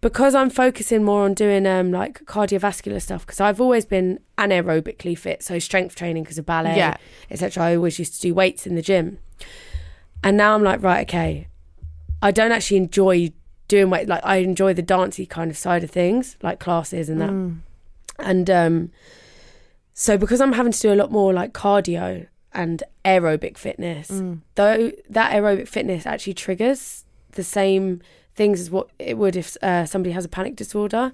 because 0.00 0.34
I'm 0.34 0.50
focusing 0.50 1.02
more 1.04 1.24
on 1.24 1.34
doing 1.34 1.66
um 1.66 1.90
like 1.92 2.24
cardiovascular 2.24 3.00
stuff 3.02 3.24
because 3.26 3.40
I've 3.40 3.60
always 3.60 3.84
been 3.86 4.20
anaerobically 4.36 5.16
fit, 5.18 5.42
so 5.42 5.58
strength 5.58 5.94
training 5.96 6.22
because 6.24 6.38
of 6.38 6.46
ballet, 6.46 6.76
Yeah. 6.76 6.96
etc. 7.30 7.62
I 7.64 7.76
always 7.76 7.98
used 7.98 8.14
to 8.16 8.20
do 8.20 8.34
weights 8.34 8.66
in 8.66 8.74
the 8.74 8.82
gym, 8.82 9.18
and 10.22 10.36
now 10.36 10.54
I'm 10.54 10.62
like, 10.62 10.82
right, 10.82 11.08
okay, 11.08 11.48
I 12.22 12.30
don't 12.30 12.52
actually 12.52 12.78
enjoy 12.78 13.32
doing 13.68 13.90
weight. 13.90 14.08
Like 14.08 14.24
I 14.24 14.36
enjoy 14.38 14.74
the 14.74 14.82
dancey 14.82 15.26
kind 15.26 15.50
of 15.50 15.56
side 15.58 15.84
of 15.84 15.90
things, 15.90 16.36
like 16.42 16.58
classes 16.60 17.08
and 17.08 17.20
that, 17.20 17.30
Mm. 17.30 17.58
and 18.18 18.50
um, 18.50 18.90
so 19.94 20.16
because 20.16 20.40
I'm 20.40 20.52
having 20.52 20.72
to 20.72 20.80
do 20.80 20.92
a 20.92 20.96
lot 20.96 21.10
more 21.10 21.32
like 21.32 21.52
cardio 21.52 22.26
and 22.54 22.82
aerobic 23.04 23.58
fitness, 23.58 24.10
Mm. 24.10 24.40
though 24.54 24.92
that 25.10 25.32
aerobic 25.32 25.68
fitness 25.68 26.06
actually 26.06 26.34
triggers 26.34 27.04
the 27.32 27.44
same 27.44 28.00
things 28.38 28.60
as 28.60 28.70
what 28.70 28.86
it 28.98 29.16
would 29.18 29.36
if 29.36 29.56
uh, 29.62 29.84
somebody 29.92 30.12
has 30.18 30.24
a 30.24 30.28
panic 30.28 30.54
disorder. 30.56 31.12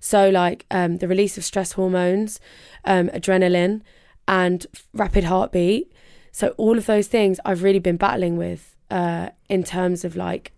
So 0.00 0.28
like 0.28 0.66
um, 0.70 0.98
the 0.98 1.08
release 1.08 1.38
of 1.38 1.44
stress 1.44 1.72
hormones, 1.72 2.40
um, 2.84 3.08
adrenaline, 3.18 3.80
and 4.28 4.66
rapid 4.92 5.24
heartbeat. 5.24 5.90
So 6.32 6.48
all 6.62 6.76
of 6.76 6.86
those 6.86 7.06
things 7.16 7.38
I've 7.44 7.62
really 7.62 7.78
been 7.88 7.96
battling 7.96 8.36
with 8.36 8.62
uh, 8.90 9.28
in 9.48 9.62
terms 9.64 10.04
of 10.04 10.16
like 10.16 10.52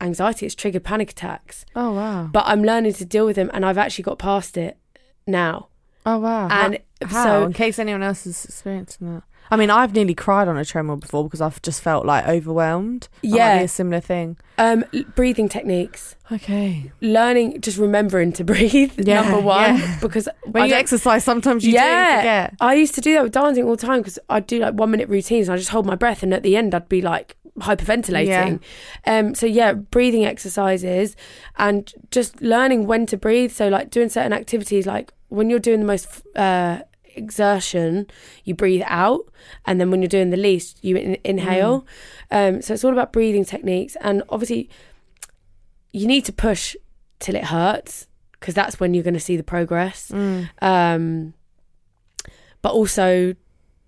anxiety. 0.00 0.46
It's 0.46 0.54
triggered 0.54 0.84
panic 0.84 1.10
attacks, 1.10 1.64
Oh 1.74 1.92
wow. 1.92 2.28
but 2.32 2.44
I'm 2.46 2.62
learning 2.62 2.92
to 2.94 3.04
deal 3.04 3.26
with 3.26 3.36
them, 3.36 3.50
and 3.54 3.64
I've 3.66 3.78
actually 3.84 4.04
got 4.04 4.18
past 4.18 4.56
it 4.56 4.76
now. 5.26 5.68
Oh 6.04 6.18
wow. 6.18 6.48
And 6.50 6.78
how? 7.02 7.24
so- 7.24 7.44
in 7.46 7.52
case 7.52 7.78
anyone 7.78 8.02
else 8.02 8.26
is 8.26 8.44
experiencing 8.44 9.12
that. 9.14 9.22
I 9.50 9.56
mean, 9.56 9.70
I've 9.70 9.94
nearly 9.94 10.14
cried 10.14 10.48
on 10.48 10.56
a 10.56 10.64
treadmill 10.64 10.96
before 10.96 11.24
because 11.24 11.40
I've 11.40 11.60
just 11.62 11.82
felt 11.82 12.04
like 12.06 12.26
overwhelmed. 12.26 13.08
Yeah. 13.22 13.60
a 13.60 13.68
similar 13.68 14.00
thing. 14.00 14.36
Um, 14.58 14.84
breathing 15.14 15.48
techniques. 15.48 16.16
Okay. 16.32 16.90
learning 17.00 17.60
just 17.60 17.78
remembering 17.78 18.32
to 18.32 18.42
breathe 18.52 18.92
Yeah, 18.98 19.22
number 19.22 19.40
one 19.40 19.76
yeah. 19.76 19.98
because 20.00 20.28
When 20.50 20.64
I 20.64 20.66
you 20.66 20.74
exercise, 20.74 21.22
sometimes 21.22 21.64
you 21.64 21.72
yeah 21.72 22.10
do 22.12 22.18
forget. 22.18 22.54
I 22.60 22.74
used 22.74 22.94
to 22.96 23.00
do 23.00 23.14
that 23.14 23.22
with 23.22 23.32
dancing 23.32 23.64
all 23.64 23.76
the 23.76 23.86
time 23.86 24.00
because 24.00 24.18
I'd 24.28 24.46
do 24.46 24.58
like 24.58 24.74
one 24.74 24.90
minute 24.90 25.08
routines 25.08 25.48
and 25.48 25.54
I 25.54 25.58
just 25.58 25.70
hold 25.70 25.86
my 25.86 25.94
breath 25.94 26.22
and 26.22 26.34
at 26.34 26.42
the 26.42 26.56
end 26.56 26.74
I'd 26.74 26.88
be 26.88 27.00
like 27.02 27.36
hyperventilating 27.58 28.60
um 29.06 29.34
so 29.34 29.46
yeah 29.46 29.72
breathing 29.72 30.24
exercises 30.24 31.16
and 31.56 31.92
just 32.10 32.40
learning 32.42 32.86
when 32.86 33.06
to 33.06 33.16
breathe 33.16 33.50
so 33.52 33.68
like 33.68 33.90
doing 33.90 34.08
certain 34.08 34.32
activities 34.32 34.86
like 34.86 35.12
when 35.28 35.48
you're 35.50 35.58
doing 35.58 35.80
the 35.80 35.86
most 35.86 36.22
uh 36.36 36.80
exertion 37.16 38.06
you 38.44 38.54
breathe 38.54 38.82
out 38.86 39.22
and 39.64 39.80
then 39.80 39.90
when 39.90 40.00
you're 40.02 40.08
doing 40.08 40.30
the 40.30 40.36
least 40.36 40.82
you 40.84 40.96
in- 40.96 41.18
inhale 41.24 41.86
um 42.30 42.60
so 42.62 42.74
it's 42.74 42.84
all 42.84 42.92
about 42.92 43.12
breathing 43.12 43.44
techniques 43.44 43.96
and 44.00 44.22
obviously 44.28 44.68
you 45.92 46.06
need 46.06 46.24
to 46.24 46.32
push 46.32 46.76
till 47.18 47.34
it 47.34 47.44
hurts 47.44 48.06
because 48.32 48.54
that's 48.54 48.78
when 48.78 48.92
you're 48.92 49.02
going 49.04 49.14
to 49.14 49.20
see 49.20 49.36
the 49.36 49.42
progress. 49.42 50.10
Mm. 50.12 50.50
Um, 50.60 51.34
but 52.60 52.72
also, 52.72 53.34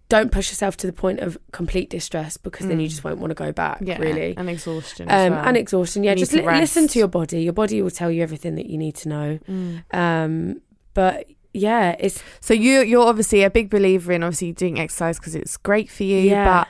don't 0.08 0.32
push 0.32 0.48
yourself 0.50 0.74
to 0.78 0.86
the 0.86 0.92
point 0.92 1.20
of 1.20 1.36
complete 1.52 1.90
distress 1.90 2.38
because 2.38 2.66
then 2.66 2.80
you 2.80 2.86
Mm. 2.86 2.90
just 2.90 3.04
won't 3.04 3.18
want 3.18 3.30
to 3.30 3.34
go 3.34 3.52
back. 3.52 3.80
Yeah, 3.82 3.98
really. 3.98 4.34
and 4.38 4.48
exhaustion. 4.48 5.06
Um, 5.10 5.32
well. 5.34 5.44
and 5.44 5.56
exhaustion, 5.58 6.02
yeah. 6.02 6.12
You 6.12 6.18
Just 6.20 6.32
to 6.32 6.38
li- 6.38 6.60
listen 6.60 6.88
to 6.88 6.98
your 6.98 7.08
body. 7.08 7.42
Your 7.42 7.52
body 7.52 7.82
will 7.82 7.90
tell 7.90 8.10
you 8.10 8.22
everything 8.22 8.54
that 8.54 8.66
you 8.66 8.78
need 8.78 8.94
to 8.96 9.08
know. 9.10 9.38
Mm. 9.46 9.94
Um, 9.94 10.62
but 10.94 11.26
yeah, 11.58 11.96
it's 11.98 12.22
So 12.40 12.54
you 12.54 12.80
you're 12.82 13.06
obviously 13.06 13.42
a 13.42 13.50
big 13.50 13.68
believer 13.70 14.12
in 14.12 14.22
obviously 14.22 14.52
doing 14.52 14.78
exercise 14.78 15.18
because 15.18 15.34
it's 15.34 15.56
great 15.56 15.90
for 15.90 16.04
you. 16.04 16.18
Yeah. 16.18 16.64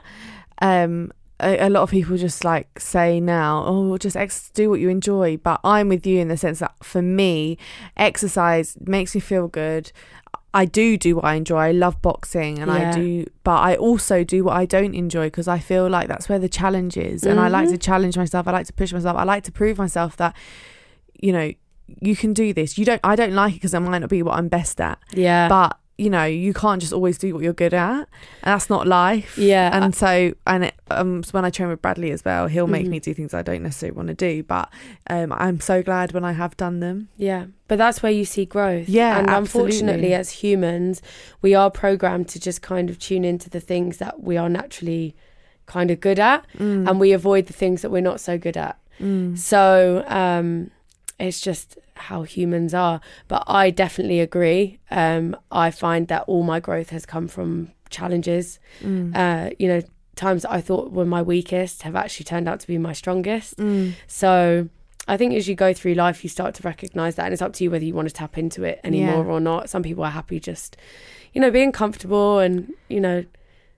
But 0.61 0.66
um, 0.66 1.12
a, 1.40 1.68
a 1.68 1.70
lot 1.70 1.83
of 1.83 1.90
people 1.90 2.16
just 2.16 2.44
like 2.44 2.81
say 2.81 3.20
now, 3.20 3.62
oh, 3.66 3.96
just 3.98 4.16
ex- 4.16 4.51
do 4.51 4.68
what 4.70 4.81
you 4.81 4.88
enjoy. 4.88 5.37
But 5.37 5.61
I'm 5.62 5.88
with 5.88 6.05
you 6.07 6.18
in 6.20 6.29
the 6.29 6.37
sense 6.37 6.59
that 6.59 6.74
for 6.83 7.03
me, 7.03 7.59
exercise 7.96 8.77
makes 8.81 9.14
me 9.14 9.20
feel 9.20 9.48
good. 9.48 9.92
I 10.55 10.64
do 10.64 10.96
do 10.96 11.16
what 11.16 11.24
I 11.27 11.35
enjoy. 11.35 11.59
I 11.59 11.72
love 11.72 12.01
boxing, 12.01 12.59
and 12.59 12.70
I 12.70 12.90
do, 12.90 13.27
but 13.44 13.59
I 13.59 13.77
also 13.77 14.24
do 14.24 14.42
what 14.44 14.57
I 14.57 14.64
don't 14.64 14.94
enjoy 14.94 15.27
because 15.27 15.46
I 15.46 15.59
feel 15.59 15.88
like 15.88 16.09
that's 16.09 16.27
where 16.29 16.38
the 16.38 16.48
challenge 16.48 16.96
is, 16.96 17.24
and 17.24 17.38
I 17.38 17.48
like 17.48 17.68
Mhm. 17.68 17.72
to 17.72 17.79
challenge 17.79 18.16
myself. 18.16 18.48
I 18.48 18.53
like 18.53 18.66
to 18.66 18.72
push 18.72 18.92
myself. 18.92 19.14
I 19.16 19.24
like 19.24 19.44
to 19.44 19.53
prove 19.53 19.77
myself 19.77 20.16
that, 20.16 20.35
you 21.20 21.33
know, 21.33 21.53
you 22.01 22.14
can 22.16 22.33
do 22.33 22.53
this. 22.53 22.79
You 22.79 22.85
don't. 22.85 23.01
I 23.05 23.16
don't 23.16 23.33
like 23.35 23.53
it 23.55 23.57
because 23.57 23.74
I 23.74 23.79
might 23.79 23.98
not 23.98 24.11
be 24.11 24.22
what 24.22 24.37
I'm 24.38 24.48
best 24.48 24.81
at 24.81 24.98
yeah, 25.14 25.48
but 25.48 25.79
you 25.96 26.09
know 26.11 26.24
you 26.24 26.55
can't 26.55 26.81
just 26.81 26.92
always 26.92 27.18
do 27.18 27.35
what 27.35 27.42
you're 27.42 27.53
good 27.53 27.74
at 27.74 27.98
and 27.98 28.07
that's 28.44 28.70
not 28.70 28.87
life 28.87 29.37
Yeah. 29.37 29.68
and 29.77 29.92
so 29.96 30.33
and 30.46 30.66
it, 30.66 30.74
um 30.92 31.24
so 31.24 31.33
when 31.33 31.44
i 31.44 31.51
train 31.51 31.68
with 31.70 31.83
bradley 31.83 32.12
as 32.12 32.24
well 32.24 32.46
he'll 32.46 32.68
make 32.68 32.87
Mhm. 32.87 32.90
me 32.90 33.01
do 33.01 33.12
things 33.12 33.35
i 33.35 33.42
don't 33.42 33.64
necessarily 33.64 33.96
want 33.96 34.07
to 34.07 34.14
do 34.14 34.44
but 34.44 34.68
um 35.11 35.33
i'm 35.33 35.59
so 35.59 35.83
glad 35.83 36.12
when 36.12 36.24
i 36.24 36.31
have 36.31 36.57
done 36.57 36.79
them 36.79 37.09
Yeah, 37.16 37.46
but 37.66 37.79
that's 37.79 38.01
where 38.01 38.12
you 38.12 38.24
see 38.24 38.44
growth. 38.44 38.88
Yeah, 38.88 39.18
and 39.18 39.29
absolutely. 39.29 39.72
unfortunately, 39.72 40.14
as 40.14 40.31
humans, 40.44 41.03
we 41.42 41.57
are 41.57 41.68
programmed 41.68 42.29
to 42.29 42.38
just 42.38 42.62
kind 42.62 42.90
of 42.90 43.01
tune 43.01 43.24
into 43.24 43.51
the 43.51 43.59
things 43.61 43.96
that 43.96 44.22
we 44.22 44.37
are 44.37 44.48
naturally 44.48 45.16
kind 45.66 45.90
of 45.90 45.98
good 45.98 46.20
at, 46.20 46.44
Mm. 46.59 46.88
and 46.88 47.01
we 47.01 47.11
avoid 47.11 47.46
the 47.46 47.53
things 47.53 47.83
that 47.83 47.90
we're 47.90 48.01
not 48.12 48.20
so 48.20 48.38
good 48.38 48.57
at. 48.57 48.79
Mm. 49.03 49.36
So 49.36 50.05
um, 50.07 50.70
it's 51.18 51.40
just 51.40 51.78
how 51.94 52.22
humans 52.22 52.74
are. 52.74 53.00
But 53.26 53.44
I 53.46 53.70
definitely 53.70 54.20
agree. 54.20 54.78
Um, 54.90 55.36
I 55.50 55.70
find 55.70 56.08
that 56.08 56.22
all 56.26 56.42
my 56.42 56.60
growth 56.60 56.90
has 56.90 57.04
come 57.06 57.28
from 57.28 57.72
challenges. 57.90 58.58
Mm. 58.82 59.16
Uh, 59.16 59.50
you 59.58 59.68
know, 59.68 59.82
times 60.16 60.42
that 60.42 60.52
I 60.52 60.60
thought 60.60 60.92
were 60.92 61.04
my 61.06 61.22
weakest 61.22 61.82
have 61.82 61.96
actually 61.96 62.24
turned 62.24 62.48
out 62.48 62.60
to 62.60 62.66
be 62.66 62.78
my 62.78 62.92
strongest. 62.92 63.56
Mm. 63.56 63.94
So 64.06 64.68
I 65.06 65.16
think 65.16 65.34
as 65.34 65.48
you 65.48 65.54
go 65.54 65.72
through 65.72 65.94
life, 65.94 66.22
you 66.22 66.28
start 66.30 66.54
to 66.56 66.62
recognize 66.62 67.14
that, 67.16 67.24
and 67.24 67.32
it's 67.32 67.42
up 67.42 67.52
to 67.54 67.64
you 67.64 67.70
whether 67.70 67.84
you 67.84 67.94
want 67.94 68.08
to 68.08 68.14
tap 68.14 68.36
into 68.36 68.62
it 68.64 68.80
anymore 68.84 69.24
Yeah. 69.24 69.32
or 69.32 69.40
not. 69.40 69.70
Some 69.70 69.82
people 69.82 70.04
are 70.04 70.10
happy 70.10 70.38
just, 70.38 70.76
you 71.32 71.40
know, 71.40 71.50
being 71.50 71.72
comfortable 71.72 72.38
and 72.40 72.72
you 72.88 73.00
know, 73.00 73.24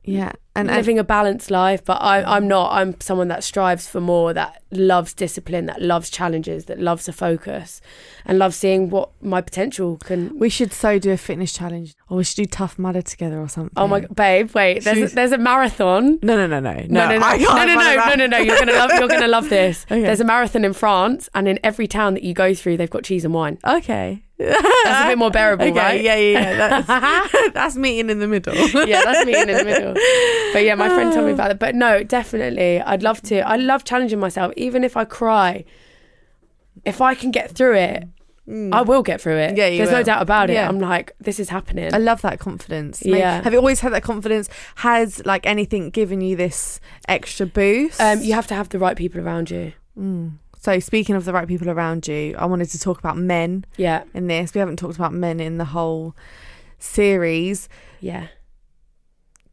Yeah, 0.02 0.32
and, 0.56 0.68
and 0.68 0.76
living 0.76 0.98
a 0.98 1.04
balanced 1.04 1.50
life. 1.50 1.84
But 1.84 2.00
I, 2.00 2.22
I'm 2.36 2.48
not. 2.48 2.72
I'm 2.72 2.98
someone 3.00 3.28
that 3.28 3.44
strives 3.44 3.86
for 3.86 4.00
more, 4.00 4.32
that 4.32 4.62
loves 4.70 5.12
discipline, 5.12 5.66
that 5.66 5.82
loves 5.82 6.08
challenges, 6.10 6.64
that 6.66 6.78
loves 6.78 7.06
a 7.08 7.12
focus, 7.12 7.80
and 8.24 8.38
loves 8.38 8.56
seeing 8.56 8.88
what 8.88 9.10
my 9.20 9.40
potential 9.40 9.98
can. 9.98 10.38
we 10.38 10.48
should 10.48 10.72
so 10.72 10.98
do 10.98 11.10
a 11.12 11.16
fitness 11.16 11.52
challenge, 11.52 11.94
or 12.08 12.16
we 12.16 12.24
should 12.24 12.36
do 12.36 12.46
Tough 12.46 12.78
Mudder 12.78 13.02
together 13.02 13.38
or 13.38 13.48
something. 13.48 13.72
Oh 13.76 13.86
my 13.86 14.00
babe, 14.00 14.50
wait. 14.54 14.84
There's 14.84 15.12
a, 15.12 15.14
there's 15.14 15.32
a 15.32 15.38
marathon. 15.38 16.18
No, 16.22 16.36
no, 16.36 16.46
no, 16.46 16.60
no, 16.60 16.72
no, 16.72 16.86
No, 16.86 17.08
no, 17.08 17.18
no, 17.18 17.36
no, 17.36 17.64
no, 17.64 18.04
no, 18.06 18.14
no, 18.14 18.26
no. 18.26 18.38
You're 18.38 18.58
gonna 18.58 18.72
love. 18.72 18.90
You're 18.94 19.08
gonna 19.08 19.28
love 19.28 19.48
this. 19.48 19.86
Okay. 19.90 20.02
There's 20.02 20.20
a 20.20 20.24
marathon 20.24 20.64
in 20.64 20.72
France, 20.72 21.28
and 21.34 21.48
in 21.48 21.58
every 21.64 21.86
town 21.88 22.14
that 22.14 22.22
you 22.22 22.32
go 22.32 22.54
through, 22.54 22.76
they've 22.76 22.88
got 22.88 23.02
cheese 23.02 23.24
and 23.24 23.34
wine. 23.34 23.58
Okay, 23.66 24.22
That's 24.40 25.04
a 25.04 25.08
bit 25.08 25.18
more 25.18 25.30
bearable, 25.30 25.66
okay, 25.66 25.78
right? 25.78 26.00
Yeah, 26.02 26.16
yeah, 26.16 26.40
yeah. 26.40 26.80
That's, 26.82 27.32
that's 27.54 27.76
meeting 27.76 28.10
in 28.10 28.18
the 28.18 28.28
middle. 28.28 28.54
yeah, 28.86 29.02
that's 29.04 29.26
meeting 29.26 29.48
in 29.48 29.56
the 29.56 29.64
middle. 29.64 29.94
But 30.52 30.64
yeah, 30.64 30.74
my 30.74 30.88
friend 30.88 31.12
told 31.12 31.26
me 31.26 31.32
about 31.32 31.50
it. 31.50 31.58
But 31.58 31.74
no, 31.74 32.02
definitely, 32.02 32.80
I'd 32.80 33.02
love 33.02 33.20
to. 33.22 33.40
I 33.40 33.56
love 33.56 33.84
challenging 33.84 34.18
myself, 34.20 34.52
even 34.56 34.84
if 34.84 34.96
I 34.96 35.04
cry. 35.04 35.64
If 36.84 37.00
I 37.00 37.14
can 37.14 37.30
get 37.30 37.50
through 37.50 37.76
it, 37.76 38.04
I 38.72 38.82
will 38.82 39.02
get 39.02 39.20
through 39.20 39.36
it. 39.36 39.52
Mm. 39.52 39.56
Yeah, 39.58 39.66
you 39.66 39.78
there's 39.78 39.90
no 39.90 40.02
doubt 40.02 40.22
about 40.22 40.50
it. 40.50 40.54
Yeah. 40.54 40.68
I'm 40.68 40.78
like, 40.80 41.12
this 41.20 41.38
is 41.38 41.50
happening. 41.50 41.94
I 41.94 41.98
love 41.98 42.22
that 42.22 42.40
confidence. 42.40 43.04
Mate, 43.04 43.18
Yeah. 43.18 43.42
Have 43.42 43.52
you 43.52 43.58
always 43.58 43.80
had 43.80 43.92
that 43.92 44.02
confidence? 44.02 44.48
Has 44.76 45.24
like 45.24 45.46
anything 45.46 45.90
given 45.90 46.20
you 46.20 46.34
this 46.36 46.80
extra 47.06 47.46
boost? 47.46 48.00
um, 48.00 48.20
you 48.22 48.32
have 48.32 48.46
to 48.48 48.54
have 48.54 48.68
the 48.70 48.78
right 48.78 48.96
people 48.96 49.20
around 49.20 49.50
you. 49.50 49.72
Mm. 49.96 50.32
So 50.62 50.78
speaking 50.78 51.16
of 51.16 51.24
the 51.24 51.32
right 51.32 51.48
people 51.48 51.70
around 51.70 52.06
you, 52.06 52.34
I 52.38 52.44
wanted 52.44 52.68
to 52.70 52.78
talk 52.78 52.98
about 52.98 53.16
men 53.16 53.64
Yeah, 53.78 54.04
in 54.12 54.26
this. 54.26 54.52
We 54.52 54.58
haven't 54.58 54.76
talked 54.76 54.96
about 54.96 55.14
men 55.14 55.40
in 55.40 55.56
the 55.56 55.64
whole 55.64 56.14
series. 56.78 57.68
yeah. 58.00 58.26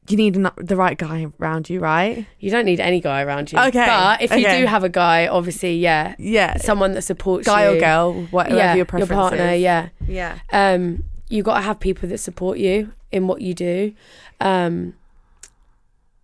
You 0.10 0.16
need 0.16 0.38
an, 0.38 0.50
the 0.56 0.78
right 0.78 0.98
guy 0.98 1.28
around 1.38 1.70
you, 1.70 1.82
right? 1.82 2.26
You 2.40 2.50
don't 2.50 2.64
need 2.64 2.80
any 2.80 3.02
guy 3.02 3.24
around 3.24 3.52
you. 3.52 3.60
Okay, 3.60 3.86
But 3.86 4.22
if 4.22 4.32
you 4.32 4.46
okay. 4.48 4.62
do 4.62 4.66
have 4.66 4.86
a 4.86 4.90
guy, 4.90 5.28
obviously, 5.28 5.76
yeah, 5.80 6.16
Yeah. 6.18 6.56
someone 6.60 6.94
that 6.94 7.02
supports 7.02 7.46
you. 7.46 7.52
guy 7.54 7.70
you. 7.70 7.76
or 7.78 7.80
girl, 7.82 8.14
whatever 8.32 8.56
yeah, 8.56 8.76
your 8.76 8.86
preference 8.86 9.12
partner, 9.12 9.50
is. 9.50 9.62
yeah. 9.62 9.90
Yeah. 10.08 10.40
um, 10.54 11.04
you 11.30 11.44
got 11.44 11.56
to 11.56 11.62
have 11.62 11.82
people 11.82 12.08
that 12.08 12.20
support 12.20 12.58
you 12.58 12.94
in 13.12 13.28
what 13.28 13.42
you 13.42 13.54
do. 13.54 13.94
Um, 14.40 14.94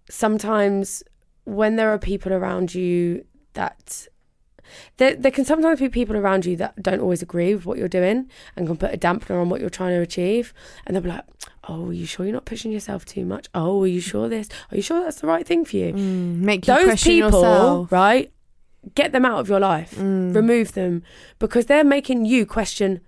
sometimes 0.09 1.03
when 1.43 1.75
there 1.75 1.89
are 1.91 1.99
people 1.99 2.31
around 2.33 2.73
you 2.73 3.25
that 3.53 4.07
there, 4.97 5.15
there 5.15 5.31
can 5.31 5.45
sometimes 5.45 5.79
be 5.79 5.89
people 5.89 6.15
around 6.15 6.45
you 6.45 6.55
that 6.57 6.81
don't 6.81 6.99
always 6.99 7.21
agree 7.21 7.53
with 7.55 7.65
what 7.65 7.77
you're 7.77 7.87
doing 7.87 8.29
and 8.55 8.67
can 8.67 8.77
put 8.77 8.93
a 8.93 8.97
dampener 8.97 9.41
on 9.41 9.49
what 9.49 9.61
you're 9.61 9.69
trying 9.69 9.95
to 9.95 10.01
achieve. 10.01 10.53
And 10.85 10.95
they'll 10.95 11.03
be 11.03 11.09
like, 11.09 11.25
"Oh, 11.67 11.87
are 11.89 11.93
you 11.93 12.05
sure 12.05 12.25
you're 12.25 12.33
not 12.33 12.45
pushing 12.45 12.71
yourself 12.71 13.05
too 13.05 13.25
much? 13.25 13.47
Oh, 13.53 13.83
are 13.83 13.87
you 13.87 14.01
sure 14.01 14.27
this? 14.29 14.49
Are 14.71 14.75
you 14.75 14.81
sure 14.81 15.01
that's 15.03 15.21
the 15.21 15.27
right 15.27 15.45
thing 15.45 15.65
for 15.65 15.75
you?" 15.77 15.93
Mm, 15.93 16.37
make 16.39 16.67
you 16.67 16.73
Those 16.73 16.85
question 16.85 17.11
people, 17.13 17.41
yourself. 17.41 17.91
right? 17.91 18.31
Get 18.95 19.11
them 19.13 19.25
out 19.25 19.39
of 19.39 19.47
your 19.49 19.59
life. 19.61 19.95
Mm. 19.95 20.35
Remove 20.35 20.73
them 20.73 21.03
because 21.39 21.67
they're 21.67 21.85
making 21.85 22.25
you 22.25 22.45
question 22.45 22.99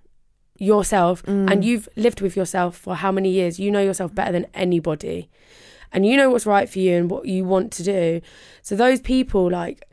yourself 0.58 1.22
Mm. 1.24 1.52
and 1.52 1.66
you've 1.66 1.90
lived 1.98 2.22
with 2.22 2.38
yourself 2.38 2.78
for 2.78 2.96
how 2.96 3.12
many 3.12 3.30
years 3.30 3.60
you 3.60 3.70
know 3.70 3.82
yourself 3.82 4.16
better 4.16 4.32
than 4.32 4.46
anybody 4.54 5.30
and 5.92 6.06
you 6.06 6.16
know 6.16 6.30
what's 6.30 6.46
right 6.46 6.70
for 6.70 6.80
you 6.80 6.96
and 6.96 7.12
what 7.12 7.26
you 7.26 7.44
want 7.44 7.74
to 7.74 7.84
do 7.84 8.22
so 8.62 8.74
those 8.74 9.02
people 9.02 9.52
like 9.52 9.84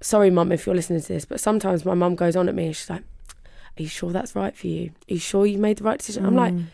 sorry 0.00 0.30
mum 0.30 0.50
if 0.52 0.66
you're 0.66 0.74
listening 0.74 1.00
to 1.00 1.08
this 1.08 1.24
but 1.24 1.40
sometimes 1.40 1.84
my 1.84 1.94
mum 1.94 2.14
goes 2.14 2.34
on 2.36 2.48
at 2.48 2.54
me 2.54 2.66
and 2.66 2.76
she's 2.76 2.88
like 2.90 3.02
are 3.78 3.82
you 3.82 3.88
sure 3.88 4.10
that's 4.12 4.34
right 4.34 4.56
for 4.56 4.66
you 4.66 4.90
are 5.10 5.14
you 5.14 5.18
sure 5.18 5.44
you 5.46 5.58
made 5.58 5.76
the 5.78 5.84
right 5.84 5.98
decision 5.98 6.24
i'm 6.26 6.34
like 6.36 6.54
Mm. 6.54 6.64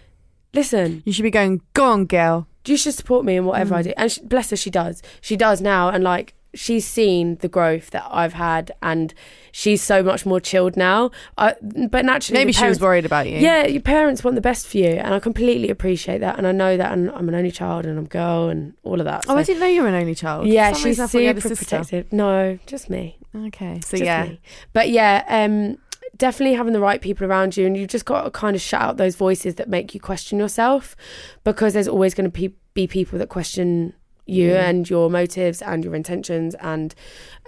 listen 0.55 1.03
You 1.05 1.12
should 1.12 1.22
be 1.24 1.31
going, 1.31 1.61
go 1.74 1.85
on, 1.87 2.07
girl. 2.07 2.47
you 2.66 2.77
should 2.77 2.95
support 2.95 3.24
me 3.24 3.37
in 3.37 3.45
whatever 3.45 3.74
Mm. 3.74 3.79
I 3.79 3.83
do. 3.83 3.93
And 3.97 4.11
she, 4.12 4.20
bless 4.22 4.51
her, 4.51 4.57
she 4.57 4.70
does. 4.70 5.03
She 5.20 5.37
does 5.37 5.61
now. 5.61 5.89
And 5.91 6.03
like, 6.03 6.35
she's 6.57 6.87
seen 6.87 7.37
the 7.37 7.49
growth 7.49 7.91
that 7.91 8.07
I've 8.11 8.33
had 8.33 8.73
and 8.83 9.15
she's 9.53 9.83
so 9.83 10.03
much 10.03 10.27
more 10.27 10.41
chilled 10.41 10.77
now. 10.77 11.11
I, 11.39 11.55
but 11.91 12.05
naturally, 12.05 12.41
Maybe 12.41 12.53
the 12.53 12.59
she 12.59 12.67
was 12.67 12.81
worried 12.81 13.05
about 13.05 13.29
you. 13.29 13.39
Yeah, 13.39 13.67
your 13.67 13.83
parents 13.83 14.25
want 14.25 14.35
the 14.35 14.41
best 14.41 14.67
for 14.67 14.79
you. 14.79 14.87
And 14.87 15.15
I 15.15 15.21
completely 15.21 15.71
appreciate 15.71 16.19
that. 16.19 16.39
And 16.39 16.47
I 16.47 16.53
know 16.53 16.77
that. 16.77 16.93
And 16.93 17.11
I'm 17.11 17.29
an 17.29 17.35
only 17.35 17.51
child 17.51 17.87
and 17.87 17.99
I'm 17.99 18.07
a 18.07 18.09
girl 18.09 18.49
and 18.49 18.75
all 18.83 19.01
of 19.01 19.05
that. 19.05 19.27
Oh, 19.29 19.37
I 19.37 19.43
didn't 19.43 19.61
know 19.61 19.67
you 19.67 19.83
were 19.83 19.89
an 19.89 19.95
only 19.95 20.15
child. 20.15 20.47
yeah, 20.47 20.73
she's 20.73 20.85
reason 20.85 21.05
I 21.05 21.07
thought 21.07 21.19
you 21.21 21.27
had 21.29 21.39
a 21.39 21.41
super 21.41 21.57
protective. 21.57 22.13
No, 22.13 22.59
just 22.67 22.91
me. 22.91 23.19
Okay, 23.35 23.81
so 23.85 23.99
Just 23.99 24.05
yeah, 24.05 24.25
me. 24.25 24.41
But 24.73 24.89
yeah, 24.89 25.25
um, 25.29 25.79
definitely 26.17 26.57
having 26.57 26.73
the 26.73 26.81
right 26.81 27.01
people 27.01 27.27
around 27.27 27.57
you, 27.57 27.67
and 27.67 27.77
you've 27.77 27.91
just 27.91 28.07
got 28.07 28.23
to 28.23 28.31
kind 28.31 28.57
of 28.57 28.63
shut 28.63 28.81
out 28.81 28.97
those 28.97 29.15
voices 29.15 29.57
that 29.57 29.69
make 29.69 29.95
you 29.95 30.01
question 30.01 30.39
yourself, 30.39 30.97
because 31.45 31.75
there's 31.75 31.89
always 31.89 32.15
going 32.15 32.31
to 32.31 32.31
be, 32.31 32.55
be 32.73 32.87
people 32.87 33.19
that 33.19 33.29
question 33.29 33.93
you 34.27 34.51
Yeah. 34.51 34.68
and 34.68 34.89
your 34.91 35.09
motives 35.09 35.62
and 35.62 35.85
your 35.85 35.95
intentions 35.95 36.55
and 36.57 36.95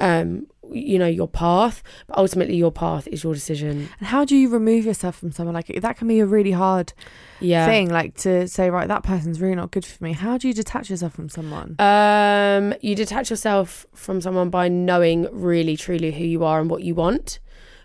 um, 0.01 0.47
you 0.71 0.99
know 0.99 1.07
your 1.07 1.27
path. 1.29 1.83
But 2.07 2.19
ultimately, 2.19 2.57
your 2.57 2.71
path 2.73 3.09
is 3.09 3.25
your 3.25 3.35
decision. 3.35 3.89
And 3.99 4.07
how 4.09 4.25
do 4.25 4.37
you 4.37 4.49
remove 4.49 4.85
yourself 4.85 5.17
from 5.17 5.33
someone 5.33 5.55
like 5.55 5.67
that? 5.67 5.97
Can 5.97 6.09
be 6.09 6.21
a 6.21 6.27
really 6.27 6.53
hard 6.53 6.93
Yeah. 7.41 7.67
thing, 7.67 7.89
like 7.91 8.15
to 8.19 8.47
say, 8.49 8.71
right, 8.71 8.87
that 8.89 9.03
person's 9.03 9.41
really 9.41 9.55
not 9.57 9.71
good 9.71 9.85
for 9.85 10.03
me. 10.05 10.13
How 10.13 10.39
do 10.39 10.47
you 10.47 10.55
detach 10.55 10.89
yourself 10.91 11.15
from 11.15 11.29
someone? 11.29 11.75
Um, 11.81 12.75
you 12.81 12.95
detach 12.95 13.31
yourself 13.31 13.87
from 13.95 14.21
someone 14.21 14.51
by 14.51 14.69
knowing 14.69 15.27
really 15.33 15.77
truly 15.77 16.13
who 16.13 16.25
you 16.25 16.45
are 16.45 16.61
and 16.61 16.71
what 16.71 16.83
you 16.83 16.95
want 16.95 17.39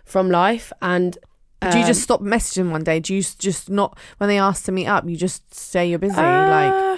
from 0.04 0.30
life, 0.30 0.70
and 0.82 1.16
do 1.62 1.78
you 1.78 1.84
um, 1.84 1.86
just 1.86 2.02
stop 2.02 2.20
messaging 2.20 2.70
one 2.70 2.84
day? 2.84 3.00
Do 3.00 3.14
you 3.14 3.22
just 3.22 3.70
not 3.70 3.96
when 4.18 4.28
they 4.28 4.38
ask 4.38 4.64
to 4.66 4.72
meet 4.72 4.86
up? 4.86 5.08
You 5.08 5.16
just 5.16 5.54
say 5.54 5.88
you're 5.88 5.98
busy. 5.98 6.14
like 6.16 6.72
Uh, 6.72 6.96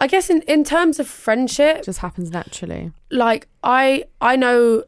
I 0.00 0.06
guess 0.06 0.30
in, 0.30 0.42
in 0.42 0.64
terms 0.64 1.00
of 1.00 1.08
friendship, 1.08 1.78
it 1.78 1.84
just 1.84 1.98
happens 1.98 2.30
naturally. 2.30 2.92
like 3.10 3.48
I 3.64 4.04
I 4.20 4.36
know 4.36 4.84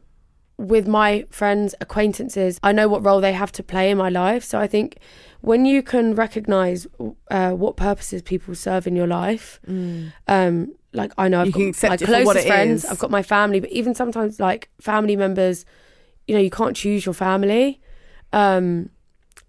with 0.57 0.87
my 0.87 1.25
friends, 1.31 1.73
acquaintances, 1.81 2.59
I 2.61 2.71
know 2.71 2.87
what 2.87 3.03
role 3.03 3.19
they 3.19 3.33
have 3.33 3.51
to 3.53 3.63
play 3.63 3.89
in 3.89 3.97
my 3.97 4.09
life. 4.09 4.43
So 4.43 4.59
I 4.59 4.67
think 4.67 4.97
when 5.41 5.65
you 5.65 5.81
can 5.81 6.13
recognize 6.13 6.85
uh, 7.31 7.51
what 7.51 7.75
purposes 7.77 8.21
people 8.21 8.53
serve 8.53 8.85
in 8.85 8.95
your 8.95 9.07
life, 9.07 9.59
um, 9.67 10.71
like 10.93 11.11
I 11.17 11.27
know 11.29 11.41
I've 11.41 11.47
You 11.47 11.73
got 11.73 11.89
my 11.89 11.97
closest 11.97 12.47
friends, 12.47 12.83
is. 12.83 12.89
I've 12.91 12.99
got 12.99 13.09
my 13.09 13.23
family, 13.23 13.59
but 13.59 13.71
even 13.71 13.95
sometimes 13.95 14.39
like 14.39 14.69
family 14.79 15.15
members, 15.15 15.65
you 16.27 16.35
know, 16.35 16.41
you 16.41 16.51
can't 16.51 16.75
choose 16.75 17.05
your 17.05 17.13
family. 17.15 17.81
Um, 18.31 18.91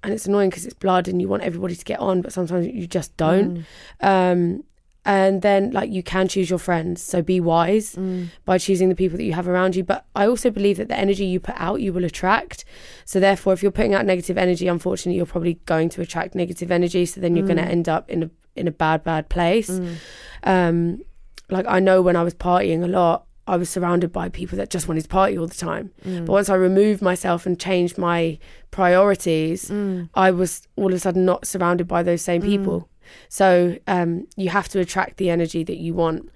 and 0.03 0.13
it's 0.13 0.27
annoying 0.27 0.51
because 0.51 0.65
it's 0.65 0.75
blood 0.75 1.09
and 1.09 1.21
you 1.21 1.29
want 1.29 1.43
everybody 1.43 1.77
to 1.77 1.85
get 1.85 2.01
on, 2.01 2.23
but 2.23 2.33
sometimes 2.33 2.67
you 2.67 2.87
just 2.87 3.17
don't. 3.17 3.65
Um, 4.01 4.65
and 5.05 5.43
then 5.43 5.71
like 5.73 5.91
you 5.91 6.03
can 6.03 6.29
choose 6.29 6.49
your 6.49 6.59
friends, 6.59 7.03
so 7.03 7.23
be 7.23 7.41
wise 7.41 7.97
mm. 7.97 8.29
by 8.45 8.59
choosing 8.59 8.89
the 8.89 8.95
people 8.95 9.17
that 9.17 9.25
you 9.25 9.33
have 9.33 9.49
around 9.49 9.75
you. 9.75 9.83
But 9.83 10.05
I 10.15 10.27
also 10.27 10.51
believe 10.51 10.77
that 10.77 10.89
the 10.89 10.99
energy 10.99 11.25
you 11.25 11.41
put 11.41 11.57
out, 11.59 11.81
you 11.81 11.93
will 11.93 12.05
attract. 12.05 12.65
So 13.05 13.19
therefore, 13.19 13.53
if 13.53 13.63
you're 13.63 13.73
putting 13.73 13.95
out 13.95 14.07
negative 14.07 14.39
energy, 14.39 14.69
unfortunately, 14.69 15.17
you're 15.17 15.27
probably 15.27 15.55
going 15.67 15.89
to 15.91 16.03
attract 16.03 16.35
negative 16.35 16.71
energy. 16.71 17.05
So 17.07 17.21
then 17.21 17.35
you're 17.35 17.47
going 17.47 17.57
to 17.57 17.65
mm. 17.65 17.71
end 17.71 17.89
up 17.89 18.09
in 18.09 18.23
a 18.25 18.31
in 18.55 18.69
a 18.69 18.73
bad 18.73 19.03
bad 19.03 19.29
place. 19.29 19.71
Mm. 19.71 19.97
Um, 20.45 21.03
like 21.51 21.67
I 21.69 21.81
know 21.81 22.01
when 22.01 22.17
I 22.17 22.23
was 22.23 22.35
partying 22.35 22.85
a 22.85 22.89
lot, 22.89 23.27
I 23.47 23.57
was 23.57 23.69
surrounded 23.69 24.13
by 24.13 24.29
people 24.29 24.57
that 24.59 24.71
just 24.71 24.87
wanted 24.87 25.03
to 25.03 25.09
party 25.09 25.37
all 25.37 25.49
the 25.49 25.55
time. 25.55 25.91
Mm. 26.05 26.27
But 26.27 26.33
once 26.33 26.49
I 26.49 26.55
removed 26.55 27.03
myself 27.03 27.45
and 27.45 27.59
changed 27.59 27.99
my 27.99 28.39
priorities, 28.71 29.69
mm. 29.69 30.09
I 30.15 30.31
was 30.31 30.69
all 30.77 30.87
of 30.89 30.95
a 30.95 30.99
sudden 31.01 31.25
not 31.25 31.47
surrounded 31.47 31.89
by 31.89 32.03
those 32.03 32.23
same 32.23 32.43
mm. 32.43 32.47
people. 32.47 32.89
So 33.29 33.79
um, 33.89 34.29
you 34.37 34.49
have 34.51 34.69
to 34.71 34.81
attract 34.81 35.17
the 35.17 35.29
energy 35.29 35.65
that 35.65 35.79
you 35.79 35.93
want, 35.93 36.31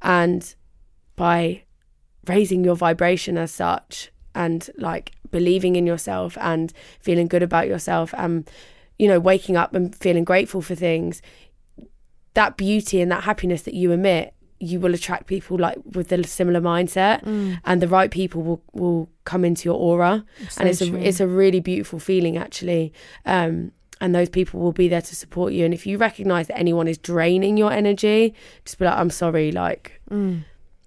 and 0.00 0.54
by 1.16 1.64
raising 2.26 2.64
your 2.64 2.76
vibration 2.76 3.36
as 3.36 3.50
such, 3.50 4.12
and 4.34 4.70
like 4.76 5.12
believing 5.30 5.74
in 5.76 5.86
yourself 5.86 6.38
and 6.40 6.72
feeling 7.00 7.26
good 7.26 7.42
about 7.42 7.66
yourself, 7.66 8.14
and 8.16 8.48
you 9.00 9.08
know 9.08 9.18
waking 9.18 9.56
up 9.56 9.74
and 9.74 9.94
feeling 9.96 10.22
grateful 10.22 10.62
for 10.62 10.76
things, 10.76 11.22
that 12.34 12.56
beauty 12.56 13.00
and 13.00 13.10
that 13.10 13.24
happiness 13.24 13.62
that 13.62 13.74
you 13.74 13.90
emit, 13.90 14.32
you 14.62 14.78
will 14.80 14.94
attract 14.94 15.26
people 15.26 15.58
like 15.58 15.76
with 15.92 16.12
a 16.12 16.22
similar 16.24 16.60
mindset, 16.60 17.18
and 17.64 17.82
the 17.82 17.88
right 17.88 18.10
people 18.10 18.42
will 18.42 18.62
will 18.72 19.08
come 19.24 19.44
into 19.44 19.68
your 19.68 19.78
aura, 19.78 20.24
and 20.58 20.68
it's 20.68 20.78
true. 20.78 20.96
a 20.96 21.00
it's 21.00 21.20
a 21.20 21.26
really 21.26 21.60
beautiful 21.60 21.98
feeling 21.98 22.36
actually. 22.36 22.92
Um, 23.26 23.72
and 24.00 24.12
those 24.14 24.28
people 24.28 24.58
will 24.58 24.72
be 24.72 24.88
there 24.88 25.00
to 25.02 25.14
support 25.14 25.52
you. 25.52 25.64
And 25.64 25.72
if 25.72 25.86
you 25.86 25.96
recognize 25.96 26.48
that 26.48 26.58
anyone 26.58 26.88
is 26.88 26.98
draining 26.98 27.56
your 27.56 27.70
energy, 27.72 28.34
just 28.64 28.76
be 28.80 28.84
like, 28.84 28.96
I'm 28.98 29.10
sorry, 29.10 29.52
like, 29.52 30.00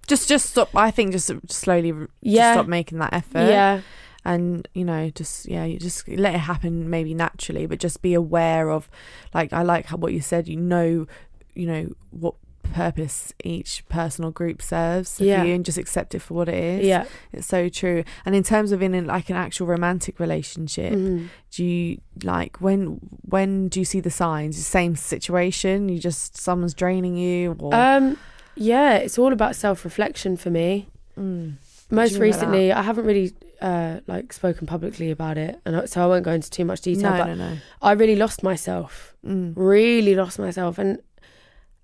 Just, 0.06 0.28
just 0.28 0.50
stop. 0.50 0.68
I 0.76 0.90
think 0.90 1.12
just 1.12 1.30
slowly, 1.50 1.92
r- 1.92 2.00
just 2.00 2.10
Yeah. 2.20 2.52
stop 2.52 2.66
making 2.66 2.98
that 2.98 3.14
effort. 3.14 3.48
yeah, 3.48 3.80
and 4.24 4.68
you 4.74 4.84
know 4.84 5.08
just 5.10 5.46
yeah 5.48 5.64
you 5.64 5.78
just 5.78 6.06
let 6.08 6.34
it 6.34 6.38
happen 6.52 6.90
maybe 6.90 7.14
naturally 7.14 7.64
but 7.66 7.78
just 7.78 8.02
be 8.02 8.12
aware 8.12 8.70
of 8.70 8.90
like 9.32 9.52
i 9.52 9.62
like 9.62 9.86
how 9.86 9.96
what 9.96 10.12
you 10.12 10.20
said 10.20 10.48
you 10.48 10.56
know 10.56 11.06
you 11.54 11.64
know 11.64 11.88
what 12.10 12.34
purpose 12.66 13.32
each 13.44 13.82
personal 13.88 14.30
group 14.30 14.60
serves 14.62 15.20
Yeah. 15.20 15.40
for 15.40 15.46
you 15.48 15.54
and 15.54 15.64
just 15.64 15.78
accept 15.78 16.14
it 16.14 16.20
for 16.20 16.34
what 16.34 16.48
it 16.48 16.54
is. 16.62 16.86
Yeah. 16.86 17.04
It's 17.32 17.46
so 17.46 17.68
true. 17.68 18.04
And 18.24 18.34
in 18.34 18.42
terms 18.42 18.72
of 18.72 18.82
in 18.82 19.06
like 19.06 19.30
an 19.30 19.36
actual 19.36 19.66
romantic 19.66 20.18
relationship, 20.20 20.92
Mhm. 20.92 21.28
do 21.50 21.64
you 21.64 21.98
like 22.24 22.60
when 22.60 23.00
when 23.28 23.68
do 23.68 23.80
you 23.80 23.84
see 23.84 24.00
the 24.00 24.10
signs? 24.10 24.56
Same 24.66 24.96
situation, 24.96 25.88
you 25.88 25.98
just 25.98 26.36
someone's 26.36 26.74
draining 26.74 27.16
you 27.16 27.56
or 27.58 27.74
Um, 27.74 28.16
yeah, 28.54 28.94
it's 28.96 29.18
all 29.18 29.32
about 29.32 29.56
self 29.56 29.84
reflection 29.84 30.36
for 30.36 30.50
me. 30.50 30.88
Mm. 31.18 31.54
Most 31.90 32.10
do 32.10 32.14
you 32.16 32.20
mean 32.20 32.30
by 32.32 32.36
recently, 32.36 32.72
I 32.72 32.82
haven't 32.82 33.04
really 33.06 33.32
uh, 33.62 34.00
like 34.06 34.32
spoken 34.34 34.66
publicly 34.66 35.10
about 35.10 35.38
it, 35.38 35.58
and 35.64 35.88
so 35.88 36.02
I 36.02 36.06
won't 36.06 36.24
go 36.24 36.32
into 36.32 36.50
too 36.50 36.64
much 36.66 36.82
detail. 36.82 37.12
No, 37.12 37.18
but 37.18 37.26
no, 37.28 37.34
no. 37.34 37.56
I 37.80 37.92
really 37.92 38.16
lost 38.16 38.42
myself. 38.42 39.14
Mm. 39.26 39.54
Really 39.56 40.14
lost 40.14 40.38
myself, 40.38 40.78
and 40.78 40.98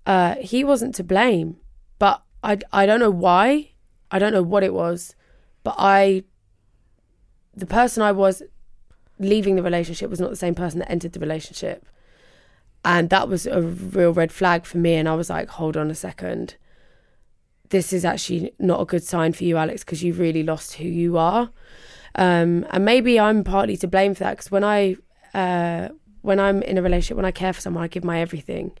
uh, 0.05 0.35
he 0.35 0.63
wasn't 0.63 0.95
to 0.95 1.03
blame. 1.03 1.57
But 1.99 2.21
I 2.43 2.59
I 2.71 2.85
don't 2.85 2.99
know 2.99 3.11
why. 3.11 3.71
I 4.11 4.19
don't 4.19 4.33
know 4.33 4.43
what 4.43 4.63
it 4.63 4.73
was, 4.73 5.15
but 5.63 5.75
I 5.77 6.23
the 7.55 7.65
person 7.65 8.03
I 8.03 8.11
was 8.11 8.43
leaving 9.19 9.55
the 9.55 9.63
relationship 9.63 10.09
was 10.09 10.19
not 10.19 10.29
the 10.29 10.35
same 10.35 10.55
person 10.55 10.79
that 10.79 10.91
entered 10.91 11.13
the 11.13 11.19
relationship. 11.19 11.85
And 12.85 13.09
that 13.09 13.29
was 13.29 13.45
a 13.47 13.61
real 13.61 14.13
red 14.13 14.31
flag 14.31 14.65
for 14.65 14.77
me. 14.77 14.95
And 14.95 15.07
I 15.07 15.15
was 15.15 15.29
like, 15.29 15.49
hold 15.49 15.77
on 15.77 15.89
a 15.89 15.95
second. 15.95 16.55
This 17.69 17.93
is 17.93 18.03
actually 18.03 18.53
not 18.59 18.81
a 18.81 18.85
good 18.85 19.03
sign 19.03 19.33
for 19.33 19.45
you, 19.45 19.57
Alex, 19.57 19.83
because 19.83 20.03
you've 20.03 20.19
really 20.19 20.43
lost 20.43 20.73
who 20.73 20.85
you 20.85 21.17
are. 21.17 21.49
Um, 22.15 22.65
and 22.71 22.83
maybe 22.83 23.19
I'm 23.19 23.43
partly 23.43 23.77
to 23.77 23.87
blame 23.87 24.13
for 24.13 24.25
that 24.25 24.31
because 24.31 24.51
when 24.51 24.63
I 24.63 24.97
uh, 25.33 25.89
when 26.23 26.39
I'm 26.39 26.61
in 26.63 26.77
a 26.77 26.81
relationship, 26.81 27.15
when 27.17 27.25
I 27.25 27.31
care 27.31 27.53
for 27.53 27.61
someone, 27.61 27.83
I 27.83 27.87
give 27.87 28.03
my 28.03 28.19
everything. 28.19 28.71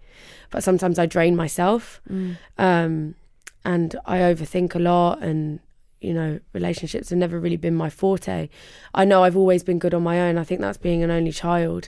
But 0.49 0.63
sometimes 0.63 0.97
I 0.97 1.05
drain 1.05 1.35
myself, 1.35 2.01
Mm. 2.11 2.37
um, 2.57 3.15
and 3.63 3.95
I 4.05 4.17
overthink 4.19 4.73
a 4.75 4.79
lot. 4.79 5.21
And 5.21 5.59
you 6.01 6.13
know, 6.13 6.39
relationships 6.51 7.09
have 7.11 7.17
never 7.19 7.39
really 7.39 7.55
been 7.55 7.75
my 7.75 7.89
forte. 7.89 8.49
I 8.93 9.05
know 9.05 9.23
I've 9.23 9.37
always 9.37 9.63
been 9.63 9.79
good 9.79 9.93
on 9.93 10.03
my 10.03 10.19
own. 10.19 10.37
I 10.37 10.43
think 10.43 10.59
that's 10.59 10.77
being 10.77 11.01
an 11.01 11.09
only 11.11 11.31
child. 11.31 11.87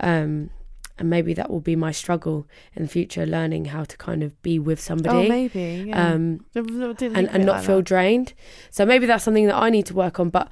Um, 0.00 0.50
and 0.98 1.08
maybe 1.08 1.32
that 1.34 1.48
will 1.48 1.60
be 1.60 1.76
my 1.76 1.92
struggle 1.92 2.46
in 2.74 2.82
the 2.82 2.88
future, 2.88 3.24
learning 3.24 3.66
how 3.66 3.84
to 3.84 3.96
kind 3.96 4.22
of 4.24 4.30
be 4.42 4.58
with 4.58 4.80
somebody. 4.80 5.26
Oh, 5.26 5.28
maybe. 5.28 5.84
Yeah. 5.88 6.12
Um, 6.12 6.44
and, 6.54 7.14
and 7.30 7.46
not 7.46 7.56
like 7.58 7.64
feel 7.64 7.76
that. 7.76 7.84
drained. 7.84 8.34
So 8.70 8.84
maybe 8.84 9.06
that's 9.06 9.22
something 9.24 9.46
that 9.46 9.56
I 9.56 9.70
need 9.70 9.86
to 9.86 9.94
work 9.94 10.18
on. 10.20 10.28
But 10.28 10.48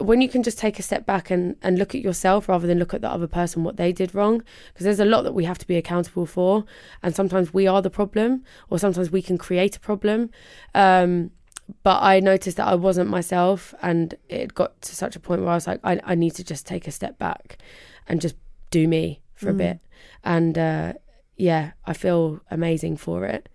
when 0.00 0.20
you 0.20 0.28
can 0.28 0.42
just 0.42 0.58
take 0.58 0.78
a 0.78 0.82
step 0.82 1.04
back 1.06 1.30
and, 1.30 1.56
and 1.62 1.78
look 1.78 1.94
at 1.94 2.00
yourself 2.00 2.48
rather 2.48 2.66
than 2.66 2.78
look 2.78 2.94
at 2.94 3.00
the 3.02 3.10
other 3.10 3.26
person, 3.26 3.64
what 3.64 3.76
they 3.76 3.92
did 3.92 4.14
wrong, 4.14 4.42
because 4.72 4.84
there's 4.84 5.00
a 5.00 5.04
lot 5.04 5.22
that 5.22 5.34
we 5.34 5.44
have 5.44 5.58
to 5.58 5.66
be 5.66 5.76
accountable 5.76 6.26
for. 6.26 6.64
And 7.02 7.14
sometimes 7.14 7.52
we 7.52 7.66
are 7.66 7.82
the 7.82 7.90
problem, 7.90 8.44
or 8.70 8.78
sometimes 8.78 9.10
we 9.10 9.22
can 9.22 9.38
create 9.38 9.76
a 9.76 9.80
problem. 9.80 10.30
Um, 10.74 11.30
but 11.82 12.02
I 12.02 12.18
noticed 12.20 12.56
that 12.56 12.66
I 12.66 12.74
wasn't 12.74 13.10
myself, 13.10 13.74
and 13.82 14.14
it 14.28 14.54
got 14.54 14.80
to 14.82 14.96
such 14.96 15.16
a 15.16 15.20
point 15.20 15.42
where 15.42 15.50
I 15.50 15.54
was 15.54 15.66
like, 15.66 15.80
I, 15.84 16.00
I 16.04 16.14
need 16.14 16.34
to 16.34 16.44
just 16.44 16.66
take 16.66 16.88
a 16.88 16.90
step 16.90 17.18
back 17.18 17.58
and 18.08 18.20
just 18.20 18.34
do 18.70 18.88
me 18.88 19.20
for 19.34 19.50
a 19.50 19.52
Mm. 19.54 19.58
bit. 19.58 19.78
And 20.24 20.58
uh, 20.58 20.92
yeah, 21.36 21.72
I 21.86 21.92
feel 21.92 22.40
amazing 22.50 22.96
for 22.96 23.24
it. 23.24 23.48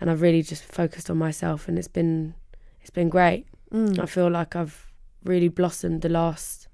And 0.00 0.10
I've 0.10 0.20
really 0.20 0.42
just 0.42 0.64
focused 0.64 1.08
on 1.10 1.16
myself, 1.16 1.68
and 1.68 1.78
it's 1.78 1.88
been 1.88 2.34
it's 2.82 2.90
been 2.90 3.08
great. 3.08 3.46
Mm. 3.72 3.98
I 3.98 4.06
feel 4.06 4.28
like 4.30 4.54
I've 4.54 4.85
really 5.28 5.48
blossomed 5.48 6.02
the 6.02 6.08
last 6.08 6.68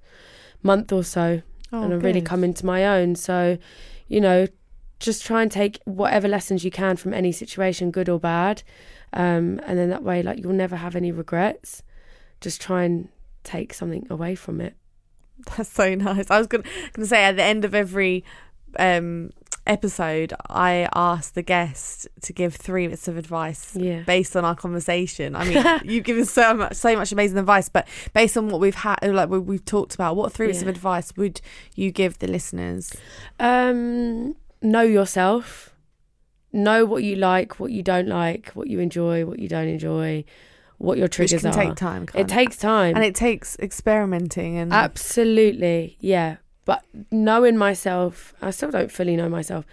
month 0.63 0.93
or 0.93 1.05
so, 1.05 1.43
Oh, 1.73 1.83
and 1.83 1.95
I've 1.95 2.05
really 2.05 2.21
come 2.21 2.45
into 2.45 2.67
my 2.67 2.87
own. 2.87 3.15
So, 3.15 3.57
you 4.07 4.21
know, 4.21 4.47
just 5.01 5.25
try 5.25 5.43
and 5.43 5.51
take 5.51 5.81
whatever 5.85 6.29
lessons 6.29 6.65
you 6.65 6.71
can 6.71 6.97
from 6.97 7.15
any 7.15 7.33
situation, 7.33 7.91
good 7.91 8.09
or 8.09 8.21
bad, 8.21 8.63
um, 9.13 9.61
and 9.67 9.79
then 9.79 9.89
that 9.91 10.03
way, 10.05 10.23
like 10.23 10.39
you'll 10.39 10.53
never 10.53 10.77
have 10.77 10.95
any 10.95 11.11
regrets. 11.11 11.83
Just 12.41 12.61
try 12.61 12.85
and 12.85 13.09
take 13.43 13.73
something 13.75 14.07
away 14.11 14.35
from 14.35 14.61
it. 14.61 14.77
That's 15.57 15.73
so 15.73 15.95
nice. 15.95 16.31
I 16.31 16.39
was 16.39 16.47
gonna 16.47 16.65
gonna 16.93 17.07
say 17.07 17.25
at 17.25 17.37
the 17.37 17.43
end 17.43 17.65
of 17.65 17.75
every 17.75 18.25
um 18.79 19.31
episode, 19.67 20.33
I 20.49 20.89
asked 20.95 21.35
the 21.35 21.43
guest 21.43 22.09
to 22.23 22.33
give 22.33 22.55
three 22.55 22.87
bits 22.89 23.07
of 23.09 23.17
advice 23.17 23.77
Yeah. 23.77 24.03
based 24.03 24.35
on 24.37 24.45
our 24.45 24.55
conversation. 24.55 25.35
I 25.37 25.45
mean, 25.45 25.81
you've 25.85 26.05
given 26.05 26.25
so 26.25 26.55
much, 26.55 26.75
so 26.75 26.97
much 26.97 27.13
amazing 27.13 27.39
advice, 27.39 27.69
but 27.69 27.87
based 28.13 28.37
on 28.37 28.49
what 28.49 28.61
we've 28.61 28.75
had, 28.75 28.99
like 29.03 29.29
we've 29.29 29.65
talked 29.65 29.95
about, 29.95 30.17
what 30.17 30.33
three 30.33 30.49
bits 30.49 30.63
of 30.63 30.69
advice 30.69 31.13
would 31.17 31.41
you 31.75 31.91
give 31.91 32.19
the 32.19 32.27
listeners? 32.27 32.93
Um, 33.41 34.35
know 34.61 34.83
yourself. 34.83 35.71
Know 36.53 36.85
what 36.85 37.03
you 37.03 37.17
like, 37.17 37.59
what 37.59 37.73
you 37.73 37.83
don't 37.83 38.09
like, 38.09 38.51
what 38.51 38.69
you 38.69 38.79
enjoy, 38.79 39.25
what 39.25 39.39
you 39.39 39.49
don't 39.49 39.69
enjoy, 39.69 40.25
what 40.77 40.99
your 40.99 41.07
Which 41.07 41.13
triggers 41.15 41.41
can 41.43 41.51
are. 41.51 41.55
take 41.55 41.77
time. 41.77 42.03
It 42.03 42.13
can't 42.13 42.29
takes 42.29 42.57
time. 42.59 42.95
and 42.95 43.03
it 43.05 43.15
takes 43.15 43.57
experimenting 43.59 44.59
and 44.59 44.71
Absolutely, 44.73 45.97
yeah. 46.01 46.37
But 46.65 46.85
knowing 47.11 47.57
myself, 47.57 48.35
I 48.41 48.51
still 48.51 48.71
don't 48.71 48.91
fully 48.91 49.17
know 49.17 49.29
myself, 49.29 49.67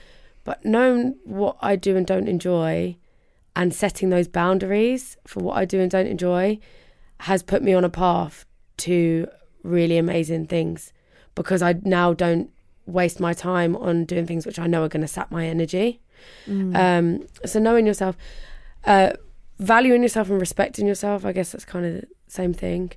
but 0.43 0.63
knowing 0.65 1.15
what 1.23 1.57
I 1.61 1.75
do 1.75 1.95
and 1.95 2.05
don't 2.05 2.27
enjoy 2.27 2.97
and 3.55 3.73
setting 3.73 4.09
those 4.09 4.27
boundaries 4.27 5.17
for 5.27 5.41
what 5.41 5.57
I 5.57 5.65
do 5.65 5.79
and 5.79 5.91
don't 5.91 6.07
enjoy 6.07 6.59
has 7.21 7.43
put 7.43 7.61
me 7.61 7.73
on 7.73 7.83
a 7.83 7.89
path 7.89 8.45
to 8.77 9.27
really 9.63 9.97
amazing 9.97 10.47
things 10.47 10.93
because 11.35 11.61
I 11.61 11.75
now 11.83 12.13
don't 12.13 12.49
waste 12.85 13.19
my 13.19 13.33
time 13.33 13.75
on 13.75 14.05
doing 14.05 14.25
things 14.25 14.45
which 14.45 14.57
I 14.57 14.67
know 14.67 14.83
are 14.83 14.89
going 14.89 15.01
to 15.01 15.07
sap 15.07 15.31
my 15.31 15.45
energy. 15.45 15.99
Mm. 16.47 16.75
Um, 16.75 17.27
so 17.45 17.59
knowing 17.59 17.85
yourself, 17.85 18.17
uh, 18.85 19.11
valuing 19.59 20.01
yourself 20.01 20.29
and 20.29 20.39
respecting 20.39 20.87
yourself, 20.87 21.25
I 21.25 21.31
guess 21.33 21.51
that's 21.51 21.65
kind 21.65 21.85
of 21.85 21.93
the 22.01 22.07
same 22.27 22.53
thing. 22.53 22.91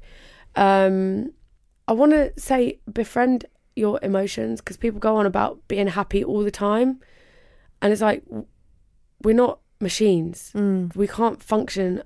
Um, 0.54 1.32
I 1.88 1.92
want 1.92 2.12
to 2.12 2.32
say 2.40 2.78
befriend 2.90 3.46
your 3.76 3.98
emotions 4.02 4.60
because 4.60 4.76
people 4.76 5.00
go 5.00 5.16
on 5.16 5.26
about 5.26 5.58
being 5.68 5.86
happy 5.88 6.22
all 6.24 6.42
the 6.44 6.50
time, 6.50 7.00
and 7.80 7.92
it's 7.92 8.02
like 8.02 8.22
we're 9.22 9.34
not 9.34 9.58
machines. 9.80 10.52
Mm. 10.54 10.94
We 10.96 11.06
can't 11.06 11.42
function 11.42 12.02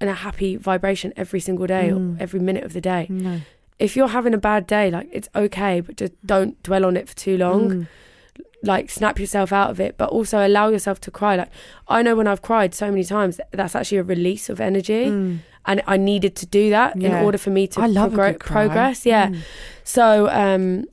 in 0.00 0.08
a 0.08 0.14
happy 0.14 0.56
vibration 0.56 1.12
every 1.16 1.40
single 1.40 1.66
day 1.66 1.90
or 1.90 1.96
Mm. 1.96 2.20
every 2.20 2.40
minute 2.40 2.64
of 2.64 2.72
the 2.72 2.80
day. 2.80 3.06
No. 3.10 3.40
If 3.78 3.96
you're 3.96 4.08
having 4.08 4.34
a 4.34 4.38
bad 4.38 4.66
day, 4.66 4.90
like 4.90 5.08
it's 5.12 5.28
okay, 5.34 5.80
but 5.80 5.96
just 5.96 6.12
don't 6.26 6.60
dwell 6.62 6.84
on 6.84 6.96
it 6.96 7.08
for 7.08 7.16
too 7.16 7.36
long 7.36 7.70
Mm. 7.70 7.86
like 8.62 8.90
snap 8.90 9.20
yourself 9.20 9.52
out 9.52 9.70
of 9.70 9.78
it 9.78 9.96
but 9.96 10.08
also 10.10 10.44
allow 10.44 10.68
yourself 10.68 10.98
to 11.00 11.12
cry 11.12 11.36
like 11.36 11.48
i 11.86 12.02
know 12.02 12.16
when 12.16 12.26
i've 12.26 12.42
cried 12.42 12.74
so 12.74 12.90
many 12.90 13.04
times 13.04 13.40
that's 13.52 13.76
actually 13.76 13.98
a 13.98 14.02
release 14.02 14.48
of 14.48 14.60
energy 14.60 15.06
Mm. 15.06 15.38
and 15.66 15.80
i 15.86 15.96
needed 15.96 16.34
to 16.34 16.46
do 16.46 16.68
that 16.70 16.96
in 16.96 17.12
order 17.24 17.38
for 17.38 17.50
me 17.50 17.68
to 17.68 17.80
I 17.80 17.86
love 17.86 18.12
progr- 18.12 18.40
progress 18.40 19.06
yeah 19.06 19.28
Mm. 19.28 19.36
so 19.84 20.28
um 20.44 20.84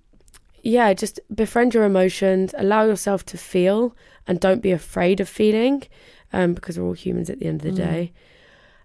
yeah 0.74 0.94
just 0.94 1.20
befriend 1.34 1.74
your 1.76 1.84
emotions 1.86 2.54
allow 2.58 2.84
yourself 2.92 3.24
to 3.32 3.38
feel 3.38 3.96
and 4.28 4.40
don't 4.40 4.62
be 4.62 4.72
afraid 4.72 5.20
of 5.22 5.30
feeling 5.30 5.84
um 6.34 6.54
because 6.56 6.78
we're 6.78 6.88
all 6.88 6.94
humans 7.06 7.30
at 7.30 7.38
the 7.40 7.46
end 7.46 7.58
of 7.64 7.68
the 7.76 7.82
Mm. 7.82 7.86
day 7.86 8.12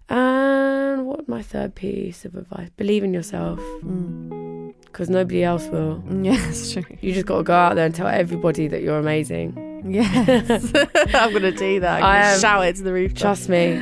and 0.09 1.05
what 1.07 1.27
my 1.27 1.41
third 1.41 1.73
piece 1.75 2.25
of 2.25 2.35
advice 2.35 2.69
believe 2.77 3.03
in 3.03 3.13
yourself 3.13 3.59
Mm. 3.83 4.73
because 4.85 5.09
nobody 5.09 5.43
else 5.43 5.67
will 5.69 6.03
Mm, 6.07 6.25
Yeah, 6.29 6.35
that's 6.45 6.73
true. 6.73 6.83
you 7.01 7.13
just 7.13 7.25
got 7.25 7.37
to 7.37 7.43
go 7.43 7.53
out 7.53 7.75
there 7.75 7.85
and 7.85 7.95
tell 7.95 8.07
everybody 8.07 8.67
that 8.67 8.81
you're 8.81 8.99
amazing 8.99 9.49
Yes, 9.83 10.71
I'm 11.15 11.33
gonna 11.33 11.51
do 11.51 11.79
that. 11.79 12.03
I'm 12.03 12.05
I 12.05 12.17
am- 12.33 12.39
shout 12.39 12.65
it 12.67 12.75
to 12.75 12.83
the 12.83 12.93
rooftop. 12.93 13.21
trust 13.21 13.49
me 13.49 13.81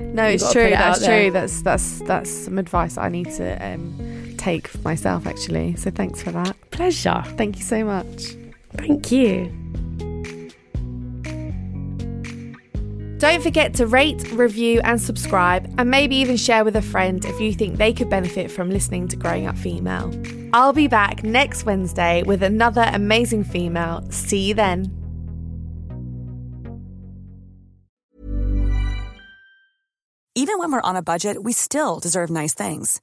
No, 0.00 0.26
You 0.28 0.34
it's 0.34 0.52
true. 0.52 0.70
That's 0.70 1.00
there. 1.00 1.22
true. 1.22 1.30
That's 1.32 1.62
that's 1.62 1.98
that's 2.10 2.30
some 2.30 2.56
advice 2.58 2.96
I 2.96 3.08
need 3.08 3.30
to 3.32 3.46
um, 3.66 4.29
take 4.40 4.82
myself 4.84 5.26
actually. 5.26 5.76
So 5.76 5.90
thanks 5.90 6.22
for 6.22 6.32
that. 6.32 6.56
pleasure 6.70 7.22
Thank 7.36 7.58
you 7.58 7.64
so 7.64 7.84
much. 7.84 8.36
Thank 8.72 9.12
you. 9.12 9.52
Don't 13.18 13.42
forget 13.42 13.74
to 13.74 13.86
rate, 13.86 14.32
review, 14.32 14.80
and 14.82 14.98
subscribe, 14.98 15.70
and 15.76 15.90
maybe 15.90 16.16
even 16.16 16.38
share 16.38 16.64
with 16.64 16.74
a 16.74 16.80
friend 16.80 17.22
if 17.22 17.38
you 17.38 17.52
think 17.52 17.76
they 17.76 17.92
could 17.92 18.08
benefit 18.08 18.50
from 18.50 18.70
listening 18.70 19.08
to 19.08 19.16
Growing 19.16 19.46
Up 19.46 19.58
Female. 19.58 20.10
I'll 20.54 20.72
be 20.72 20.88
back 20.88 21.22
next 21.22 21.66
Wednesday 21.66 22.22
with 22.22 22.42
another 22.42 22.88
amazing 22.94 23.44
female. 23.44 24.10
See 24.10 24.48
you 24.48 24.54
then. 24.54 24.96
Even 30.34 30.58
when 30.58 30.72
we're 30.72 30.80
on 30.80 30.96
a 30.96 31.02
budget, 31.02 31.44
we 31.44 31.52
still 31.52 32.00
deserve 32.00 32.30
nice 32.30 32.54
things. 32.54 33.02